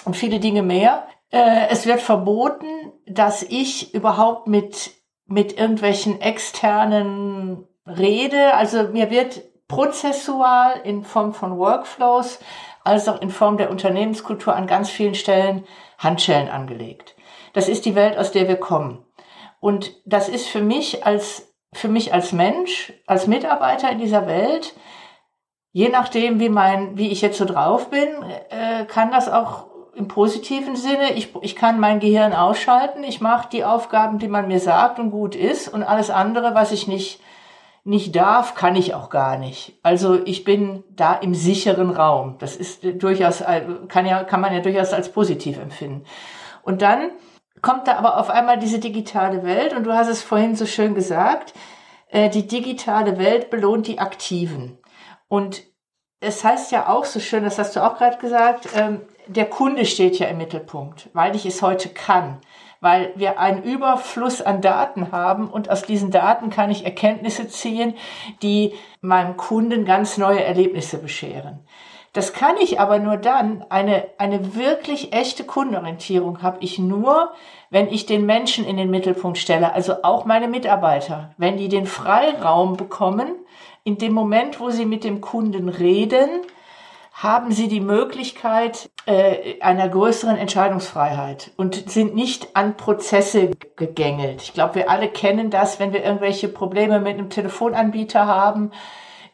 und 0.05 0.17
viele 0.17 0.41
Dinge 0.41 0.63
mehr. 0.63 1.07
Äh, 1.31 1.69
es 1.71 1.87
wird 1.87 2.01
verboten, 2.01 2.93
dass 3.07 3.45
ich 3.45 3.95
überhaupt 3.95 4.49
mit, 4.49 4.91
mit 5.27 5.57
irgendwelchen 5.59 6.21
externen 6.21 7.65
rede. 7.87 8.55
Also 8.55 8.89
mir 8.89 9.11
wird 9.11 9.43
prozessual 9.69 10.81
in 10.85 11.05
Form 11.05 11.33
von 11.33 11.59
Workflows 11.59 12.41
als 12.87 13.09
auch 13.09 13.21
in 13.21 13.31
Form 13.31 13.57
der 13.57 13.71
Unternehmenskultur 13.71 14.55
an 14.55 14.67
ganz 14.67 14.91
vielen 14.91 15.15
Stellen 15.15 15.65
Handschellen 15.99 16.49
angelegt. 16.49 17.17
Das 17.53 17.69
ist 17.69 17.85
die 17.85 17.95
Welt, 17.95 18.19
aus 18.19 18.33
der 18.33 18.49
wir 18.49 18.57
kommen. 18.57 19.05
Und 19.61 19.95
das 20.05 20.29
ist 20.29 20.47
für 20.47 20.61
mich 20.61 21.07
als, 21.07 21.55
für 21.73 21.89
mich 21.89 22.13
als 22.13 22.33
Mensch, 22.33 22.93
als 23.07 23.27
Mitarbeiter 23.27 23.91
in 23.91 23.99
dieser 23.99 24.27
Welt, 24.27 24.75
je 25.73 25.89
nachdem, 25.89 26.41
wie 26.41 26.49
mein, 26.49 26.97
wie 26.97 27.11
ich 27.11 27.21
jetzt 27.21 27.39
so 27.39 27.45
drauf 27.45 27.91
bin, 27.91 28.09
äh, 28.51 28.85
kann 28.87 29.11
das 29.11 29.29
auch 29.29 29.67
im 29.95 30.09
positiven 30.09 30.77
Sinne, 30.77 31.15
ich, 31.15 31.35
ich 31.41 31.57
kann 31.57 31.81
mein 31.81 32.01
Gehirn 32.01 32.35
ausschalten, 32.35 33.03
ich 33.03 33.23
mache 33.23 33.49
die 33.51 33.65
Aufgaben, 33.65 34.19
die 34.19 34.29
man 34.29 34.47
mir 34.49 34.61
sagt 34.61 34.99
und 34.99 35.11
gut 35.11 35.35
ist 35.35 35.69
und 35.69 35.83
alles 35.83 36.11
andere, 36.11 36.55
was 36.55 36.73
ich 36.73 36.87
nicht 36.87 37.21
nicht 37.87 38.17
darf, 38.17 38.57
kann 38.57 38.75
ich 38.75 38.95
auch 38.95 39.11
gar 39.11 39.39
nicht. 39.39 39.79
Also 39.85 40.21
ich 40.25 40.43
bin 40.43 40.83
da 40.91 41.15
im 41.15 41.35
sicheren 41.35 41.91
Raum. 41.91 42.35
Das 42.39 42.57
ist 42.57 42.81
durchaus, 42.83 43.45
kann 43.89 44.07
ja, 44.07 44.25
kann 44.25 44.41
man 44.41 44.53
ja 44.53 44.61
durchaus 44.61 44.93
als 44.93 45.13
positiv 45.13 45.57
empfinden. 45.57 46.05
Und 46.63 46.83
dann 46.83 47.13
kommt 47.63 47.87
da 47.87 47.95
aber 47.97 48.19
auf 48.19 48.29
einmal 48.29 48.59
diese 48.59 48.81
digitale 48.81 49.45
Welt 49.45 49.73
und 49.73 49.85
du 49.85 49.93
hast 49.93 50.09
es 50.09 50.21
vorhin 50.21 50.57
so 50.57 50.67
schön 50.67 50.97
gesagt, 50.97 51.55
äh, 52.11 52.29
die 52.29 52.49
digitale 52.49 53.19
Welt 53.19 53.51
belohnt 53.51 53.87
die 53.87 54.01
Aktiven. 54.01 54.79
Und 55.29 55.63
es 56.19 56.43
heißt 56.43 56.73
ja 56.73 56.89
auch 56.89 57.05
so 57.05 57.21
schön, 57.21 57.45
das 57.45 57.57
hast 57.57 57.77
du 57.77 57.85
auch 57.85 57.99
gerade 57.99 58.19
gesagt, 58.19 58.69
ähm, 58.75 59.03
der 59.29 59.47
Kunde 59.47 59.85
steht 59.85 60.19
ja 60.19 60.27
im 60.27 60.39
Mittelpunkt, 60.39 61.09
weil 61.13 61.37
ich 61.37 61.47
es 61.47 61.63
heute 61.63 61.89
kann 61.91 62.41
weil 62.81 63.13
wir 63.17 63.39
einen 63.39 63.63
Überfluss 63.63 64.43
an 64.43 64.61
Daten 64.61 65.13
haben 65.13 65.49
und 65.49 65.71
aus 65.71 65.83
diesen 65.83 66.11
Daten 66.11 66.51
kann 66.51 66.71
ich 66.71 66.85
Erkenntnisse 66.85 67.49
ziehen, 67.49 67.95
die 68.43 68.75
meinem 69.01 69.37
Kunden 69.37 69.85
ganz 69.85 70.19
neue 70.19 70.43
Erlebnisse 70.43 70.99
bescheren. 70.99 71.61
Das 72.17 72.33
kann 72.33 72.57
ich 72.59 72.81
aber 72.81 72.99
nur 72.99 73.19
dann, 73.19 73.67
eine, 73.69 74.07
eine 74.17 74.55
wirklich 74.55 75.13
echte 75.13 75.45
Kundenorientierung 75.45 76.41
habe 76.41 76.57
ich 76.61 76.79
nur, 76.79 77.33
wenn 77.69 77.89
ich 77.89 78.07
den 78.07 78.25
Menschen 78.25 78.65
in 78.65 78.79
den 78.79 78.89
Mittelpunkt 78.89 79.37
stelle, 79.37 79.75
also 79.75 79.97
auch 80.03 80.25
meine 80.25 80.49
Mitarbeiter, 80.49 81.35
wenn 81.37 81.59
die 81.59 81.69
den 81.69 81.85
Freiraum 81.85 82.79
bekommen, 82.79 83.35
in 83.85 83.99
dem 83.99 84.15
Moment, 84.15 84.61
wo 84.61 84.71
sie 84.71 84.87
mit 84.87 85.05
dem 85.05 85.21
Kunden 85.21 85.69
reden, 85.69 86.29
haben 87.17 87.51
sie 87.51 87.69
die 87.69 87.81
Möglichkeit 87.81 88.91
äh, 89.07 89.59
einer 89.63 89.89
größeren 89.89 90.37
Entscheidungsfreiheit 90.37 91.51
und 91.57 91.91
sind 91.91 92.15
nicht 92.15 92.55
an 92.55 92.77
Prozesse 92.77 93.53
gegängelt. 93.77 94.43
Ich 94.43 94.53
glaube, 94.53 94.75
wir 94.75 94.91
alle 94.91 95.09
kennen 95.09 95.49
das, 95.49 95.81
wenn 95.81 95.95
wir 95.95 96.05
irgendwelche 96.05 96.49
Probleme 96.49 97.01
mit 97.01 97.15
einem 97.15 97.31
Telefonanbieter 97.31 98.27
haben. 98.27 98.71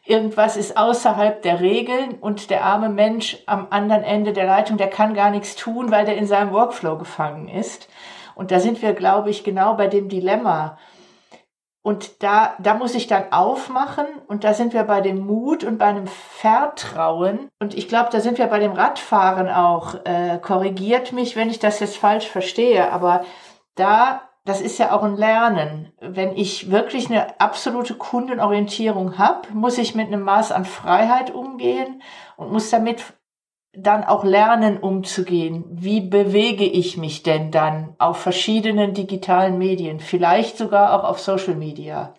Irgendwas 0.05 0.55
ist 0.55 0.77
außerhalb 0.77 1.41
der 1.41 1.59
Regeln 1.59 2.15
und 2.21 2.49
der 2.49 2.63
arme 2.63 2.87
Mensch 2.87 3.39
am 3.47 3.67
anderen 3.69 4.03
Ende 4.03 4.31
der 4.31 4.45
Leitung, 4.45 4.77
der 4.77 4.89
kann 4.89 5.13
gar 5.13 5.29
nichts 5.29 5.57
tun, 5.57 5.91
weil 5.91 6.05
der 6.05 6.15
in 6.15 6.25
seinem 6.25 6.53
Workflow 6.53 6.97
gefangen 6.97 7.49
ist. 7.49 7.89
Und 8.33 8.51
da 8.51 8.61
sind 8.61 8.81
wir, 8.81 8.93
glaube 8.93 9.29
ich, 9.29 9.43
genau 9.43 9.75
bei 9.75 9.87
dem 9.87 10.07
Dilemma 10.07 10.77
und 11.85 12.23
da, 12.23 12.55
da 12.59 12.75
muss 12.75 12.95
ich 12.95 13.07
dann 13.07 13.33
aufmachen 13.33 14.05
und 14.27 14.45
da 14.45 14.53
sind 14.53 14.73
wir 14.73 14.83
bei 14.83 15.01
dem 15.01 15.19
Mut 15.19 15.65
und 15.65 15.77
bei 15.77 15.87
einem 15.87 16.07
Vertrauen. 16.07 17.49
Und 17.59 17.77
ich 17.77 17.89
glaube, 17.89 18.07
da 18.09 18.21
sind 18.21 18.37
wir 18.37 18.47
bei 18.47 18.59
dem 18.59 18.71
Radfahren 18.71 19.49
auch. 19.49 19.95
Äh, 20.05 20.39
korrigiert 20.41 21.11
mich, 21.11 21.35
wenn 21.35 21.49
ich 21.49 21.59
das 21.59 21.81
jetzt 21.81 21.97
falsch 21.97 22.29
verstehe. 22.29 22.89
Aber 22.93 23.25
da, 23.75 24.21
das 24.45 24.61
ist 24.61 24.79
ja 24.79 24.93
auch 24.95 25.03
ein 25.03 25.17
Lernen. 25.17 25.91
Wenn 25.99 26.37
ich 26.37 26.71
wirklich 26.71 27.09
eine 27.09 27.37
absolute 27.41 27.95
Kundenorientierung 27.95 29.17
habe, 29.17 29.49
muss 29.53 29.77
ich 29.77 29.93
mit 29.93 30.07
einem 30.07 30.21
Maß 30.21 30.53
an 30.53 30.63
Freiheit 30.63 31.31
umgehen 31.31 32.01
und 32.37 32.49
muss 32.49 32.69
damit 32.69 33.03
dann 33.75 34.03
auch 34.03 34.23
lernen 34.23 34.77
umzugehen. 34.77 35.65
Wie 35.69 36.01
bewege 36.01 36.65
ich 36.65 36.97
mich 36.97 37.23
denn 37.23 37.51
dann 37.51 37.95
auf 37.97 38.19
verschiedenen 38.19 38.93
digitalen 38.93 39.57
Medien, 39.57 39.99
vielleicht 39.99 40.57
sogar 40.57 40.93
auch 40.93 41.09
auf 41.09 41.19
Social 41.19 41.55
Media? 41.55 42.13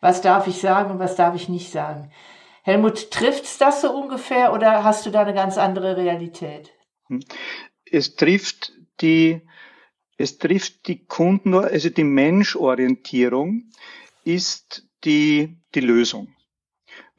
Was 0.00 0.20
darf 0.20 0.46
ich 0.46 0.58
sagen 0.58 0.90
und 0.90 0.98
was 0.98 1.16
darf 1.16 1.34
ich 1.34 1.48
nicht 1.48 1.70
sagen? 1.70 2.12
Helmut, 2.62 3.10
trifft's 3.10 3.56
das 3.56 3.80
so 3.80 3.90
ungefähr 3.90 4.52
oder 4.52 4.84
hast 4.84 5.06
du 5.06 5.10
da 5.10 5.22
eine 5.22 5.34
ganz 5.34 5.56
andere 5.56 5.96
Realität? 5.96 6.70
Hm. 7.06 7.20
Es 7.90 8.16
trifft 8.16 8.72
die, 9.00 9.40
es 10.18 10.38
trifft 10.38 10.86
die 10.86 11.04
Kunden, 11.06 11.54
also 11.54 11.88
die 11.88 12.04
Menschorientierung 12.04 13.64
ist 14.24 14.86
die, 15.04 15.56
die 15.74 15.80
Lösung. 15.80 16.34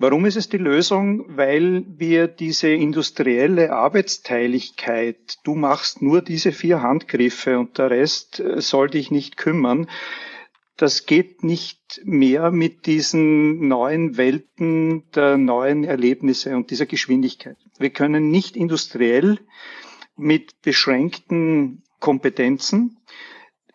Warum 0.01 0.25
ist 0.25 0.35
es 0.35 0.49
die 0.49 0.57
Lösung? 0.57 1.37
Weil 1.37 1.85
wir 1.87 2.27
diese 2.27 2.69
industrielle 2.69 3.71
Arbeitsteiligkeit, 3.71 5.37
du 5.43 5.53
machst 5.53 6.01
nur 6.01 6.23
diese 6.23 6.51
vier 6.53 6.81
Handgriffe 6.81 7.59
und 7.59 7.77
der 7.77 7.91
Rest 7.91 8.39
äh, 8.39 8.61
soll 8.61 8.89
dich 8.89 9.11
nicht 9.11 9.37
kümmern, 9.37 9.87
das 10.75 11.05
geht 11.05 11.43
nicht 11.43 12.01
mehr 12.03 12.49
mit 12.49 12.87
diesen 12.87 13.67
neuen 13.67 14.17
Welten 14.17 15.03
der 15.11 15.37
neuen 15.37 15.83
Erlebnisse 15.83 16.55
und 16.55 16.71
dieser 16.71 16.87
Geschwindigkeit. 16.87 17.57
Wir 17.77 17.91
können 17.91 18.31
nicht 18.31 18.55
industriell 18.55 19.37
mit 20.17 20.63
beschränkten 20.63 21.83
Kompetenzen 21.99 22.97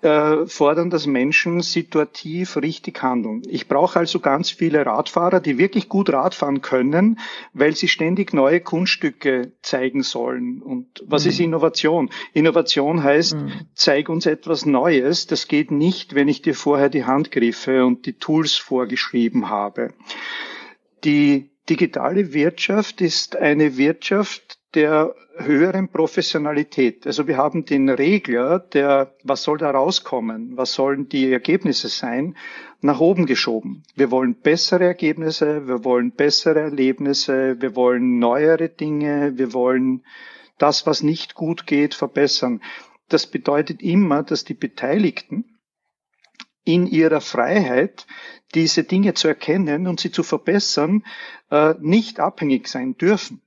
äh, 0.07 0.47
fordern, 0.47 0.89
dass 0.89 1.07
Menschen 1.07 1.61
situativ 1.63 2.57
richtig 2.57 3.03
handeln. 3.03 3.43
Ich 3.49 3.67
brauche 3.67 3.99
also 3.99 4.21
ganz 4.21 4.51
viele 4.51 4.87
Radfahrer, 4.87 5.41
die 5.41 5.59
wirklich 5.59 5.89
gut 5.89 6.11
Radfahren 6.11 6.63
können, 6.63 7.19
weil 7.53 7.75
sie 7.75 7.89
ständig 7.89 8.33
neue 8.33 8.61
Kunststücke 8.61 9.53
zeigen 9.63 10.05
sollen. 10.05 10.63
Und 10.63 11.03
was 11.07 11.25
mhm. 11.25 11.31
ist 11.31 11.41
Innovation? 11.41 12.11
Innovation 12.33 13.03
heißt, 13.03 13.35
mhm. 13.35 13.53
zeig 13.75 14.09
uns 14.09 14.27
etwas 14.27 14.65
Neues. 14.65 15.27
Das 15.27 15.49
geht 15.49 15.73
nicht, 15.73 16.15
wenn 16.15 16.29
ich 16.29 16.41
dir 16.41 16.55
vorher 16.55 16.89
die 16.89 17.05
Handgriffe 17.05 17.85
und 17.85 18.07
die 18.07 18.15
Tools 18.15 18.55
vorgeschrieben 18.55 19.51
habe. 19.51 19.93
Die 21.03 21.51
digitale 21.69 22.33
Wirtschaft 22.33 23.01
ist 23.01 23.35
eine 23.35 23.77
Wirtschaft 23.77 24.59
der 24.77 25.15
höheren 25.39 25.89
Professionalität. 25.89 27.07
Also 27.07 27.27
wir 27.27 27.39
haben 27.39 27.65
den 27.65 27.89
Regler, 27.89 28.59
der, 28.59 29.15
was 29.25 29.43
soll 29.43 29.57
da 29.57 29.71
rauskommen? 29.71 30.57
Was 30.57 30.75
sollen 30.75 31.09
die 31.09 31.33
Ergebnisse 31.33 31.89
sein? 31.89 32.37
Nach 32.83 33.01
oben 33.01 33.25
geschoben. 33.25 33.83
Wir 33.95 34.11
wollen 34.11 34.35
bessere 34.35 34.85
Ergebnisse, 34.85 35.67
wir 35.67 35.83
wollen 35.83 36.13
bessere 36.13 36.61
Erlebnisse, 36.61 37.61
wir 37.61 37.75
wollen 37.75 38.19
neuere 38.19 38.69
Dinge, 38.69 39.39
wir 39.39 39.55
wollen 39.55 40.05
das, 40.59 40.87
was 40.87 41.03
nicht 41.03 41.35
gut 41.35 41.67
geht, 41.67 41.95
verbessern. 41.95 42.61
Das 43.09 43.27
bedeutet 43.27 43.83
immer, 43.83 44.23
dass 44.23 44.45
die 44.45 44.55
Beteiligten 44.55 45.59
in 46.65 46.87
ihrer 46.87 47.23
Freiheit 47.23 48.07
diese 48.55 48.85
Dinge 48.85 49.15
zu 49.15 49.29
erkennen 49.29 49.87
und 49.87 50.01
sie 50.01 50.11
zu 50.11 50.23
verbessern, 50.23 51.03
äh, 51.51 51.75
nicht 51.81 52.21
abhängig 52.21 52.69
sein 52.69 52.97
dürfen. 52.97 53.41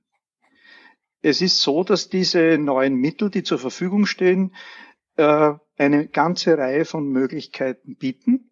Es 1.22 1.42
ist 1.42 1.60
so, 1.60 1.84
dass 1.84 2.08
diese 2.08 2.56
neuen 2.58 2.94
Mittel, 2.94 3.30
die 3.30 3.42
zur 3.42 3.58
Verfügung 3.58 4.06
stehen, 4.06 4.54
äh, 5.16 5.52
eine 5.76 6.06
ganze 6.08 6.56
Reihe 6.56 6.84
von 6.84 7.08
Möglichkeiten 7.08 7.96
bieten. 7.96 8.50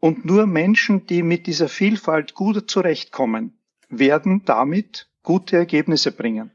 Und 0.00 0.24
nur 0.24 0.46
Menschen, 0.46 1.06
die 1.06 1.22
mit 1.22 1.46
dieser 1.46 1.68
Vielfalt 1.68 2.34
gut 2.34 2.70
zurechtkommen, 2.70 3.58
werden 3.88 4.42
damit 4.44 5.08
gute 5.22 5.56
Ergebnisse 5.56 6.10
bringen. 6.10 6.52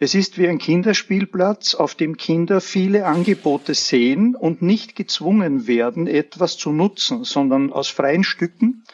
Es 0.00 0.14
ist 0.14 0.38
wie 0.38 0.46
ein 0.46 0.58
Kinderspielplatz, 0.58 1.74
auf 1.74 1.96
dem 1.96 2.16
Kinder 2.16 2.60
viele 2.60 3.06
Angebote 3.06 3.74
sehen 3.74 4.36
und 4.36 4.62
nicht 4.62 4.94
gezwungen 4.94 5.66
werden, 5.66 6.06
etwas 6.06 6.56
zu 6.56 6.70
nutzen, 6.70 7.24
sondern 7.24 7.72
aus 7.72 7.88
freien 7.88 8.22
Stücken 8.22 8.84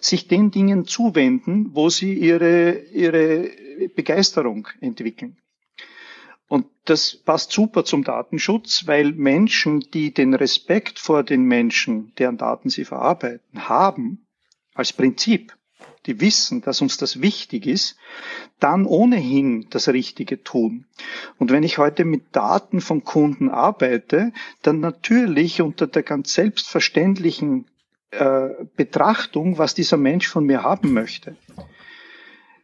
sich 0.00 0.28
den 0.28 0.52
Dingen 0.52 0.84
zuwenden, 0.86 1.70
wo 1.72 1.90
sie 1.90 2.14
ihre, 2.14 2.78
ihre 2.92 3.50
Begeisterung 3.94 4.68
entwickeln. 4.80 5.36
Und 6.48 6.66
das 6.84 7.16
passt 7.16 7.52
super 7.52 7.84
zum 7.84 8.04
Datenschutz, 8.04 8.86
weil 8.86 9.12
Menschen, 9.12 9.80
die 9.80 10.12
den 10.12 10.34
Respekt 10.34 10.98
vor 10.98 11.22
den 11.22 11.44
Menschen, 11.44 12.12
deren 12.16 12.36
Daten 12.36 12.68
sie 12.68 12.84
verarbeiten, 12.84 13.68
haben, 13.68 14.26
als 14.74 14.92
Prinzip, 14.92 15.56
die 16.06 16.20
wissen, 16.20 16.60
dass 16.60 16.82
uns 16.82 16.96
das 16.96 17.22
wichtig 17.22 17.66
ist, 17.66 17.96
dann 18.58 18.86
ohnehin 18.86 19.68
das 19.70 19.88
Richtige 19.88 20.42
tun. 20.42 20.86
Und 21.38 21.50
wenn 21.50 21.62
ich 21.62 21.78
heute 21.78 22.04
mit 22.04 22.34
Daten 22.36 22.80
von 22.80 23.04
Kunden 23.04 23.48
arbeite, 23.48 24.32
dann 24.62 24.80
natürlich 24.80 25.62
unter 25.62 25.86
der 25.86 26.02
ganz 26.02 26.34
selbstverständlichen 26.34 27.66
äh, 28.10 28.48
Betrachtung, 28.76 29.58
was 29.58 29.74
dieser 29.74 29.96
Mensch 29.96 30.28
von 30.28 30.44
mir 30.44 30.62
haben 30.62 30.92
möchte. 30.92 31.36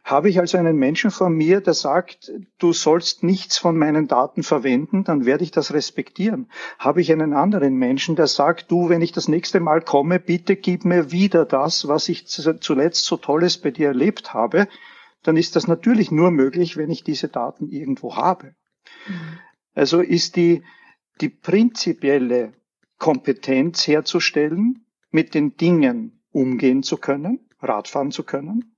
Habe 0.09 0.27
ich 0.27 0.39
also 0.39 0.57
einen 0.57 0.77
Menschen 0.77 1.11
vor 1.11 1.29
mir, 1.29 1.61
der 1.61 1.75
sagt, 1.75 2.31
du 2.57 2.73
sollst 2.73 3.21
nichts 3.21 3.59
von 3.59 3.77
meinen 3.77 4.07
Daten 4.07 4.41
verwenden, 4.41 5.03
dann 5.03 5.27
werde 5.27 5.43
ich 5.43 5.51
das 5.51 5.71
respektieren. 5.71 6.49
Habe 6.79 7.01
ich 7.01 7.11
einen 7.11 7.33
anderen 7.33 7.75
Menschen, 7.75 8.15
der 8.15 8.25
sagt, 8.25 8.71
du, 8.71 8.89
wenn 8.89 9.03
ich 9.03 9.11
das 9.11 9.27
nächste 9.27 9.59
Mal 9.59 9.81
komme, 9.81 10.19
bitte 10.19 10.55
gib 10.55 10.83
mir 10.83 11.11
wieder 11.11 11.45
das, 11.45 11.87
was 11.87 12.09
ich 12.09 12.25
zuletzt 12.25 13.05
so 13.05 13.17
Tolles 13.17 13.59
bei 13.59 13.69
dir 13.69 13.89
erlebt 13.89 14.33
habe, 14.33 14.67
dann 15.21 15.37
ist 15.37 15.55
das 15.55 15.67
natürlich 15.67 16.09
nur 16.09 16.31
möglich, 16.31 16.75
wenn 16.75 16.89
ich 16.89 17.03
diese 17.03 17.27
Daten 17.27 17.69
irgendwo 17.69 18.15
habe. 18.15 18.55
Mhm. 19.07 19.37
Also 19.75 20.01
ist 20.01 20.35
die, 20.37 20.63
die 21.21 21.29
prinzipielle 21.29 22.53
Kompetenz 22.97 23.85
herzustellen, 23.85 24.87
mit 25.11 25.35
den 25.35 25.55
Dingen 25.55 26.23
umgehen 26.31 26.81
zu 26.81 26.97
können, 26.97 27.47
Radfahren 27.61 28.09
zu 28.09 28.23
können, 28.23 28.75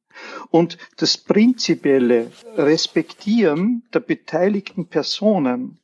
und 0.50 0.78
das 0.98 1.18
prinzipielle 1.18 2.32
Respektieren 2.56 3.84
der 3.94 4.02
beteiligten 4.02 4.88
Personen, 4.88 5.80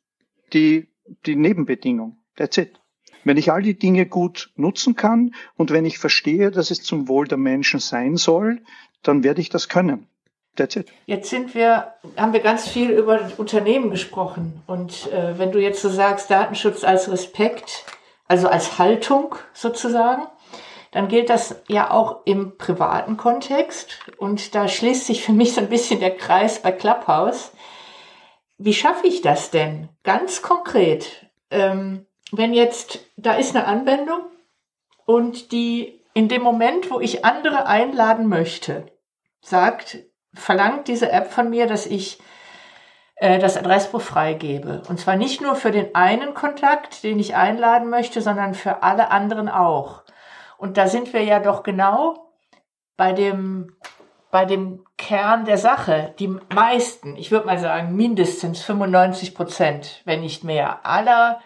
die, 0.54 0.88
die 1.26 1.36
Nebenbedingung. 1.36 2.18
That's 2.36 2.58
it. 2.58 2.80
Wenn 3.24 3.38
ich 3.38 3.52
all 3.52 3.62
die 3.62 3.78
Dinge 3.78 4.06
gut 4.06 4.52
nutzen 4.56 4.96
kann 4.96 5.36
und 5.56 5.72
wenn 5.72 5.86
ich 5.86 5.98
verstehe, 5.98 6.50
dass 6.50 6.72
es 6.72 6.82
zum 6.82 7.08
Wohl 7.08 7.28
der 7.28 7.38
Menschen 7.38 7.80
sein 7.80 8.16
soll, 8.16 8.62
dann 9.04 9.24
werde 9.24 9.42
ich 9.42 9.50
das 9.50 9.68
können. 9.68 10.08
That's 10.56 10.76
it. 10.76 10.88
Jetzt 11.06 11.30
sind 11.30 11.54
wir, 11.54 11.94
haben 12.16 12.34
wir 12.34 12.40
ganz 12.40 12.68
viel 12.68 12.90
über 12.90 13.30
Unternehmen 13.38 13.92
gesprochen. 13.92 14.62
Und 14.66 15.12
äh, 15.12 15.38
wenn 15.38 15.52
du 15.52 15.60
jetzt 15.60 15.82
so 15.82 15.90
sagst, 15.90 16.32
Datenschutz 16.32 16.84
als 16.84 17.12
Respekt, 17.12 17.86
also 18.28 18.48
als 18.48 18.80
Haltung 18.80 19.36
sozusagen, 19.54 20.24
dann 20.92 21.08
gilt 21.08 21.30
das 21.30 21.64
ja 21.68 21.92
auch 21.92 22.22
im 22.26 22.58
privaten 22.58 23.18
Kontext. 23.18 24.00
Und 24.18 24.56
da 24.56 24.68
schließt 24.68 25.06
sich 25.06 25.24
für 25.24 25.34
mich 25.34 25.54
so 25.54 25.62
ein 25.62 25.70
bisschen 25.70 26.00
der 26.00 26.16
Kreis 26.16 26.62
bei 26.62 26.72
Clubhouse. 26.72 27.52
Wie 28.58 28.74
schaffe 28.74 29.08
ich 29.08 29.22
das 29.22 29.52
denn? 29.52 29.90
Ganz 30.04 30.42
konkret. 30.42 31.28
Ähm, 31.52 32.06
wenn 32.32 32.54
jetzt, 32.54 33.00
da 33.16 33.34
ist 33.34 33.56
eine 33.56 33.66
Anwendung 33.66 34.22
und 35.06 35.52
die 35.52 36.02
in 36.14 36.28
dem 36.28 36.42
Moment, 36.42 36.90
wo 36.90 37.00
ich 37.00 37.24
andere 37.24 37.68
einladen 37.68 38.28
möchte, 38.28 38.88
sagt, 39.42 40.00
verlangt 40.34 40.88
diese 40.88 41.12
App 41.12 41.32
von 41.32 41.50
mir, 41.50 41.68
dass 41.68 41.86
ich 41.86 42.20
äh, 43.18 43.40
das 43.40 43.58
Adressbuch 43.58 44.02
freigebe. 44.02 44.82
Und 44.90 45.00
zwar 45.00 45.16
nicht 45.16 45.42
nur 45.42 45.56
für 45.56 45.72
den 45.72 45.94
einen 45.96 46.34
Kontakt, 46.34 47.04
den 47.04 47.20
ich 47.20 47.36
einladen 47.36 47.90
möchte, 47.90 48.22
sondern 48.22 48.54
für 48.54 48.84
alle 48.84 49.12
anderen 49.12 49.50
auch. 49.50 50.04
Und 50.58 50.78
da 50.78 50.88
sind 50.88 51.14
wir 51.14 51.24
ja 51.24 51.40
doch 51.40 51.64
genau 51.64 52.32
bei 52.98 53.14
dem, 53.14 53.76
bei 54.32 54.46
dem 54.46 54.84
Kern 54.98 55.46
der 55.46 55.58
Sache. 55.58 56.14
Die 56.20 56.28
meisten, 56.54 57.16
ich 57.16 57.32
würde 57.32 57.46
mal 57.46 57.60
sagen 57.60 57.96
mindestens 57.96 58.64
95 58.64 59.36
Prozent, 59.36 60.02
wenn 60.06 60.22
nicht 60.22 60.44
mehr, 60.44 60.86
aller 60.86 61.40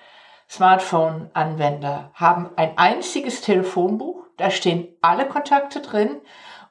Smartphone-Anwender 0.50 2.12
haben 2.14 2.50
ein 2.56 2.78
einziges 2.78 3.42
Telefonbuch. 3.42 4.26
Da 4.38 4.50
stehen 4.50 4.88
alle 5.02 5.28
Kontakte 5.28 5.82
drin. 5.82 6.22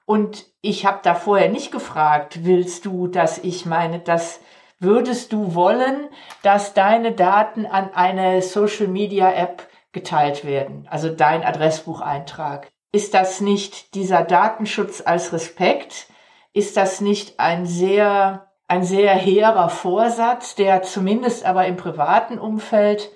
Und 0.05 0.47
ich 0.61 0.87
habe 0.87 1.01
da 1.03 1.15
vorher 1.15 1.49
nicht 1.49 1.71
gefragt, 1.71 2.45
willst 2.45 2.85
du, 2.85 3.07
dass 3.07 3.39
ich 3.39 3.65
meine, 3.65 4.01
dass 4.01 4.41
würdest 4.81 5.33
du 5.33 5.55
wollen, 5.55 6.09
dass 6.43 6.75
deine 6.75 7.13
Daten 7.13 7.67
an 7.67 7.91
eine 7.95 8.43
Social 8.43 8.89
Media 8.89 9.31
App 9.31 9.70
geteilt 9.93 10.45
werden, 10.45 10.87
also 10.91 11.09
dein 11.09 11.43
Adressbucheintrag. 11.43 12.69
Ist 12.93 13.15
das 13.15 13.41
nicht 13.41 13.95
dieser 13.95 14.23
Datenschutz 14.23 15.03
als 15.05 15.33
Respekt? 15.33 16.09
Ist 16.53 16.77
das 16.77 17.01
nicht 17.01 17.39
ein 17.39 17.67
sehr, 17.67 18.49
ein 18.67 18.83
sehr 18.83 19.15
hehrer 19.15 19.69
Vorsatz, 19.69 20.55
der 20.57 20.83
zumindest 20.83 21.45
aber 21.45 21.67
im 21.67 21.77
privaten 21.77 22.39
Umfeld 22.39 23.11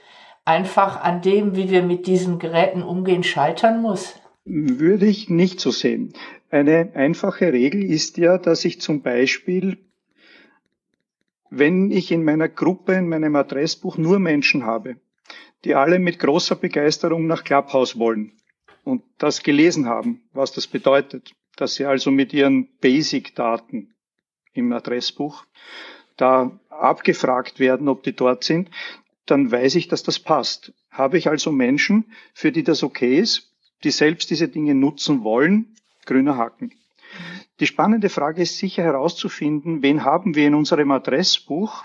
einfach 0.45 1.03
an 1.03 1.23
dem, 1.23 1.57
wie 1.57 1.71
wir 1.71 1.83
mit 1.83 2.07
diesen 2.07 2.39
Geräten 2.39 2.83
umgehen, 2.83 3.25
scheitern 3.25 3.83
muss? 3.83 4.15
Würde 4.45 5.07
ich 5.07 5.31
nicht 5.31 5.59
so 5.59 5.71
sehen. 5.71 6.13
Eine 6.51 6.91
einfache 6.95 7.53
Regel 7.53 7.83
ist 7.83 8.19
ja, 8.19 8.39
dass 8.39 8.65
ich 8.65 8.81
zum 8.81 9.03
Beispiel, 9.03 9.79
wenn 11.51 11.91
ich 11.91 12.13
in 12.13 12.23
meiner 12.23 12.49
Gruppe, 12.49 12.93
in 12.95 13.09
meinem 13.09 13.35
Adressbuch 13.35 13.97
nur 13.97 14.21
Menschen 14.21 14.65
habe, 14.65 14.97
die 15.65 15.75
alle 15.75 15.99
mit 15.99 16.19
großer 16.19 16.57
Begeisterung 16.57 17.27
nach 17.27 17.45
Clubhouse 17.45 17.99
wollen 17.99 18.33
und 18.85 19.03
das 19.19 19.43
gelesen 19.43 19.87
haben, 19.87 20.23
was 20.33 20.53
das 20.53 20.67
bedeutet, 20.67 21.33
dass 21.57 21.75
sie 21.75 21.87
also 21.87 22.11
mit 22.11 22.33
ihren 22.33 22.69
Basic-Daten 22.81 23.95
im 24.53 24.73
Adressbuch, 24.73 25.45
da 26.17 26.59
abgefragt 26.69 27.59
werden, 27.59 27.89
ob 27.89 28.03
die 28.03 28.15
dort 28.15 28.45
sind, 28.45 28.71
dann 29.27 29.51
weiß 29.51 29.75
ich, 29.77 29.89
dass 29.89 30.03
das 30.03 30.19
passt. 30.19 30.73
Habe 30.91 31.19
ich 31.19 31.29
also 31.29 31.51
Menschen, 31.51 32.13
für 32.35 32.53
die 32.53 32.63
das 32.63 32.83
okay 32.83 33.19
ist, 33.19 33.53
die 33.83 33.91
selbst 33.91 34.31
diese 34.31 34.49
Dinge 34.49 34.75
nutzen 34.75 35.25
wollen, 35.25 35.75
grüner 36.07 36.37
Haken. 36.37 36.73
Die 37.61 37.67
spannende 37.67 38.09
Frage 38.11 38.43
ist 38.43 38.59
sicher 38.59 38.83
herauszufinden, 38.83 39.83
wen 39.83 40.05
haben 40.05 40.35
wir 40.35 40.47
in 40.47 40.55
unserem 40.55 40.91
Adressbuch, 40.91 41.85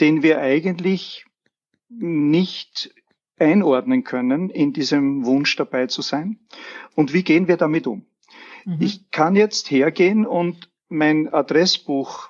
den 0.00 0.22
wir 0.22 0.40
eigentlich 0.40 1.26
nicht 1.88 2.94
einordnen 3.40 4.04
können 4.04 4.50
in 4.50 4.72
diesem 4.72 5.24
Wunsch 5.24 5.56
dabei 5.56 5.86
zu 5.86 6.02
sein 6.02 6.38
und 6.94 7.12
wie 7.12 7.22
gehen 7.22 7.48
wir 7.48 7.56
damit 7.56 7.86
um. 7.86 8.04
Mhm. 8.64 8.76
Ich 8.80 9.10
kann 9.10 9.36
jetzt 9.36 9.70
hergehen 9.70 10.26
und 10.26 10.68
mein 10.88 11.32
Adressbuch 11.32 12.28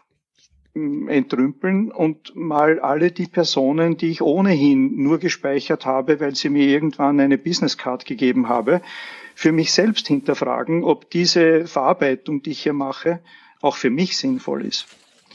hm, 0.75 1.09
entrümpeln 1.09 1.91
und 1.91 2.37
mal 2.37 2.79
alle 2.79 3.11
die 3.11 3.27
Personen, 3.27 3.97
die 3.97 4.11
ich 4.11 4.23
ohnehin 4.23 5.03
nur 5.03 5.19
gespeichert 5.19 5.85
habe, 5.87 6.21
weil 6.21 6.37
sie 6.37 6.49
mir 6.49 6.67
irgendwann 6.67 7.19
eine 7.19 7.39
Businesscard 7.39 8.05
gegeben 8.05 8.49
habe, 8.49 8.81
für 9.35 9.53
mich 9.53 9.73
selbst 9.73 10.07
hinterfragen, 10.07 10.85
ob 10.85 11.11
diese 11.11 11.67
Verarbeitung, 11.67 12.43
die 12.43 12.51
ich 12.51 12.63
hier 12.63 12.73
mache, 12.73 13.21
auch 13.61 13.77
für 13.77 13.91
mich 13.91 14.17
sinnvoll 14.17 14.65
ist. 14.65 14.87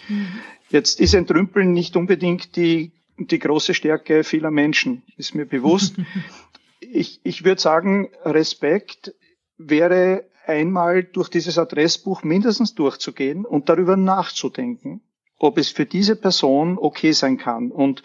Mhm. 0.07 0.27
Jetzt 0.69 0.99
ist 0.99 1.13
Entrümpeln 1.13 1.73
nicht 1.73 1.95
unbedingt 1.95 2.55
die, 2.55 2.91
die 3.17 3.39
große 3.39 3.73
Stärke 3.73 4.23
vieler 4.23 4.51
Menschen, 4.51 5.03
ist 5.17 5.35
mir 5.35 5.45
bewusst. 5.45 5.95
ich, 6.79 7.19
ich 7.23 7.43
würde 7.43 7.61
sagen, 7.61 8.09
Respekt 8.23 9.13
wäre 9.57 10.25
einmal 10.45 11.03
durch 11.03 11.29
dieses 11.29 11.57
Adressbuch 11.57 12.23
mindestens 12.23 12.75
durchzugehen 12.75 13.45
und 13.45 13.69
darüber 13.69 13.97
nachzudenken, 13.97 15.01
ob 15.37 15.57
es 15.57 15.69
für 15.69 15.85
diese 15.85 16.15
Person 16.15 16.77
okay 16.77 17.13
sein 17.13 17.37
kann. 17.37 17.71
Und 17.71 18.03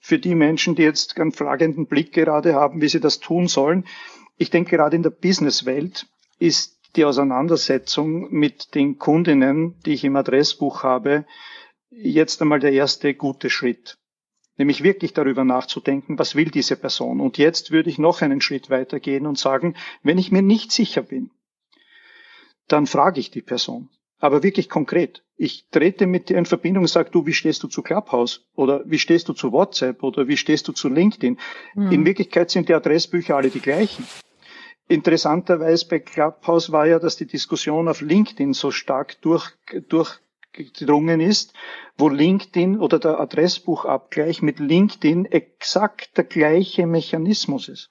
für 0.00 0.18
die 0.18 0.34
Menschen, 0.34 0.74
die 0.74 0.82
jetzt 0.82 1.18
einen 1.18 1.32
fragenden 1.32 1.86
Blick 1.86 2.12
gerade 2.12 2.54
haben, 2.54 2.80
wie 2.80 2.88
sie 2.88 3.00
das 3.00 3.20
tun 3.20 3.48
sollen, 3.48 3.84
ich 4.36 4.50
denke 4.50 4.76
gerade 4.76 4.96
in 4.96 5.02
der 5.02 5.10
Businesswelt 5.10 6.06
ist 6.38 6.78
die 6.96 7.04
Auseinandersetzung 7.04 8.32
mit 8.32 8.74
den 8.74 8.98
Kundinnen, 8.98 9.74
die 9.84 9.92
ich 9.92 10.04
im 10.04 10.16
Adressbuch 10.16 10.82
habe, 10.84 11.26
jetzt 11.90 12.40
einmal 12.40 12.60
der 12.60 12.72
erste 12.72 13.14
gute 13.14 13.50
Schritt. 13.50 13.98
Nämlich 14.58 14.82
wirklich 14.82 15.14
darüber 15.14 15.44
nachzudenken, 15.44 16.18
was 16.18 16.34
will 16.34 16.50
diese 16.50 16.76
Person. 16.76 17.20
Und 17.20 17.38
jetzt 17.38 17.70
würde 17.70 17.88
ich 17.88 17.98
noch 17.98 18.20
einen 18.20 18.42
Schritt 18.42 18.68
weitergehen 18.68 19.26
und 19.26 19.38
sagen, 19.38 19.74
wenn 20.02 20.18
ich 20.18 20.30
mir 20.30 20.42
nicht 20.42 20.72
sicher 20.72 21.02
bin, 21.02 21.30
dann 22.66 22.86
frage 22.86 23.20
ich 23.20 23.30
die 23.30 23.40
Person 23.40 23.88
aber 24.18 24.42
wirklich 24.42 24.68
konkret. 24.68 25.22
Ich 25.36 25.66
trete 25.70 26.06
mit 26.06 26.28
dir 26.28 26.38
in 26.38 26.46
Verbindung 26.46 26.82
und 26.84 26.88
sage, 26.88 27.10
du, 27.10 27.26
wie 27.26 27.32
stehst 27.32 27.62
du 27.62 27.68
zu 27.68 27.82
Clubhouse? 27.82 28.46
Oder 28.54 28.82
wie 28.84 28.98
stehst 28.98 29.28
du 29.28 29.32
zu 29.32 29.52
WhatsApp? 29.52 30.02
Oder 30.02 30.26
wie 30.26 30.36
stehst 30.36 30.66
du 30.66 30.72
zu 30.72 30.88
LinkedIn? 30.88 31.38
Mhm. 31.74 31.92
In 31.92 32.04
Wirklichkeit 32.04 32.50
sind 32.50 32.68
die 32.68 32.74
Adressbücher 32.74 33.36
alle 33.36 33.50
die 33.50 33.60
gleichen. 33.60 34.06
Interessanterweise 34.88 35.86
bei 35.86 36.00
Clubhouse 36.00 36.72
war 36.72 36.86
ja, 36.86 36.98
dass 36.98 37.16
die 37.16 37.26
Diskussion 37.26 37.88
auf 37.88 38.00
LinkedIn 38.00 38.54
so 38.54 38.70
stark 38.70 39.20
durch, 39.20 39.52
durchgedrungen 40.58 41.20
ist, 41.20 41.54
wo 41.96 42.08
LinkedIn 42.08 42.78
oder 42.78 42.98
der 42.98 43.20
Adressbuchabgleich 43.20 44.42
mit 44.42 44.58
LinkedIn 44.58 45.26
exakt 45.26 46.16
der 46.16 46.24
gleiche 46.24 46.86
Mechanismus 46.86 47.68
ist. 47.68 47.90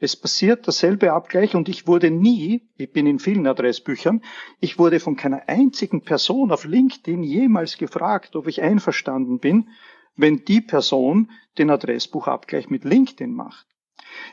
Es 0.00 0.16
passiert 0.16 0.66
derselbe 0.66 1.12
Abgleich 1.12 1.54
und 1.54 1.68
ich 1.68 1.86
wurde 1.86 2.10
nie, 2.10 2.68
ich 2.76 2.92
bin 2.92 3.06
in 3.06 3.18
vielen 3.18 3.46
Adressbüchern, 3.46 4.22
ich 4.60 4.78
wurde 4.78 5.00
von 5.00 5.16
keiner 5.16 5.48
einzigen 5.48 6.02
Person 6.02 6.50
auf 6.50 6.64
LinkedIn 6.64 7.22
jemals 7.22 7.78
gefragt, 7.78 8.34
ob 8.36 8.48
ich 8.48 8.60
einverstanden 8.60 9.38
bin, 9.38 9.68
wenn 10.16 10.44
die 10.44 10.60
Person 10.60 11.30
den 11.58 11.70
Adressbuchabgleich 11.70 12.70
mit 12.70 12.84
LinkedIn 12.84 13.32
macht. 13.32 13.66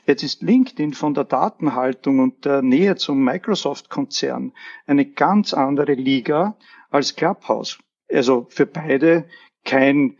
Jetzt 0.06 0.24
ist 0.24 0.42
LinkedIn 0.42 0.94
von 0.94 1.14
der 1.14 1.24
Datenhaltung 1.24 2.20
und 2.20 2.46
der 2.46 2.62
Nähe 2.62 2.96
zum 2.96 3.24
Microsoft-Konzern 3.24 4.54
eine 4.86 5.06
ganz 5.06 5.54
andere 5.54 5.94
Liga 5.94 6.58
als 6.92 7.16
Clubhouse. 7.16 7.80
Also 8.12 8.46
für 8.50 8.68
beide 8.68 9.26
kein, 9.64 10.18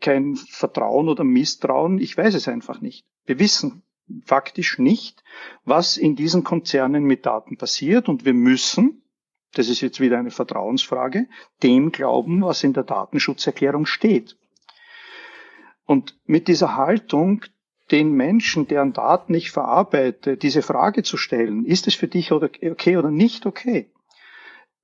kein 0.00 0.36
Vertrauen 0.36 1.08
oder 1.08 1.24
Misstrauen. 1.24 1.98
Ich 1.98 2.16
weiß 2.16 2.34
es 2.34 2.48
einfach 2.48 2.80
nicht. 2.82 3.06
Wir 3.24 3.38
wissen 3.38 3.82
faktisch 4.24 4.78
nicht, 4.78 5.22
was 5.64 5.96
in 5.96 6.16
diesen 6.16 6.44
Konzernen 6.44 7.04
mit 7.04 7.24
Daten 7.24 7.56
passiert 7.56 8.08
und 8.08 8.24
wir 8.24 8.34
müssen, 8.34 9.02
das 9.54 9.68
ist 9.68 9.80
jetzt 9.80 10.00
wieder 10.00 10.18
eine 10.18 10.32
Vertrauensfrage, 10.32 11.28
dem 11.62 11.92
glauben, 11.92 12.42
was 12.42 12.64
in 12.64 12.72
der 12.72 12.82
Datenschutzerklärung 12.82 13.86
steht. 13.86 14.36
Und 15.84 16.18
mit 16.24 16.48
dieser 16.48 16.76
Haltung, 16.76 17.44
den 17.90 18.12
Menschen, 18.12 18.66
deren 18.66 18.92
Daten 18.92 19.34
ich 19.34 19.50
verarbeite, 19.50 20.36
diese 20.36 20.62
Frage 20.62 21.02
zu 21.02 21.16
stellen, 21.16 21.64
ist 21.64 21.86
es 21.86 21.94
für 21.94 22.08
dich 22.08 22.32
okay 22.32 22.96
oder 22.96 23.10
nicht 23.10 23.46
okay, 23.46 23.90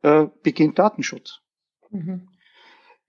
äh, 0.02 0.26
beginnt 0.42 0.78
Datenschutz. 0.78 1.40
Mhm. 1.90 2.28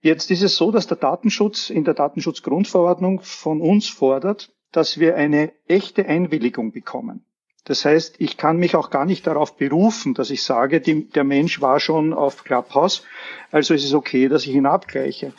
Jetzt 0.00 0.30
ist 0.30 0.42
es 0.42 0.56
so, 0.56 0.70
dass 0.70 0.86
der 0.86 0.96
Datenschutz 0.96 1.70
in 1.70 1.84
der 1.84 1.94
Datenschutzgrundverordnung 1.94 3.20
von 3.22 3.60
uns 3.60 3.88
fordert, 3.88 4.52
dass 4.70 4.98
wir 4.98 5.16
eine 5.16 5.52
echte 5.66 6.06
Einwilligung 6.06 6.72
bekommen. 6.72 7.24
Das 7.64 7.84
heißt, 7.84 8.16
ich 8.18 8.36
kann 8.36 8.56
mich 8.56 8.76
auch 8.76 8.90
gar 8.90 9.04
nicht 9.04 9.26
darauf 9.26 9.56
berufen, 9.56 10.14
dass 10.14 10.30
ich 10.30 10.42
sage, 10.42 10.80
die, 10.80 11.08
der 11.08 11.24
Mensch 11.24 11.60
war 11.60 11.80
schon 11.80 12.14
auf 12.14 12.44
Clubhouse, 12.44 13.02
also 13.50 13.74
ist 13.74 13.84
es 13.84 13.92
okay, 13.92 14.28
dass 14.28 14.46
ich 14.46 14.54
ihn 14.54 14.66
abgleiche. 14.66 15.34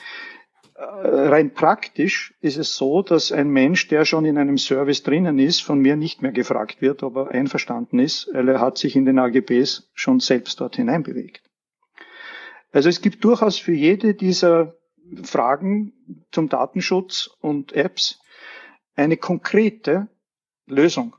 Äh, 0.79 1.27
rein 1.27 1.53
praktisch 1.53 2.33
ist 2.39 2.57
es 2.57 2.77
so, 2.77 3.01
dass 3.01 3.33
ein 3.33 3.49
Mensch, 3.49 3.89
der 3.89 4.05
schon 4.05 4.23
in 4.23 4.37
einem 4.37 4.57
Service 4.57 5.03
drinnen 5.03 5.37
ist, 5.37 5.61
von 5.61 5.79
mir 5.79 5.97
nicht 5.97 6.21
mehr 6.21 6.31
gefragt 6.31 6.81
wird, 6.81 7.03
ob 7.03 7.17
er 7.17 7.31
einverstanden 7.31 7.99
ist, 7.99 8.29
weil 8.31 8.47
er 8.47 8.61
hat 8.61 8.77
sich 8.77 8.95
in 8.95 9.03
den 9.03 9.19
AGBs 9.19 9.91
schon 9.93 10.21
selbst 10.21 10.61
dort 10.61 10.77
hineinbewegt. 10.77 11.43
Also 12.71 12.87
es 12.87 13.01
gibt 13.01 13.25
durchaus 13.25 13.57
für 13.57 13.73
jede 13.73 14.13
dieser 14.13 14.75
Fragen 15.23 15.91
zum 16.31 16.47
Datenschutz 16.47 17.29
und 17.41 17.73
Apps 17.73 18.21
eine 18.95 19.17
konkrete 19.17 20.07
Lösung. 20.65 21.15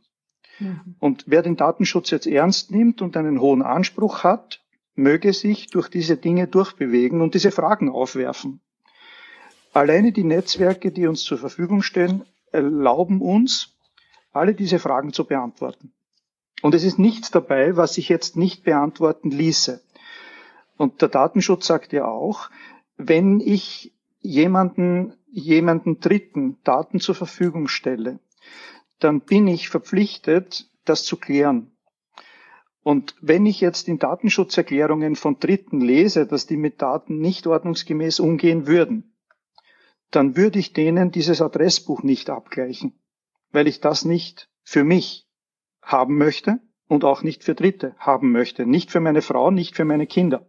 Mhm. 0.58 0.96
Und 1.00 1.24
wer 1.26 1.42
den 1.42 1.56
Datenschutz 1.56 2.10
jetzt 2.10 2.26
ernst 2.26 2.70
nimmt 2.70 3.02
und 3.02 3.14
einen 3.14 3.40
hohen 3.40 3.60
Anspruch 3.60 4.24
hat, 4.24 4.64
möge 4.94 5.34
sich 5.34 5.66
durch 5.66 5.88
diese 5.88 6.16
Dinge 6.16 6.46
durchbewegen 6.46 7.20
und 7.20 7.34
diese 7.34 7.50
Fragen 7.50 7.90
aufwerfen. 7.90 8.62
Alleine 9.72 10.12
die 10.12 10.24
Netzwerke, 10.24 10.90
die 10.90 11.06
uns 11.06 11.22
zur 11.22 11.38
Verfügung 11.38 11.83
stehen, 11.83 12.24
erlauben 12.52 13.20
uns, 13.20 13.76
alle 14.33 14.54
diese 14.54 14.78
Fragen 14.78 15.12
zu 15.12 15.24
beantworten. 15.24 15.92
Und 16.62 16.74
es 16.74 16.85
ist 16.85 16.98
nichts 16.98 17.30
dabei, 17.30 17.76
was 17.76 17.94
sich 17.94 18.09
jetzt 18.09 18.37
nicht 18.37 18.64
beantworten 18.64 19.30
ließe. 19.30 19.83
Und 20.76 21.02
der 21.02 21.09
Datenschutz 21.09 21.66
sagt 21.66 21.92
ja 21.92 22.06
auch, 22.06 22.50
wenn 22.96 23.40
ich 23.40 23.92
jemanden 24.20 25.14
jemanden 25.30 26.00
Dritten 26.00 26.59
Daten 26.64 27.00
zur 27.00 27.14
Verfügung 27.14 27.68
stelle, 27.68 28.18
dann 28.98 29.20
bin 29.20 29.46
ich 29.46 29.68
verpflichtet, 29.68 30.68
das 30.85 31.04
zu 31.04 31.16
klären. 31.16 31.70
Und 32.83 33.14
wenn 33.20 33.46
ich 33.46 33.61
jetzt 33.61 33.88
in 33.88 33.98
Datenschutzerklärungen 33.98 35.14
von 35.14 35.38
Dritten 35.38 35.80
lese, 35.80 36.26
dass 36.26 36.46
die 36.46 36.56
mit 36.56 36.83
Daten 36.83 37.18
nicht 37.18 37.46
ordnungsgemäß 37.46 38.20
umgehen 38.20 38.66
würden, 38.66 39.12
dann 40.10 40.36
würde 40.36 40.58
ich 40.58 40.72
denen 40.72 41.10
dieses 41.10 41.40
Adressbuch 41.40 42.02
nicht 42.02 42.30
abgleichen, 42.30 42.98
weil 43.52 43.66
ich 43.66 43.80
das 43.80 44.04
nicht 44.04 44.48
für 44.62 44.84
mich 44.84 45.26
haben 45.82 46.18
möchte 46.18 46.61
und 46.88 47.04
auch 47.04 47.22
nicht 47.22 47.44
für 47.44 47.54
Dritte 47.54 47.94
haben 47.98 48.32
möchte. 48.32 48.66
Nicht 48.66 48.90
für 48.90 49.00
meine 49.00 49.22
Frau, 49.22 49.50
nicht 49.50 49.76
für 49.76 49.84
meine 49.84 50.06
Kinder. 50.06 50.48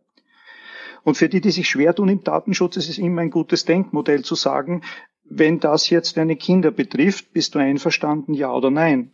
Und 1.03 1.15
für 1.15 1.29
die, 1.29 1.41
die 1.41 1.51
sich 1.51 1.69
schwer 1.69 1.95
tun 1.95 2.09
im 2.09 2.23
Datenschutz, 2.23 2.77
ist 2.77 2.89
es 2.89 2.97
immer 2.97 3.21
ein 3.21 3.31
gutes 3.31 3.65
Denkmodell 3.65 4.23
zu 4.23 4.35
sagen, 4.35 4.83
wenn 5.23 5.59
das 5.59 5.89
jetzt 5.89 6.17
deine 6.17 6.35
Kinder 6.35 6.71
betrifft, 6.71 7.31
bist 7.33 7.55
du 7.55 7.59
einverstanden, 7.59 8.33
ja 8.33 8.53
oder 8.53 8.69
nein? 8.69 9.13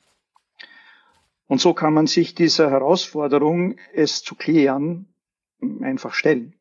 Und 1.48 1.62
so 1.62 1.74
kann 1.74 1.94
man 1.94 2.08
sich 2.08 2.36
dieser 2.36 2.70
Herausforderung, 2.70 3.78
es 3.94 4.24
zu 4.24 4.36
klären, 4.36 5.08
einfach 5.82 6.14
stellen. 6.14 6.57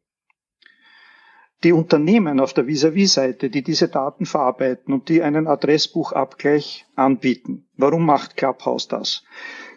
Die 1.65 1.73
Unternehmen 1.73 2.39
auf 2.39 2.53
der 2.53 2.67
Vis-à-vis-Seite, 2.67 3.49
die 3.49 3.63
diese 3.63 3.89
Daten 3.89 4.27
verarbeiten 4.27 4.93
und 4.93 5.09
die 5.09 5.23
einen 5.23 5.47
Adressbuchabgleich 5.47 6.87
anbieten. 6.95 7.67
Warum 7.77 8.05
macht 8.05 8.37
Clubhouse 8.37 8.89
das? 8.89 9.25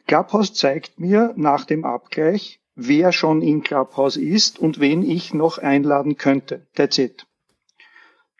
Clubhouse 0.08 0.54
zeigt 0.54 1.00
mir 1.00 1.34
nach 1.38 1.66
dem 1.66 1.86
Abgleich, 1.86 2.60
wer 2.76 3.12
schon 3.12 3.42
in 3.42 3.64
Clubhouse 3.64 4.18
ist 4.18 4.60
und 4.60 4.80
wen 4.80 5.04
ich 5.04 5.34
noch 5.34 5.58
einladen 5.58 6.18
könnte. 6.18 6.68
That's 6.76 6.98
it. 6.98 7.26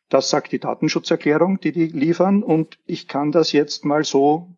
Das 0.10 0.30
sagt 0.30 0.52
die 0.52 0.60
Datenschutzerklärung, 0.60 1.60
die 1.60 1.72
die 1.72 1.88
liefern 1.88 2.42
und 2.42 2.80
ich 2.86 3.08
kann 3.08 3.32
das 3.32 3.52
jetzt 3.52 3.86
mal 3.86 4.04
so 4.04 4.50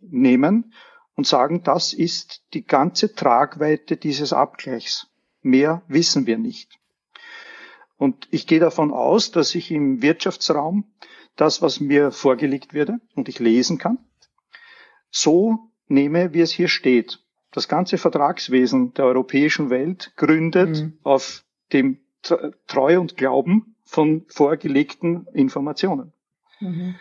nehmen 0.00 0.72
und 1.14 1.26
sagen, 1.26 1.62
das 1.62 1.92
ist 1.92 2.42
die 2.54 2.66
ganze 2.66 3.14
Tragweite 3.14 3.96
dieses 3.96 4.32
Abgleichs. 4.32 5.08
Mehr 5.42 5.82
wissen 5.88 6.26
wir 6.26 6.38
nicht. 6.38 6.78
Und 7.98 8.28
ich 8.30 8.46
gehe 8.46 8.60
davon 8.60 8.92
aus, 8.92 9.30
dass 9.30 9.54
ich 9.54 9.70
im 9.70 10.02
Wirtschaftsraum 10.02 10.84
das, 11.34 11.62
was 11.62 11.80
mir 11.80 12.12
vorgelegt 12.12 12.74
würde 12.74 12.98
und 13.14 13.28
ich 13.28 13.38
lesen 13.38 13.78
kann, 13.78 13.98
so 15.10 15.70
nehme, 15.88 16.34
wie 16.34 16.40
es 16.40 16.50
hier 16.50 16.68
steht. 16.68 17.22
Das 17.52 17.68
ganze 17.68 17.96
Vertragswesen 17.96 18.92
der 18.94 19.06
europäischen 19.06 19.70
Welt 19.70 20.12
gründet 20.16 20.82
mhm. 20.82 20.98
auf 21.02 21.44
dem 21.72 22.00
Treu 22.66 23.00
und 23.00 23.16
Glauben 23.16 23.76
von 23.84 24.24
vorgelegten 24.28 25.26
Informationen. 25.32 26.12
Mhm. 26.60 26.96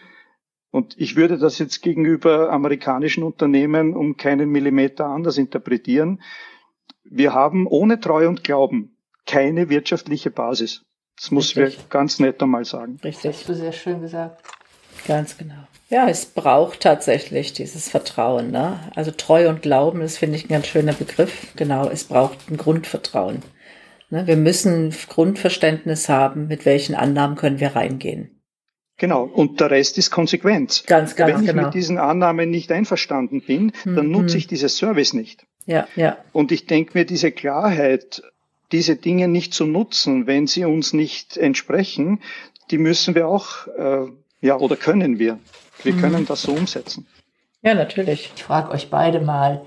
Und 0.71 0.95
ich 0.97 1.15
würde 1.15 1.37
das 1.37 1.57
jetzt 1.57 1.81
gegenüber 1.81 2.51
amerikanischen 2.51 3.23
Unternehmen 3.23 3.95
um 3.95 4.17
keinen 4.17 4.49
Millimeter 4.49 5.07
anders 5.07 5.37
interpretieren. 5.37 6.21
Wir 7.03 7.33
haben 7.33 7.65
ohne 7.65 7.99
Treu 7.99 8.27
und 8.27 8.43
Glauben 8.43 8.97
keine 9.25 9.69
wirtschaftliche 9.69 10.31
Basis. 10.31 10.84
Das 11.19 11.31
muss 11.31 11.55
wir 11.55 11.71
ganz 11.89 12.19
nett 12.19 12.41
einmal 12.41 12.65
sagen. 12.65 12.99
Richtig. 13.03 13.35
hast 13.35 13.49
du 13.49 13.55
sehr 13.55 13.71
schön 13.71 14.01
gesagt. 14.01 14.43
Ganz 15.07 15.37
genau. 15.37 15.67
Ja, 15.89 16.09
es 16.09 16.25
braucht 16.25 16.81
tatsächlich 16.81 17.53
dieses 17.53 17.89
Vertrauen. 17.89 18.51
Ne? 18.51 18.79
Also 18.95 19.11
Treu 19.11 19.49
und 19.49 19.61
Glauben, 19.61 19.99
das 19.99 20.17
finde 20.17 20.37
ich 20.37 20.45
ein 20.45 20.49
ganz 20.49 20.67
schöner 20.67 20.93
Begriff. 20.93 21.53
Genau, 21.55 21.87
es 21.87 22.05
braucht 22.05 22.49
ein 22.49 22.57
Grundvertrauen. 22.57 23.43
Ne? 24.09 24.25
Wir 24.25 24.37
müssen 24.37 24.93
Grundverständnis 25.09 26.09
haben, 26.09 26.47
mit 26.47 26.65
welchen 26.65 26.95
Annahmen 26.95 27.35
können 27.35 27.59
wir 27.59 27.75
reingehen. 27.75 28.31
Genau, 28.97 29.23
und 29.23 29.59
der 29.59 29.71
Rest 29.71 29.97
ist 29.97 30.09
Konsequenz. 30.09 30.85
Ganz, 30.85 31.15
ganz 31.15 31.33
Wenn 31.33 31.41
ich 31.41 31.49
genau. 31.49 31.63
mit 31.63 31.73
diesen 31.73 31.97
Annahmen 31.97 32.49
nicht 32.49 32.71
einverstanden 32.71 33.41
bin, 33.41 33.73
dann 33.83 34.07
mhm. 34.07 34.11
nutze 34.11 34.37
ich 34.37 34.47
dieses 34.47 34.77
Service 34.77 35.13
nicht. 35.13 35.45
Ja, 35.65 35.87
ja. 35.95 36.17
Und 36.31 36.51
ich 36.51 36.65
denke 36.65 36.97
mir, 36.97 37.05
diese 37.05 37.31
Klarheit, 37.31 38.23
diese 38.75 38.97
Dinge 38.97 39.29
nicht 39.29 39.53
zu 39.53 39.65
nutzen, 39.65 40.27
wenn 40.27 40.47
sie 40.47 40.65
uns 40.65 40.91
nicht 40.91 41.37
entsprechen, 41.37 42.21
die 42.71 42.77
müssen 42.77 43.15
wir 43.15 43.25
auch, 43.29 43.67
äh, 43.67 44.07
ja, 44.41 44.57
oder 44.57 44.75
können 44.75 45.17
wir. 45.17 45.39
Wir 45.83 45.93
mhm. 45.93 46.01
können 46.01 46.25
das 46.25 46.41
so 46.41 46.51
umsetzen. 46.51 47.07
Ja, 47.61 47.73
natürlich. 47.73 48.33
Ich 48.35 48.43
frage 48.43 48.71
euch 48.71 48.89
beide 48.89 49.21
mal, 49.21 49.65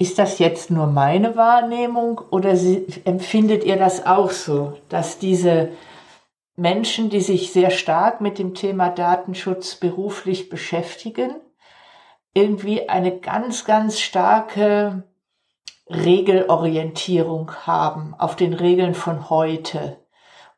ist 0.00 0.18
das 0.18 0.40
jetzt 0.40 0.68
nur 0.68 0.88
meine 0.88 1.36
Wahrnehmung 1.36 2.20
oder 2.30 2.50
empfindet 3.04 3.62
ihr 3.62 3.76
das 3.76 4.04
auch 4.04 4.32
so, 4.32 4.76
dass 4.88 5.20
diese 5.20 5.68
Menschen, 6.56 7.08
die 7.08 7.20
sich 7.20 7.52
sehr 7.52 7.70
stark 7.70 8.20
mit 8.20 8.40
dem 8.40 8.54
Thema 8.54 8.88
Datenschutz 8.88 9.76
beruflich 9.76 10.48
beschäftigen, 10.48 11.36
irgendwie 12.34 12.88
eine 12.88 13.20
ganz, 13.20 13.64
ganz 13.64 14.00
starke 14.00 15.04
Regelorientierung 15.90 17.52
haben 17.66 18.14
auf 18.16 18.36
den 18.36 18.54
Regeln 18.54 18.94
von 18.94 19.28
heute 19.28 19.98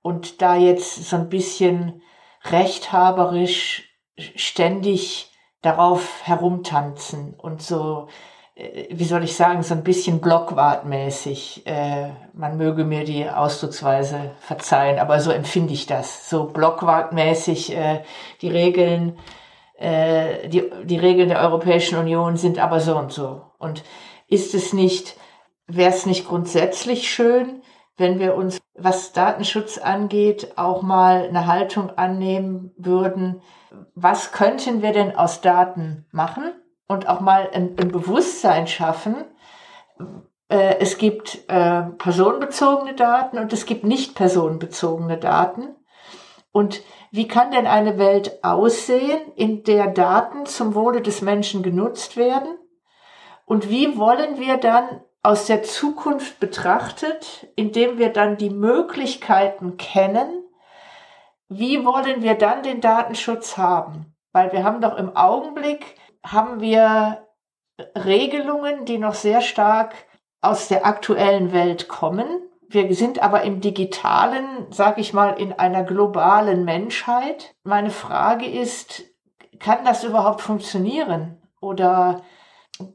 und 0.02 0.42
da 0.42 0.56
jetzt 0.56 1.08
so 1.08 1.16
ein 1.16 1.30
bisschen 1.30 2.02
rechthaberisch 2.44 3.88
ständig 4.16 5.30
darauf 5.62 6.26
herumtanzen 6.26 7.34
und 7.34 7.62
so 7.62 8.08
äh, 8.54 8.88
wie 8.90 9.04
soll 9.04 9.24
ich 9.24 9.34
sagen, 9.34 9.62
so 9.62 9.74
ein 9.74 9.84
bisschen 9.84 10.20
blockwartmäßig. 10.20 11.66
Äh, 11.66 12.10
man 12.34 12.58
möge 12.58 12.84
mir 12.84 13.04
die 13.04 13.28
Ausdrucksweise 13.28 14.32
verzeihen, 14.40 14.98
aber 14.98 15.20
so 15.20 15.30
empfinde 15.30 15.72
ich 15.72 15.86
das. 15.86 16.28
So 16.28 16.44
blockwartmäßig 16.44 17.74
äh, 17.76 18.02
die 18.40 18.50
Regeln, 18.50 19.18
die, 19.82 20.70
die 20.84 20.98
Regeln 20.98 21.30
der 21.30 21.40
Europäischen 21.40 21.98
Union 21.98 22.36
sind 22.36 22.60
aber 22.60 22.78
so 22.78 22.96
und 22.96 23.10
so. 23.10 23.42
Und 23.58 23.82
ist 24.32 24.54
es 24.54 24.72
nicht, 24.72 25.16
wäre 25.66 25.90
es 25.90 26.06
nicht 26.06 26.26
grundsätzlich 26.26 27.10
schön, 27.10 27.62
wenn 27.96 28.18
wir 28.18 28.34
uns, 28.34 28.58
was 28.74 29.12
Datenschutz 29.12 29.78
angeht, 29.78 30.54
auch 30.56 30.82
mal 30.82 31.28
eine 31.28 31.46
Haltung 31.46 31.90
annehmen 31.90 32.72
würden, 32.76 33.42
was 33.94 34.32
könnten 34.32 34.82
wir 34.82 34.92
denn 34.92 35.14
aus 35.14 35.40
Daten 35.40 36.06
machen? 36.10 36.52
und 36.92 37.08
auch 37.08 37.20
mal 37.20 37.48
ein, 37.52 37.76
ein 37.80 37.88
Bewusstsein 37.88 38.66
schaffen. 38.66 39.16
Äh, 40.48 40.76
es 40.78 40.98
gibt 40.98 41.44
äh, 41.48 41.82
personenbezogene 41.82 42.94
Daten 42.94 43.38
und 43.38 43.52
es 43.52 43.66
gibt 43.66 43.84
nicht 43.84 44.14
personenbezogene 44.14 45.18
Daten. 45.18 45.74
Und 46.52 46.82
wie 47.10 47.28
kann 47.28 47.50
denn 47.50 47.66
eine 47.66 47.98
Welt 47.98 48.44
aussehen, 48.44 49.20
in 49.34 49.64
der 49.64 49.88
Daten 49.88 50.46
zum 50.46 50.74
Wohle 50.74 51.00
des 51.00 51.22
Menschen 51.22 51.62
genutzt 51.62 52.16
werden? 52.16 52.58
Und 53.52 53.68
wie 53.68 53.98
wollen 53.98 54.40
wir 54.40 54.56
dann 54.56 55.02
aus 55.22 55.44
der 55.44 55.62
Zukunft 55.62 56.40
betrachtet, 56.40 57.48
indem 57.54 57.98
wir 57.98 58.08
dann 58.08 58.38
die 58.38 58.48
Möglichkeiten 58.48 59.76
kennen, 59.76 60.42
wie 61.50 61.84
wollen 61.84 62.22
wir 62.22 62.32
dann 62.32 62.62
den 62.62 62.80
Datenschutz 62.80 63.58
haben? 63.58 64.16
Weil 64.32 64.52
wir 64.52 64.64
haben 64.64 64.80
doch 64.80 64.96
im 64.96 65.14
Augenblick 65.14 65.96
haben 66.24 66.62
wir 66.62 67.28
Regelungen, 67.94 68.86
die 68.86 68.96
noch 68.96 69.12
sehr 69.12 69.42
stark 69.42 69.96
aus 70.40 70.68
der 70.68 70.86
aktuellen 70.86 71.52
Welt 71.52 71.88
kommen. 71.88 72.26
Wir 72.70 72.94
sind 72.94 73.22
aber 73.22 73.42
im 73.42 73.60
digitalen, 73.60 74.68
sag 74.70 74.96
ich 74.96 75.12
mal, 75.12 75.38
in 75.38 75.52
einer 75.52 75.84
globalen 75.84 76.64
Menschheit. 76.64 77.54
Meine 77.64 77.90
Frage 77.90 78.46
ist, 78.46 79.02
kann 79.58 79.84
das 79.84 80.04
überhaupt 80.04 80.40
funktionieren? 80.40 81.36
Oder 81.60 82.22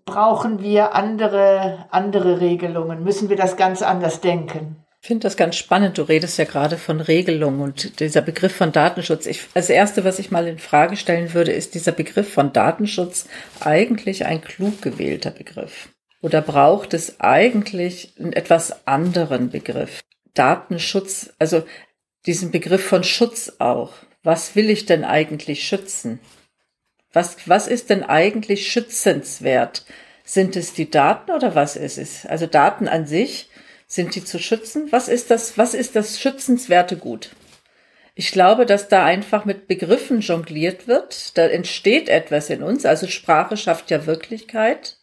brauchen 0.06 0.62
wir 0.62 0.96
andere, 0.96 1.88
andere 1.92 2.40
Regelungen? 2.40 3.04
Müssen 3.04 3.30
wir 3.30 3.38
das 3.38 3.58
ganz 3.58 3.82
anders 3.82 4.22
denken? 4.22 4.84
Ich 5.02 5.08
finde 5.08 5.24
das 5.24 5.38
ganz 5.38 5.56
spannend. 5.56 5.98
Du 5.98 6.02
redest 6.02 6.38
ja 6.38 6.46
gerade 6.46 6.78
von 6.78 7.00
Regelung 7.00 7.62
und 7.62 8.00
dieser 8.00 8.22
Begriff 8.22 8.56
von 8.56 8.72
Datenschutz. 8.72 9.26
Ich, 9.26 9.48
als 9.54 9.70
erste, 9.70 10.04
was 10.04 10.20
ich 10.20 10.32
mal 10.32 10.48
in 10.48 10.60
Frage 10.60 10.98
stellen 10.98 11.34
würde, 11.34 11.52
ist 11.52 11.76
dieser 11.76 11.92
Begriff 11.92 12.34
von 12.34 12.52
Datenschutz 12.52 13.28
eigentlich 13.62 14.26
ein 14.26 14.42
klug 14.42 14.82
gewählter 14.82 15.32
Begriff? 15.32 15.90
Oder 16.22 16.42
braucht 16.42 16.94
es 16.94 17.20
eigentlich 17.20 18.16
einen 18.20 18.34
etwas 18.34 18.88
anderen 18.88 19.50
Begriff? 19.50 20.02
Datenschutz, 20.34 21.34
also 21.40 21.64
diesen 22.26 22.52
Begriff 22.52 22.86
von 22.86 23.04
Schutz 23.04 23.54
auch. 23.60 23.94
Was 24.24 24.56
will 24.56 24.70
ich 24.70 24.86
denn 24.86 25.06
eigentlich 25.06 25.64
schützen? 25.68 26.20
Was, 27.18 27.36
was 27.48 27.68
ist 27.68 27.90
denn 27.90 28.04
eigentlich 28.04 28.72
schützenswert? 28.72 29.86
Sind 30.24 30.56
es 30.56 30.76
die 30.76 30.92
Daten 30.92 31.32
oder 31.32 31.56
was 31.56 31.76
ist 31.76 31.98
es? 31.98 32.28
Also 32.28 32.46
Daten 32.46 32.88
an 32.88 33.08
sich 33.08 33.50
sind 33.88 34.14
die 34.14 34.24
zu 34.24 34.38
schützen? 34.38 34.92
Was 34.92 35.08
ist 35.08 35.32
das, 35.32 35.58
was 35.58 35.74
ist 35.74 35.96
das 35.96 36.22
schützenswerte 36.22 36.96
Gut? 36.96 37.32
Ich 38.14 38.32
glaube, 38.32 38.68
dass 38.68 38.88
da 38.88 39.04
einfach 39.04 39.46
mit 39.46 39.68
Begriffen 39.68 40.22
jongliert 40.22 40.88
wird. 40.88 41.36
Da 41.40 41.48
entsteht 41.48 42.08
etwas 42.08 42.52
in 42.52 42.62
uns. 42.62 42.86
Also 42.86 43.08
Sprache 43.08 43.58
schafft 43.58 43.90
ja 43.90 44.06
Wirklichkeit. 44.06 44.97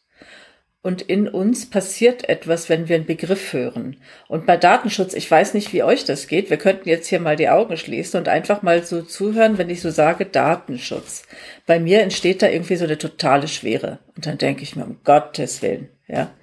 Und 0.85 1.01
in 1.01 1.29
uns 1.29 1.65
passiert 1.65 2.29
etwas, 2.29 2.69
wenn 2.69 2.91
wir 2.91 2.97
einen 2.97 3.07
Begriff 3.07 3.55
hören. 3.55 3.97
Und 4.29 4.45
bei 4.45 4.59
Datenschutz, 4.59 5.15
ich 5.15 5.31
weiß 5.31 5.55
nicht, 5.55 5.73
wie 5.73 5.83
euch 5.83 6.05
das 6.05 6.27
geht. 6.27 6.51
Wir 6.51 6.59
könnten 6.59 6.91
jetzt 6.91 7.07
hier 7.07 7.21
mal 7.21 7.37
die 7.37 7.49
Augen 7.49 7.79
schließen 7.79 8.21
und 8.21 8.29
einfach 8.29 8.61
mal 8.61 8.85
so 8.85 9.01
zuhören, 9.01 9.57
wenn 9.57 9.71
ich 9.71 9.81
so 9.81 9.89
sage 9.91 10.27
Datenschutz. 10.27 11.23
Bei 11.65 11.81
mir 11.81 12.03
entsteht 12.03 12.43
da 12.43 12.51
irgendwie 12.51 12.77
so 12.77 12.85
eine 12.85 12.99
totale 12.99 13.49
Schwere. 13.49 14.01
Und 14.15 14.27
dann 14.27 14.37
denke 14.37 14.63
ich 14.63 14.77
mir, 14.77 14.85
um 14.85 14.99
Gottes 15.05 15.63
Willen, 15.63 15.89
ja. 16.07 16.35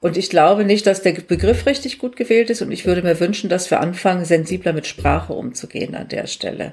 Und 0.00 0.16
ich 0.16 0.30
glaube 0.30 0.64
nicht, 0.64 0.86
dass 0.86 1.02
der 1.02 1.12
Begriff 1.12 1.66
richtig 1.66 1.98
gut 1.98 2.16
gewählt 2.16 2.48
ist. 2.48 2.62
Und 2.62 2.72
ich 2.72 2.86
würde 2.86 3.02
mir 3.02 3.20
wünschen, 3.20 3.50
dass 3.50 3.70
wir 3.70 3.80
anfangen, 3.80 4.24
sensibler 4.24 4.72
mit 4.72 4.86
Sprache 4.86 5.34
umzugehen 5.34 5.94
an 5.94 6.08
der 6.08 6.26
Stelle. 6.26 6.72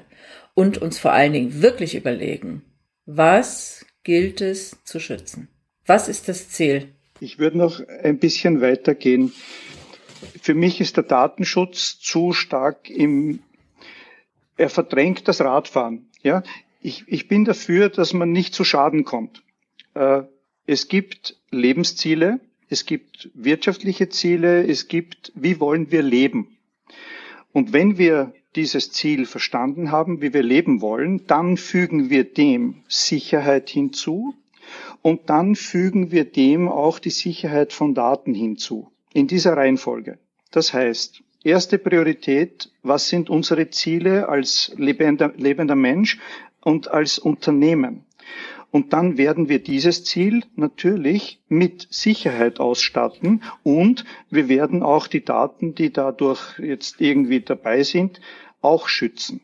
Und 0.54 0.78
uns 0.78 0.98
vor 0.98 1.12
allen 1.12 1.34
Dingen 1.34 1.60
wirklich 1.60 1.94
überlegen, 1.94 2.62
was 3.04 3.84
gilt 4.02 4.40
es 4.40 4.82
zu 4.84 4.98
schützen? 4.98 5.48
Was 5.84 6.08
ist 6.08 6.30
das 6.30 6.48
Ziel? 6.48 6.88
Ich 7.22 7.38
würde 7.38 7.56
noch 7.56 7.80
ein 8.02 8.18
bisschen 8.18 8.60
weitergehen. 8.60 9.32
Für 10.40 10.54
mich 10.54 10.80
ist 10.80 10.96
der 10.96 11.04
Datenschutz 11.04 12.00
zu 12.00 12.32
stark 12.32 12.90
im, 12.90 13.38
er 14.56 14.68
verdrängt 14.68 15.28
das 15.28 15.40
Radfahren. 15.40 16.10
Ja, 16.24 16.42
ich, 16.80 17.04
ich 17.06 17.28
bin 17.28 17.44
dafür, 17.44 17.90
dass 17.90 18.12
man 18.12 18.32
nicht 18.32 18.54
zu 18.54 18.64
Schaden 18.64 19.04
kommt. 19.04 19.44
Äh, 19.94 20.22
es 20.66 20.88
gibt 20.88 21.36
Lebensziele, 21.52 22.40
es 22.68 22.86
gibt 22.86 23.30
wirtschaftliche 23.34 24.08
Ziele, 24.08 24.66
es 24.66 24.88
gibt, 24.88 25.30
wie 25.36 25.60
wollen 25.60 25.92
wir 25.92 26.02
leben. 26.02 26.56
Und 27.52 27.72
wenn 27.72 27.98
wir 27.98 28.34
dieses 28.56 28.90
Ziel 28.90 29.26
verstanden 29.26 29.92
haben, 29.92 30.22
wie 30.22 30.34
wir 30.34 30.42
leben 30.42 30.80
wollen, 30.80 31.24
dann 31.28 31.56
fügen 31.56 32.10
wir 32.10 32.24
dem 32.24 32.82
Sicherheit 32.88 33.70
hinzu 33.70 34.34
und 35.02 35.28
dann 35.28 35.56
fügen 35.56 36.10
wir 36.12 36.24
dem 36.24 36.68
auch 36.68 36.98
die 36.98 37.10
Sicherheit 37.10 37.72
von 37.72 37.94
Daten 37.94 38.34
hinzu. 38.34 38.90
In 39.12 39.26
dieser 39.26 39.56
Reihenfolge. 39.56 40.18
Das 40.50 40.72
heißt, 40.72 41.22
erste 41.44 41.78
Priorität, 41.78 42.70
was 42.82 43.08
sind 43.08 43.28
unsere 43.28 43.68
Ziele 43.70 44.28
als 44.28 44.72
lebender, 44.76 45.32
lebender 45.36 45.74
Mensch 45.74 46.18
und 46.60 46.88
als 46.88 47.18
Unternehmen? 47.18 48.06
Und 48.70 48.94
dann 48.94 49.18
werden 49.18 49.50
wir 49.50 49.62
dieses 49.62 50.02
Ziel 50.04 50.44
natürlich 50.56 51.42
mit 51.48 51.86
Sicherheit 51.90 52.58
ausstatten 52.58 53.42
und 53.62 54.06
wir 54.30 54.48
werden 54.48 54.82
auch 54.82 55.08
die 55.08 55.24
Daten, 55.24 55.74
die 55.74 55.92
dadurch 55.92 56.58
jetzt 56.58 57.02
irgendwie 57.02 57.40
dabei 57.40 57.82
sind, 57.82 58.20
auch 58.62 58.88
schützen. 58.88 59.42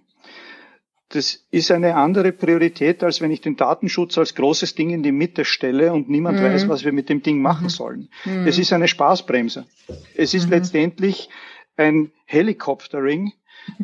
Das 1.10 1.46
ist 1.50 1.70
eine 1.70 1.94
andere 1.94 2.32
Priorität, 2.32 3.02
als 3.02 3.22
wenn 3.22 3.30
ich 3.30 3.40
den 3.40 3.56
Datenschutz 3.56 4.18
als 4.18 4.34
großes 4.34 4.74
Ding 4.74 4.90
in 4.90 5.02
die 5.02 5.12
Mitte 5.12 5.46
stelle 5.46 5.92
und 5.92 6.10
niemand 6.10 6.38
mhm. 6.38 6.44
weiß, 6.44 6.68
was 6.68 6.84
wir 6.84 6.92
mit 6.92 7.08
dem 7.08 7.22
Ding 7.22 7.40
machen 7.40 7.64
mhm. 7.64 7.70
sollen. 7.70 8.08
Mhm. 8.24 8.46
Es 8.46 8.58
ist 8.58 8.72
eine 8.74 8.88
Spaßbremse. 8.88 9.66
Es 10.14 10.34
ist 10.34 10.46
mhm. 10.46 10.52
letztendlich 10.52 11.30
ein 11.76 12.12
Helikoptering, 12.26 13.32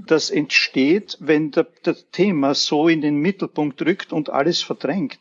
das 0.06 0.30
entsteht, 0.30 1.16
wenn 1.20 1.50
das 1.50 2.10
Thema 2.10 2.54
so 2.54 2.88
in 2.88 3.00
den 3.00 3.16
Mittelpunkt 3.16 3.80
rückt 3.82 4.12
und 4.12 4.30
alles 4.30 4.62
verdrängt. 4.62 5.18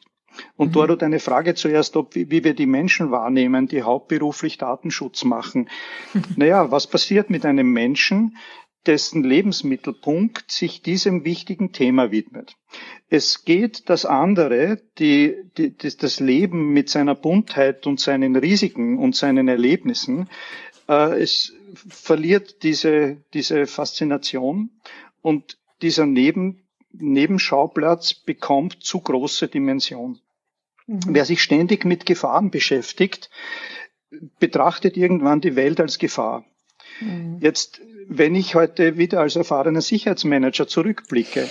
Und 0.58 0.70
mhm. 0.70 0.74
dort 0.74 1.04
eine 1.04 1.20
Frage 1.20 1.54
zuerst, 1.54 1.96
ob, 1.96 2.16
wie, 2.16 2.32
wie 2.32 2.44
wir 2.44 2.56
die 2.56 2.66
Menschen 2.66 3.12
wahrnehmen, 3.12 3.68
die 3.68 3.84
hauptberuflich 3.84 4.58
Datenschutz 4.58 5.24
machen. 5.24 5.70
naja, 6.36 6.72
was 6.72 6.88
passiert 6.88 7.30
mit 7.30 7.46
einem 7.46 7.72
Menschen, 7.72 8.38
dessen 8.86 9.24
Lebensmittelpunkt 9.24 10.52
sich 10.52 10.82
diesem 10.82 11.26
wichtigen 11.26 11.72
Thema 11.72 12.12
widmet. 12.12 12.56
Es 13.10 13.46
geht 13.46 13.90
das 13.90 14.06
andere, 14.06 14.82
die, 15.00 15.36
die, 15.58 15.76
das 15.78 16.20
Leben 16.20 16.74
mit 16.74 16.90
seiner 16.90 17.16
Buntheit 17.16 17.88
und 17.88 18.00
seinen 18.00 18.36
Risiken 18.36 18.98
und 19.00 19.16
seinen 19.16 19.48
Erlebnissen, 19.48 20.30
äh, 20.90 21.22
es 21.22 21.54
verliert 21.76 22.64
diese, 22.64 23.18
diese 23.34 23.68
Faszination 23.68 24.70
und 25.22 25.58
dieser 25.82 26.06
Neben, 26.06 26.64
Nebenschauplatz 26.92 28.14
bekommt 28.14 28.84
zu 28.84 29.00
große 29.00 29.48
Dimension. 29.48 30.20
Mhm. 30.86 31.00
Wer 31.08 31.26
sich 31.26 31.42
ständig 31.42 31.86
mit 31.86 32.06
Gefahren 32.06 32.52
beschäftigt, 32.52 33.30
betrachtet 34.40 34.98
irgendwann 34.98 35.42
die 35.42 35.56
Welt 35.56 35.80
als 35.80 35.98
Gefahr. 35.98 36.46
Mhm. 37.00 37.40
Jetzt, 37.42 37.82
wenn 38.08 38.36
ich 38.36 38.56
heute 38.56 38.98
wieder 38.98 39.20
als 39.20 39.36
erfahrener 39.36 39.82
Sicherheitsmanager 39.82 40.68
zurückblicke, 40.68 41.50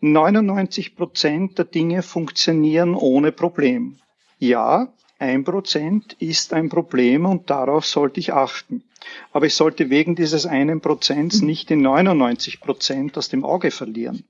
99 0.00 0.96
Prozent 0.96 1.58
der 1.58 1.64
Dinge 1.64 2.02
funktionieren 2.02 2.94
ohne 2.94 3.32
Problem. 3.32 3.98
Ja, 4.38 4.92
ein 5.18 5.44
Prozent 5.44 6.14
ist 6.18 6.52
ein 6.52 6.68
Problem 6.68 7.24
und 7.24 7.50
darauf 7.50 7.86
sollte 7.86 8.20
ich 8.20 8.32
achten. 8.32 8.84
Aber 9.32 9.46
ich 9.46 9.54
sollte 9.54 9.90
wegen 9.90 10.16
dieses 10.16 10.46
einen 10.46 10.80
Prozents 10.80 11.40
nicht 11.40 11.70
die 11.70 11.76
99 11.76 12.60
Prozent 12.60 13.16
aus 13.16 13.28
dem 13.28 13.44
Auge 13.44 13.70
verlieren. 13.70 14.24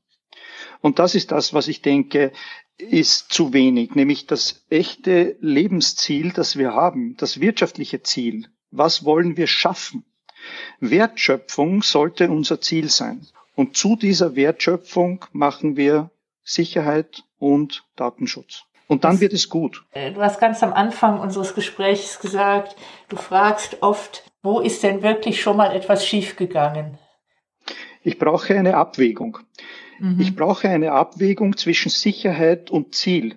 Und 0.81 0.99
das 0.99 1.14
ist 1.14 1.33
das, 1.33 1.55
was 1.55 1.68
ich 1.68 1.83
denke, 1.83 2.33
ist 2.77 3.33
zu 3.33 3.53
wenig, 3.53 3.95
nämlich 3.95 4.27
das 4.27 4.64
echte 4.68 5.37
Lebensziel, 5.41 6.33
das 6.33 6.57
wir 6.59 6.75
haben, 6.75 7.16
das 7.16 7.41
wirtschaftliche 7.41 8.03
Ziel. 8.03 8.49
Was 8.70 9.05
wollen 9.05 9.37
wir 9.37 9.47
schaffen? 9.47 10.05
Wertschöpfung 10.81 11.83
sollte 11.83 12.31
unser 12.31 12.61
Ziel 12.61 12.89
sein. 12.89 13.27
Und 13.55 13.77
zu 13.77 13.97
dieser 13.97 14.37
Wertschöpfung 14.37 15.25
machen 15.33 15.77
wir 15.77 16.11
Sicherheit 16.43 17.25
und 17.39 17.85
Datenschutz. 17.97 18.65
Und 18.87 19.05
dann 19.05 19.21
wird 19.21 19.33
es 19.33 19.49
gut. 19.49 19.85
Äh, 19.93 20.13
du 20.13 20.21
hast 20.21 20.41
ganz 20.41 20.63
am 20.63 20.73
Anfang 20.73 21.19
unseres 21.19 21.55
Gesprächs 21.55 22.21
gesagt, 22.21 22.77
du 23.09 23.17
fragst 23.17 23.79
oft, 23.81 24.25
wo 24.43 24.61
ist 24.61 24.83
denn 24.83 25.03
wirklich 25.03 25.41
schon 25.41 25.57
mal 25.57 25.75
etwas 25.75 26.07
schiefgegangen? 26.07 26.99
Ich 28.03 28.19
brauche 28.19 28.55
eine 28.55 28.77
Abwägung. 28.77 29.39
Mhm. 29.99 30.21
Ich 30.21 30.37
brauche 30.37 30.69
eine 30.69 30.93
Abwägung 30.93 31.57
zwischen 31.57 31.89
Sicherheit 31.89 32.71
und 32.71 32.95
Ziel. 32.95 33.37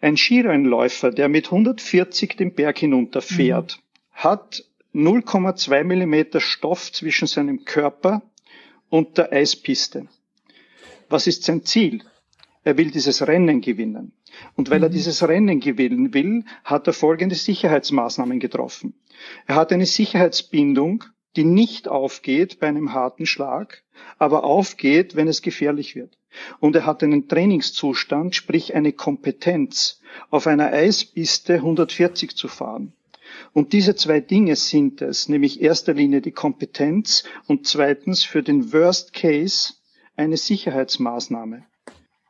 Ein 0.00 0.16
Skirennläufer, 0.16 1.10
der 1.10 1.28
mit 1.28 1.46
140 1.46 2.36
den 2.36 2.54
Berg 2.54 2.78
hinunterfährt, 2.78 3.78
mhm. 3.78 4.16
hat 4.16 4.64
0,2 4.94 5.84
Millimeter 5.84 6.40
Stoff 6.40 6.92
zwischen 6.92 7.26
seinem 7.26 7.64
Körper 7.64 8.22
und 8.90 9.18
der 9.18 9.32
Eispiste. 9.32 10.06
Was 11.08 11.26
ist 11.26 11.42
sein 11.42 11.64
Ziel? 11.64 12.02
Er 12.62 12.78
will 12.78 12.90
dieses 12.90 13.26
Rennen 13.26 13.60
gewinnen. 13.60 14.12
Und 14.56 14.70
weil 14.70 14.78
mhm. 14.78 14.84
er 14.84 14.90
dieses 14.90 15.26
Rennen 15.26 15.60
gewinnen 15.60 16.14
will, 16.14 16.44
hat 16.64 16.86
er 16.86 16.92
folgende 16.92 17.34
Sicherheitsmaßnahmen 17.34 18.40
getroffen. 18.40 18.94
Er 19.46 19.56
hat 19.56 19.72
eine 19.72 19.86
Sicherheitsbindung, 19.86 21.04
die 21.36 21.44
nicht 21.44 21.88
aufgeht 21.88 22.60
bei 22.60 22.68
einem 22.68 22.92
harten 22.92 23.26
Schlag, 23.26 23.82
aber 24.18 24.44
aufgeht, 24.44 25.16
wenn 25.16 25.28
es 25.28 25.42
gefährlich 25.42 25.94
wird. 25.96 26.16
Und 26.60 26.76
er 26.76 26.86
hat 26.86 27.02
einen 27.02 27.28
Trainingszustand, 27.28 28.34
sprich 28.34 28.74
eine 28.74 28.92
Kompetenz, 28.92 30.00
auf 30.30 30.46
einer 30.46 30.72
Eispiste 30.72 31.54
140 31.54 32.36
zu 32.36 32.48
fahren. 32.48 32.92
Und 33.54 33.72
diese 33.72 33.94
zwei 33.94 34.18
Dinge 34.18 34.56
sind 34.56 35.00
es, 35.00 35.28
nämlich 35.28 35.62
erster 35.62 35.94
Linie 35.94 36.20
die 36.20 36.32
Kompetenz 36.32 37.22
und 37.46 37.68
zweitens 37.68 38.24
für 38.24 38.42
den 38.42 38.72
Worst 38.72 39.12
Case 39.12 39.74
eine 40.16 40.36
Sicherheitsmaßnahme. 40.36 41.64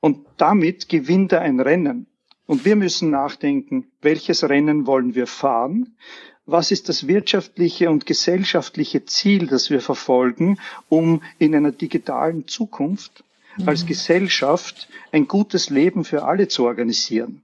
Und 0.00 0.26
damit 0.36 0.90
gewinnt 0.90 1.32
er 1.32 1.40
ein 1.40 1.60
Rennen. 1.60 2.06
Und 2.46 2.66
wir 2.66 2.76
müssen 2.76 3.10
nachdenken, 3.10 3.86
welches 4.02 4.46
Rennen 4.46 4.86
wollen 4.86 5.14
wir 5.14 5.26
fahren? 5.26 5.96
Was 6.44 6.70
ist 6.70 6.90
das 6.90 7.06
wirtschaftliche 7.06 7.88
und 7.88 8.04
gesellschaftliche 8.04 9.06
Ziel, 9.06 9.46
das 9.46 9.70
wir 9.70 9.80
verfolgen, 9.80 10.58
um 10.90 11.22
in 11.38 11.54
einer 11.54 11.72
digitalen 11.72 12.46
Zukunft 12.48 13.24
als 13.64 13.84
mhm. 13.84 13.88
Gesellschaft 13.88 14.90
ein 15.10 15.26
gutes 15.26 15.70
Leben 15.70 16.04
für 16.04 16.24
alle 16.24 16.48
zu 16.48 16.66
organisieren? 16.66 17.43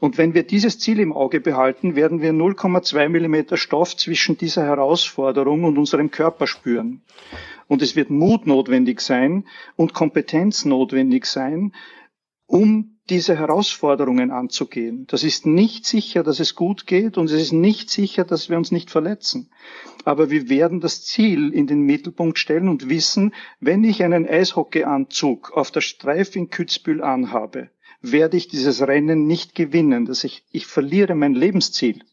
Und 0.00 0.18
wenn 0.18 0.34
wir 0.34 0.42
dieses 0.42 0.78
Ziel 0.78 1.00
im 1.00 1.12
Auge 1.12 1.40
behalten, 1.40 1.96
werden 1.96 2.20
wir 2.20 2.32
0,2 2.32 3.08
Millimeter 3.08 3.56
Stoff 3.56 3.96
zwischen 3.96 4.36
dieser 4.36 4.64
Herausforderung 4.64 5.64
und 5.64 5.78
unserem 5.78 6.10
Körper 6.10 6.46
spüren. 6.46 7.02
Und 7.68 7.82
es 7.82 7.96
wird 7.96 8.10
Mut 8.10 8.46
notwendig 8.46 9.00
sein 9.00 9.44
und 9.74 9.94
Kompetenz 9.94 10.64
notwendig 10.64 11.26
sein, 11.26 11.72
um 12.46 12.96
diese 13.08 13.36
Herausforderungen 13.36 14.30
anzugehen. 14.30 15.06
Das 15.08 15.22
ist 15.22 15.46
nicht 15.46 15.86
sicher, 15.86 16.24
dass 16.24 16.40
es 16.40 16.54
gut 16.54 16.86
geht 16.86 17.18
und 17.18 17.26
es 17.26 17.40
ist 17.40 17.52
nicht 17.52 17.88
sicher, 17.88 18.24
dass 18.24 18.48
wir 18.50 18.56
uns 18.56 18.72
nicht 18.72 18.90
verletzen. 18.90 19.50
Aber 20.04 20.30
wir 20.30 20.48
werden 20.48 20.80
das 20.80 21.04
Ziel 21.04 21.52
in 21.52 21.66
den 21.66 21.82
Mittelpunkt 21.82 22.38
stellen 22.38 22.68
und 22.68 22.88
wissen, 22.88 23.32
wenn 23.60 23.84
ich 23.84 24.02
einen 24.02 24.28
Eishockeyanzug 24.28 25.52
auf 25.52 25.70
der 25.70 25.80
Streife 25.80 26.38
in 26.38 26.50
Kützbühel 26.50 27.02
anhabe, 27.02 27.70
werde 28.00 28.36
ich 28.36 28.48
dieses 28.48 28.82
Rennen 28.82 29.26
nicht 29.26 29.54
gewinnen, 29.54 30.06
dass 30.06 30.24
ich, 30.24 30.44
ich 30.50 30.66
verliere 30.66 31.14
mein 31.14 31.34
Lebensziel. 31.34 32.04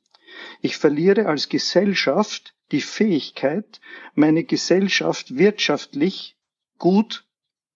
Ich 0.61 0.77
verliere 0.77 1.27
als 1.27 1.49
Gesellschaft 1.49 2.53
die 2.71 2.81
Fähigkeit, 2.81 3.79
meine 4.15 4.43
Gesellschaft 4.43 5.37
wirtschaftlich 5.37 6.35
gut 6.77 7.25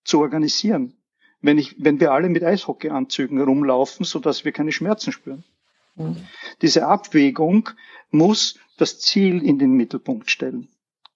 zu 0.03 0.19
organisieren. 0.19 0.93
Wenn 1.41 1.57
ich, 1.57 1.75
wenn 1.77 1.99
wir 1.99 2.11
alle 2.11 2.29
mit 2.29 2.43
Eishockeyanzügen 2.43 3.41
rumlaufen, 3.41 4.05
so 4.05 4.19
dass 4.19 4.43
wir 4.43 4.51
keine 4.51 4.71
Schmerzen 4.71 5.11
spüren. 5.11 5.43
Mhm. 5.95 6.17
Diese 6.61 6.87
Abwägung 6.87 7.69
muss 8.09 8.57
das 8.77 8.99
Ziel 8.99 9.43
in 9.43 9.59
den 9.59 9.71
Mittelpunkt 9.71 10.31
stellen. 10.31 10.69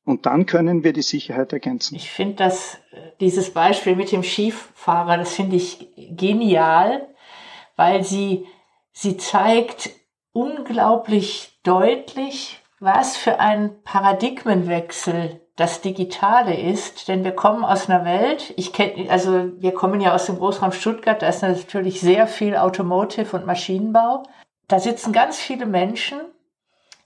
Und 0.03 0.25
dann 0.25 0.45
können 0.45 0.83
wir 0.83 0.93
die 0.93 1.03
Sicherheit 1.03 1.53
ergänzen. 1.53 1.95
Ich 1.95 2.09
finde 2.09 2.35
das, 2.35 2.77
dieses 3.19 3.53
Beispiel 3.53 3.95
mit 3.95 4.11
dem 4.11 4.23
Skifahrer, 4.23 5.17
das 5.17 5.35
finde 5.35 5.57
ich 5.57 5.89
genial, 5.95 7.07
weil 7.75 8.03
sie, 8.03 8.47
sie 8.91 9.17
zeigt 9.17 9.91
unglaublich 10.33 11.59
deutlich, 11.63 12.59
was 12.79 13.15
für 13.15 13.39
ein 13.39 13.83
Paradigmenwechsel 13.83 15.39
das 15.55 15.81
Digitale 15.81 16.59
ist, 16.59 17.07
denn 17.07 17.23
wir 17.23 17.33
kommen 17.33 17.63
aus 17.63 17.87
einer 17.87 18.03
Welt, 18.03 18.53
ich 18.57 18.73
kenne, 18.73 19.11
also 19.11 19.51
wir 19.61 19.73
kommen 19.73 20.01
ja 20.01 20.15
aus 20.15 20.25
dem 20.25 20.37
Großraum 20.37 20.71
Stuttgart, 20.71 21.21
da 21.21 21.27
ist 21.27 21.43
natürlich 21.43 22.01
sehr 22.01 22.25
viel 22.25 22.55
Automotive 22.55 23.37
und 23.37 23.45
Maschinenbau. 23.45 24.23
Da 24.67 24.79
sitzen 24.79 25.13
ganz 25.13 25.37
viele 25.37 25.67
Menschen, 25.67 26.19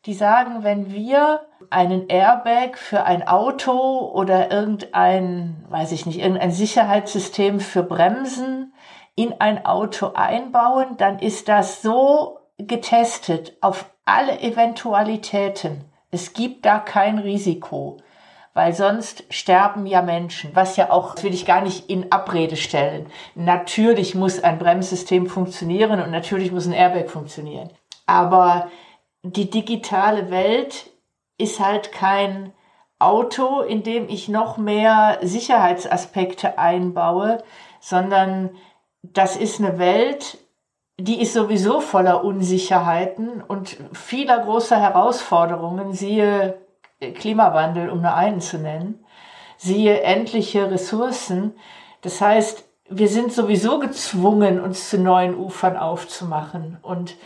die 0.06 0.14
sagen, 0.14 0.64
wenn 0.64 0.92
wir 0.92 1.42
einen 1.70 2.08
Airbag 2.10 2.78
für 2.78 3.04
ein 3.04 3.28
Auto 3.28 4.12
oder 4.14 4.52
irgendein, 4.52 5.66
weiß 5.70 5.92
ich 5.92 6.06
nicht, 6.06 6.20
irgendein 6.20 6.52
Sicherheitssystem 6.52 7.60
für 7.60 7.84
Bremsen 7.84 8.74
in 9.16 9.34
ein 9.40 9.66
Auto 9.66 10.12
einbauen, 10.14 10.98
dann 10.98 11.20
ist 11.20 11.48
das 11.48 11.82
so 11.82 12.40
getestet 12.58 13.58
auf 13.62 13.90
alle 14.06 14.40
Eventualitäten. 14.42 15.86
Es 16.12 16.34
gibt 16.34 16.66
da 16.66 16.80
kein 16.80 17.18
Risiko, 17.18 17.98
weil 18.54 18.74
sonst 18.74 19.26
sterben 19.32 19.86
ja 19.86 20.02
Menschen, 20.02 20.52
was 20.54 20.78
ja 20.78 20.92
auch, 20.92 21.16
das 21.16 21.24
will 21.24 21.34
ich 21.34 21.46
gar 21.46 21.62
nicht 21.62 21.90
in 21.90 22.12
Abrede 22.12 22.56
stellen. 22.56 23.08
Natürlich 23.34 24.16
muss 24.16 24.44
ein 24.44 24.60
Bremssystem 24.60 25.28
funktionieren 25.28 26.00
und 26.00 26.12
natürlich 26.12 26.52
muss 26.52 26.68
ein 26.68 26.74
Airbag 26.74 27.10
funktionieren. 27.10 27.72
Aber 28.06 28.70
die 29.26 29.50
digitale 29.50 30.30
Welt 30.30 30.92
ist 31.38 31.60
halt 31.60 31.92
kein 31.92 32.54
Auto, 33.00 33.62
in 33.62 33.84
dem 33.84 34.08
ich 34.08 34.30
noch 34.30 34.58
mehr 34.58 35.18
Sicherheitsaspekte 35.22 36.58
einbaue, 36.60 37.44
sondern 37.80 38.52
das 39.02 39.36
ist 39.36 39.60
eine 39.60 39.78
Welt, 39.80 40.38
die 40.98 41.22
ist 41.22 41.34
sowieso 41.34 41.82
voller 41.82 42.24
Unsicherheiten 42.24 43.42
und 43.42 43.78
vieler 43.94 44.40
großer 44.40 44.80
Herausforderungen, 44.80 45.94
siehe 45.94 46.58
Klimawandel, 47.16 47.90
um 47.90 48.02
nur 48.02 48.14
einen 48.14 48.40
zu 48.40 48.58
nennen, 48.58 49.04
siehe 49.58 50.02
endliche 50.02 50.72
Ressourcen. 50.72 51.56
Das 52.02 52.22
heißt, 52.22 52.64
wir 52.90 53.10
sind 53.10 53.34
sowieso 53.34 53.80
gezwungen, 53.80 54.62
uns 54.62 54.90
zu 54.90 55.00
neuen 55.00 55.36
Ufern 55.36 55.76
aufzumachen. 55.76 56.78
Und 56.82 57.18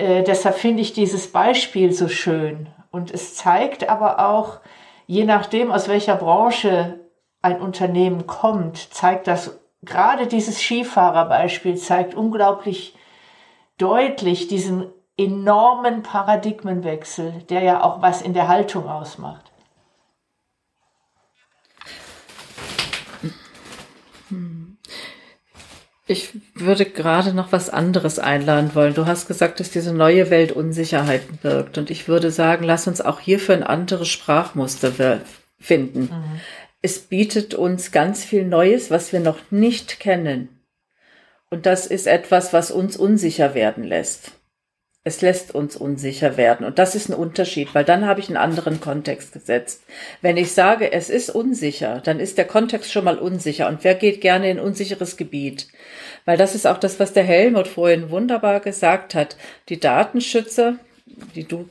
äh, 0.00 0.22
deshalb 0.24 0.56
finde 0.56 0.82
ich 0.82 0.92
dieses 0.92 1.30
Beispiel 1.30 1.92
so 1.92 2.08
schön. 2.08 2.68
Und 2.90 3.10
es 3.12 3.34
zeigt 3.34 3.88
aber 3.88 4.30
auch, 4.30 4.60
je 5.06 5.24
nachdem, 5.24 5.70
aus 5.70 5.88
welcher 5.88 6.16
Branche 6.16 7.00
ein 7.42 7.60
Unternehmen 7.60 8.26
kommt, 8.26 8.92
zeigt 8.92 9.26
das, 9.26 9.60
gerade 9.82 10.26
dieses 10.26 10.60
Skifahrerbeispiel 10.60 11.76
zeigt 11.76 12.14
unglaublich 12.14 12.96
deutlich 13.78 14.48
diesen 14.48 14.90
enormen 15.16 16.02
Paradigmenwechsel, 16.02 17.44
der 17.50 17.62
ja 17.62 17.82
auch 17.82 18.02
was 18.02 18.22
in 18.22 18.32
der 18.32 18.48
Haltung 18.48 18.88
ausmacht. 18.88 19.49
Ich 26.10 26.30
würde 26.54 26.86
gerade 26.86 27.32
noch 27.32 27.52
was 27.52 27.70
anderes 27.70 28.18
einladen 28.18 28.74
wollen. 28.74 28.94
Du 28.94 29.06
hast 29.06 29.28
gesagt, 29.28 29.60
dass 29.60 29.70
diese 29.70 29.94
neue 29.94 30.28
Welt 30.28 30.50
Unsicherheiten 30.50 31.38
birgt. 31.40 31.78
Und 31.78 31.88
ich 31.88 32.08
würde 32.08 32.32
sagen, 32.32 32.64
lass 32.64 32.88
uns 32.88 33.00
auch 33.00 33.20
hierfür 33.20 33.54
ein 33.54 33.62
anderes 33.62 34.08
Sprachmuster 34.08 35.20
finden. 35.60 36.00
Mhm. 36.00 36.40
Es 36.82 36.98
bietet 36.98 37.54
uns 37.54 37.92
ganz 37.92 38.24
viel 38.24 38.44
Neues, 38.44 38.90
was 38.90 39.12
wir 39.12 39.20
noch 39.20 39.38
nicht 39.52 40.00
kennen. 40.00 40.48
Und 41.48 41.64
das 41.64 41.86
ist 41.86 42.08
etwas, 42.08 42.52
was 42.52 42.72
uns 42.72 42.96
unsicher 42.96 43.54
werden 43.54 43.84
lässt. 43.84 44.32
Es 45.02 45.22
lässt 45.22 45.54
uns 45.54 45.76
unsicher 45.76 46.36
werden. 46.36 46.66
Und 46.66 46.78
das 46.78 46.94
ist 46.94 47.08
ein 47.08 47.14
Unterschied, 47.14 47.74
weil 47.74 47.84
dann 47.84 48.06
habe 48.06 48.20
ich 48.20 48.28
einen 48.28 48.36
anderen 48.36 48.80
Kontext 48.80 49.32
gesetzt. 49.32 49.82
Wenn 50.20 50.36
ich 50.36 50.52
sage, 50.52 50.92
es 50.92 51.08
ist 51.08 51.30
unsicher, 51.30 52.02
dann 52.04 52.20
ist 52.20 52.36
der 52.36 52.44
Kontext 52.44 52.92
schon 52.92 53.04
mal 53.04 53.18
unsicher. 53.18 53.66
Und 53.68 53.82
wer 53.82 53.94
geht 53.94 54.20
gerne 54.20 54.50
in 54.50 54.60
unsicheres 54.60 55.16
Gebiet? 55.16 55.68
Weil 56.26 56.36
das 56.36 56.54
ist 56.54 56.66
auch 56.66 56.76
das, 56.76 57.00
was 57.00 57.14
der 57.14 57.24
Helmut 57.24 57.66
vorhin 57.66 58.10
wunderbar 58.10 58.60
gesagt 58.60 59.14
hat. 59.14 59.36
Die 59.70 59.80
Datenschützer, 59.80 60.76
die 61.34 61.44
du 61.44 61.66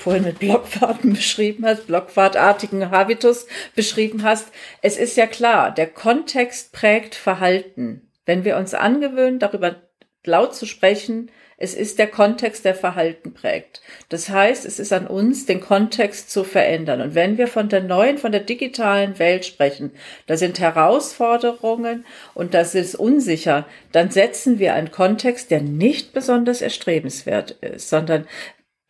vorhin 0.00 0.22
mit 0.22 0.38
Blockfahrten 0.38 1.12
beschrieben 1.14 1.66
hast, 1.66 1.88
blockfahrtartigen 1.88 2.92
Habitus 2.92 3.46
beschrieben 3.74 4.22
hast. 4.22 4.48
Es 4.80 4.96
ist 4.96 5.16
ja 5.16 5.26
klar, 5.26 5.72
der 5.72 5.88
Kontext 5.88 6.72
prägt 6.72 7.16
Verhalten. 7.16 8.08
Wenn 8.26 8.44
wir 8.44 8.56
uns 8.56 8.74
angewöhnen, 8.74 9.40
darüber 9.40 9.82
laut 10.24 10.54
zu 10.54 10.66
sprechen, 10.66 11.30
es 11.64 11.72
ist 11.72 11.98
der 11.98 12.08
Kontext, 12.08 12.66
der 12.66 12.74
Verhalten 12.74 13.32
prägt. 13.32 13.80
Das 14.10 14.28
heißt, 14.28 14.66
es 14.66 14.78
ist 14.78 14.92
an 14.92 15.06
uns, 15.06 15.46
den 15.46 15.62
Kontext 15.62 16.30
zu 16.30 16.44
verändern. 16.44 17.00
Und 17.00 17.14
wenn 17.14 17.38
wir 17.38 17.48
von 17.48 17.70
der 17.70 17.82
neuen, 17.82 18.18
von 18.18 18.32
der 18.32 18.42
digitalen 18.42 19.18
Welt 19.18 19.46
sprechen, 19.46 19.90
da 20.26 20.36
sind 20.36 20.60
Herausforderungen 20.60 22.04
und 22.34 22.52
das 22.52 22.74
ist 22.74 22.94
unsicher, 22.94 23.66
dann 23.92 24.10
setzen 24.10 24.58
wir 24.58 24.74
einen 24.74 24.90
Kontext, 24.90 25.50
der 25.50 25.62
nicht 25.62 26.12
besonders 26.12 26.60
erstrebenswert 26.60 27.52
ist, 27.62 27.88
sondern 27.88 28.26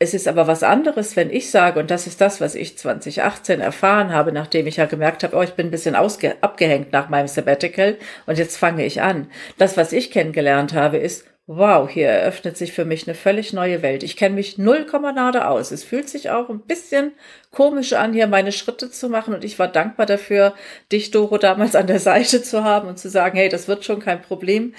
es 0.00 0.12
ist 0.12 0.26
aber 0.26 0.48
was 0.48 0.64
anderes, 0.64 1.14
wenn 1.14 1.30
ich 1.30 1.52
sage, 1.52 1.78
und 1.78 1.92
das 1.92 2.08
ist 2.08 2.20
das, 2.20 2.40
was 2.40 2.56
ich 2.56 2.76
2018 2.76 3.60
erfahren 3.60 4.12
habe, 4.12 4.32
nachdem 4.32 4.66
ich 4.66 4.76
ja 4.76 4.86
gemerkt 4.86 5.22
habe, 5.22 5.36
oh, 5.36 5.42
ich 5.42 5.54
bin 5.54 5.68
ein 5.68 5.70
bisschen 5.70 5.94
abgehängt 5.94 6.92
nach 6.92 7.08
meinem 7.08 7.28
Sabbatical 7.28 7.96
und 8.26 8.36
jetzt 8.36 8.56
fange 8.56 8.84
ich 8.84 9.00
an. 9.00 9.28
Das, 9.58 9.76
was 9.76 9.92
ich 9.92 10.10
kennengelernt 10.10 10.74
habe, 10.74 10.98
ist, 10.98 11.24
wow, 11.46 11.90
hier 11.90 12.08
eröffnet 12.08 12.56
sich 12.56 12.72
für 12.72 12.86
mich 12.86 13.06
eine 13.06 13.14
völlig 13.14 13.52
neue 13.52 13.82
Welt. 13.82 14.02
Ich 14.02 14.16
kenne 14.16 14.34
mich 14.34 14.56
null 14.56 14.86
nade 15.14 15.46
aus. 15.46 15.72
Es 15.72 15.84
fühlt 15.84 16.08
sich 16.08 16.30
auch 16.30 16.48
ein 16.48 16.60
bisschen 16.60 17.12
komisch 17.50 17.92
an, 17.92 18.14
hier 18.14 18.26
meine 18.26 18.50
Schritte 18.50 18.90
zu 18.90 19.10
machen. 19.10 19.34
Und 19.34 19.44
ich 19.44 19.58
war 19.58 19.68
dankbar 19.68 20.06
dafür, 20.06 20.54
dich, 20.90 21.10
Doro, 21.10 21.36
damals 21.36 21.76
an 21.76 21.86
der 21.86 22.00
Seite 22.00 22.42
zu 22.42 22.64
haben 22.64 22.88
und 22.88 22.98
zu 22.98 23.10
sagen, 23.10 23.36
hey, 23.36 23.50
das 23.50 23.68
wird 23.68 23.84
schon 23.84 24.00
kein 24.00 24.22
Problem. 24.22 24.74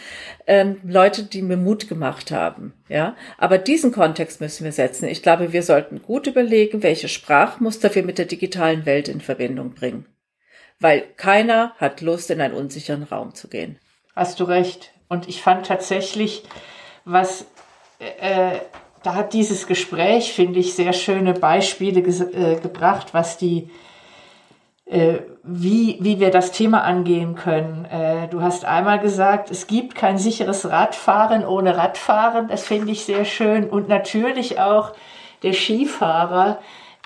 Ähm, 0.47 0.79
Leute, 0.83 1.23
die 1.23 1.43
mir 1.43 1.57
Mut 1.57 1.87
gemacht 1.87 2.31
haben. 2.31 2.73
Ja, 2.89 3.15
aber 3.37 3.59
diesen 3.59 3.91
Kontext 3.91 4.41
müssen 4.41 4.63
wir 4.63 4.71
setzen. 4.71 5.07
Ich 5.07 5.21
glaube, 5.21 5.53
wir 5.53 5.61
sollten 5.61 6.01
gut 6.01 6.25
überlegen, 6.25 6.81
welche 6.81 7.09
Sprachmuster 7.09 7.93
wir 7.93 8.03
mit 8.03 8.17
der 8.17 8.25
digitalen 8.25 8.87
Welt 8.87 9.07
in 9.07 9.21
Verbindung 9.21 9.75
bringen. 9.75 10.07
Weil 10.79 11.03
keiner 11.15 11.73
hat 11.77 12.01
Lust, 12.01 12.31
in 12.31 12.41
einen 12.41 12.55
unsicheren 12.55 13.03
Raum 13.03 13.35
zu 13.35 13.47
gehen. 13.49 13.79
Hast 14.15 14.39
du 14.39 14.45
recht. 14.45 14.91
Und 15.07 15.27
ich 15.27 15.41
fand 15.41 15.65
tatsächlich, 15.65 16.43
was, 17.03 17.45
äh, 17.99 18.59
da 19.03 19.13
hat 19.13 19.33
dieses 19.33 19.67
Gespräch, 19.67 20.33
finde 20.33 20.59
ich, 20.59 20.73
sehr 20.73 20.93
schöne 20.93 21.33
Beispiele 21.33 21.99
äh, 21.99 22.55
gebracht, 22.59 23.13
was 23.13 23.37
die, 23.37 23.69
äh, 24.85 25.19
wie, 25.43 25.97
wie 25.99 26.19
wir 26.19 26.31
das 26.31 26.51
Thema 26.51 26.83
angehen 26.83 27.35
können. 27.35 27.85
Äh, 27.85 28.27
du 28.29 28.41
hast 28.41 28.65
einmal 28.65 28.99
gesagt, 28.99 29.51
es 29.51 29.67
gibt 29.67 29.95
kein 29.95 30.17
sicheres 30.17 30.69
Radfahren 30.69 31.45
ohne 31.45 31.77
Radfahren. 31.77 32.47
Das 32.47 32.63
finde 32.63 32.91
ich 32.93 33.05
sehr 33.05 33.25
schön. 33.25 33.69
Und 33.69 33.89
natürlich 33.89 34.59
auch 34.59 34.93
der 35.43 35.53
Skifahrer, 35.53 36.59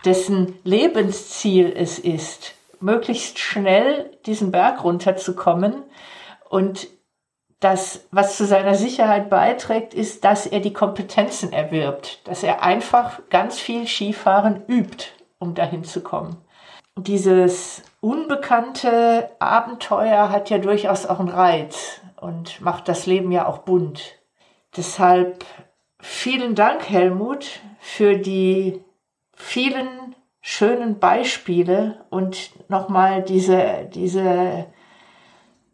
dessen 0.05 0.57
Lebensziel 0.63 1.73
es 1.75 1.99
ist, 1.99 2.53
möglichst 2.79 3.39
schnell 3.39 4.11
diesen 4.25 4.51
Berg 4.51 4.83
runterzukommen 4.83 5.83
und 6.49 6.87
das, 7.59 8.07
was 8.11 8.37
zu 8.37 8.45
seiner 8.45 8.75
Sicherheit 8.75 9.29
beiträgt, 9.29 9.93
ist, 9.93 10.23
dass 10.23 10.45
er 10.45 10.61
die 10.61 10.73
Kompetenzen 10.73 11.51
erwirbt, 11.51 12.27
dass 12.27 12.43
er 12.43 12.63
einfach 12.63 13.19
ganz 13.29 13.59
viel 13.59 13.85
Skifahren 13.85 14.63
übt, 14.67 15.07
um 15.39 15.55
dahin 15.55 15.83
zu 15.83 16.01
kommen. 16.01 16.37
Dieses 16.97 17.83
unbekannte 18.01 19.29
Abenteuer 19.39 20.29
hat 20.29 20.49
ja 20.49 20.57
durchaus 20.57 21.05
auch 21.05 21.19
einen 21.19 21.29
Reiz 21.29 22.01
und 22.19 22.61
macht 22.61 22.87
das 22.87 23.05
Leben 23.05 23.31
ja 23.31 23.45
auch 23.45 23.59
bunt. 23.59 24.15
Deshalb 24.75 25.45
vielen 25.99 26.55
Dank, 26.55 26.89
Helmut, 26.89 27.59
für 27.79 28.17
die 28.17 28.81
vielen 29.33 30.15
schönen 30.41 30.99
Beispiele 30.99 32.05
und 32.09 32.51
nochmal 32.69 33.21
diese, 33.21 33.89
diese 33.93 34.65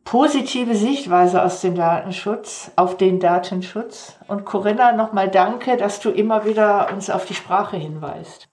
positive 0.06 0.76
Sichtweise 0.76 1.44
aus 1.44 1.60
dem 1.60 1.76
Datenschutz, 1.76 2.72
auf 2.78 2.96
den 2.96 3.20
Datenschutz. 3.20 4.18
Und 4.28 4.46
Corinna, 4.46 4.94
nochmal 4.94 5.30
danke, 5.30 5.76
dass 5.76 6.00
du 6.00 6.12
immer 6.12 6.46
wieder 6.46 6.94
uns 6.94 7.10
auf 7.10 7.26
die 7.26 7.34
Sprache 7.34 7.76
hinweist. 7.76 8.48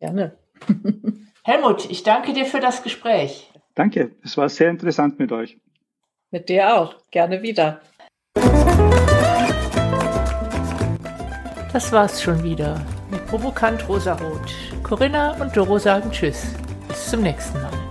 Gerne. 0.00 0.38
Helmut, 1.44 1.90
ich 1.90 2.04
danke 2.04 2.32
dir 2.32 2.46
für 2.46 2.60
das 2.60 2.82
Gespräch. 2.82 3.52
Danke, 3.74 4.12
es 4.22 4.36
war 4.36 4.48
sehr 4.48 4.70
interessant 4.70 5.18
mit 5.18 5.32
euch. 5.32 5.58
Mit 6.30 6.48
dir 6.48 6.74
auch. 6.74 6.94
Gerne 7.10 7.42
wieder. 7.42 7.80
Das 11.72 11.90
war's 11.90 12.22
schon 12.22 12.42
wieder 12.42 12.80
mit 13.10 13.26
Provokant 13.26 13.88
Rosarot. 13.88 14.54
Corinna 14.82 15.32
und 15.40 15.56
Doro 15.56 15.78
sagen 15.78 16.10
Tschüss. 16.10 16.54
Bis 16.88 17.10
zum 17.10 17.22
nächsten 17.22 17.60
Mal. 17.60 17.81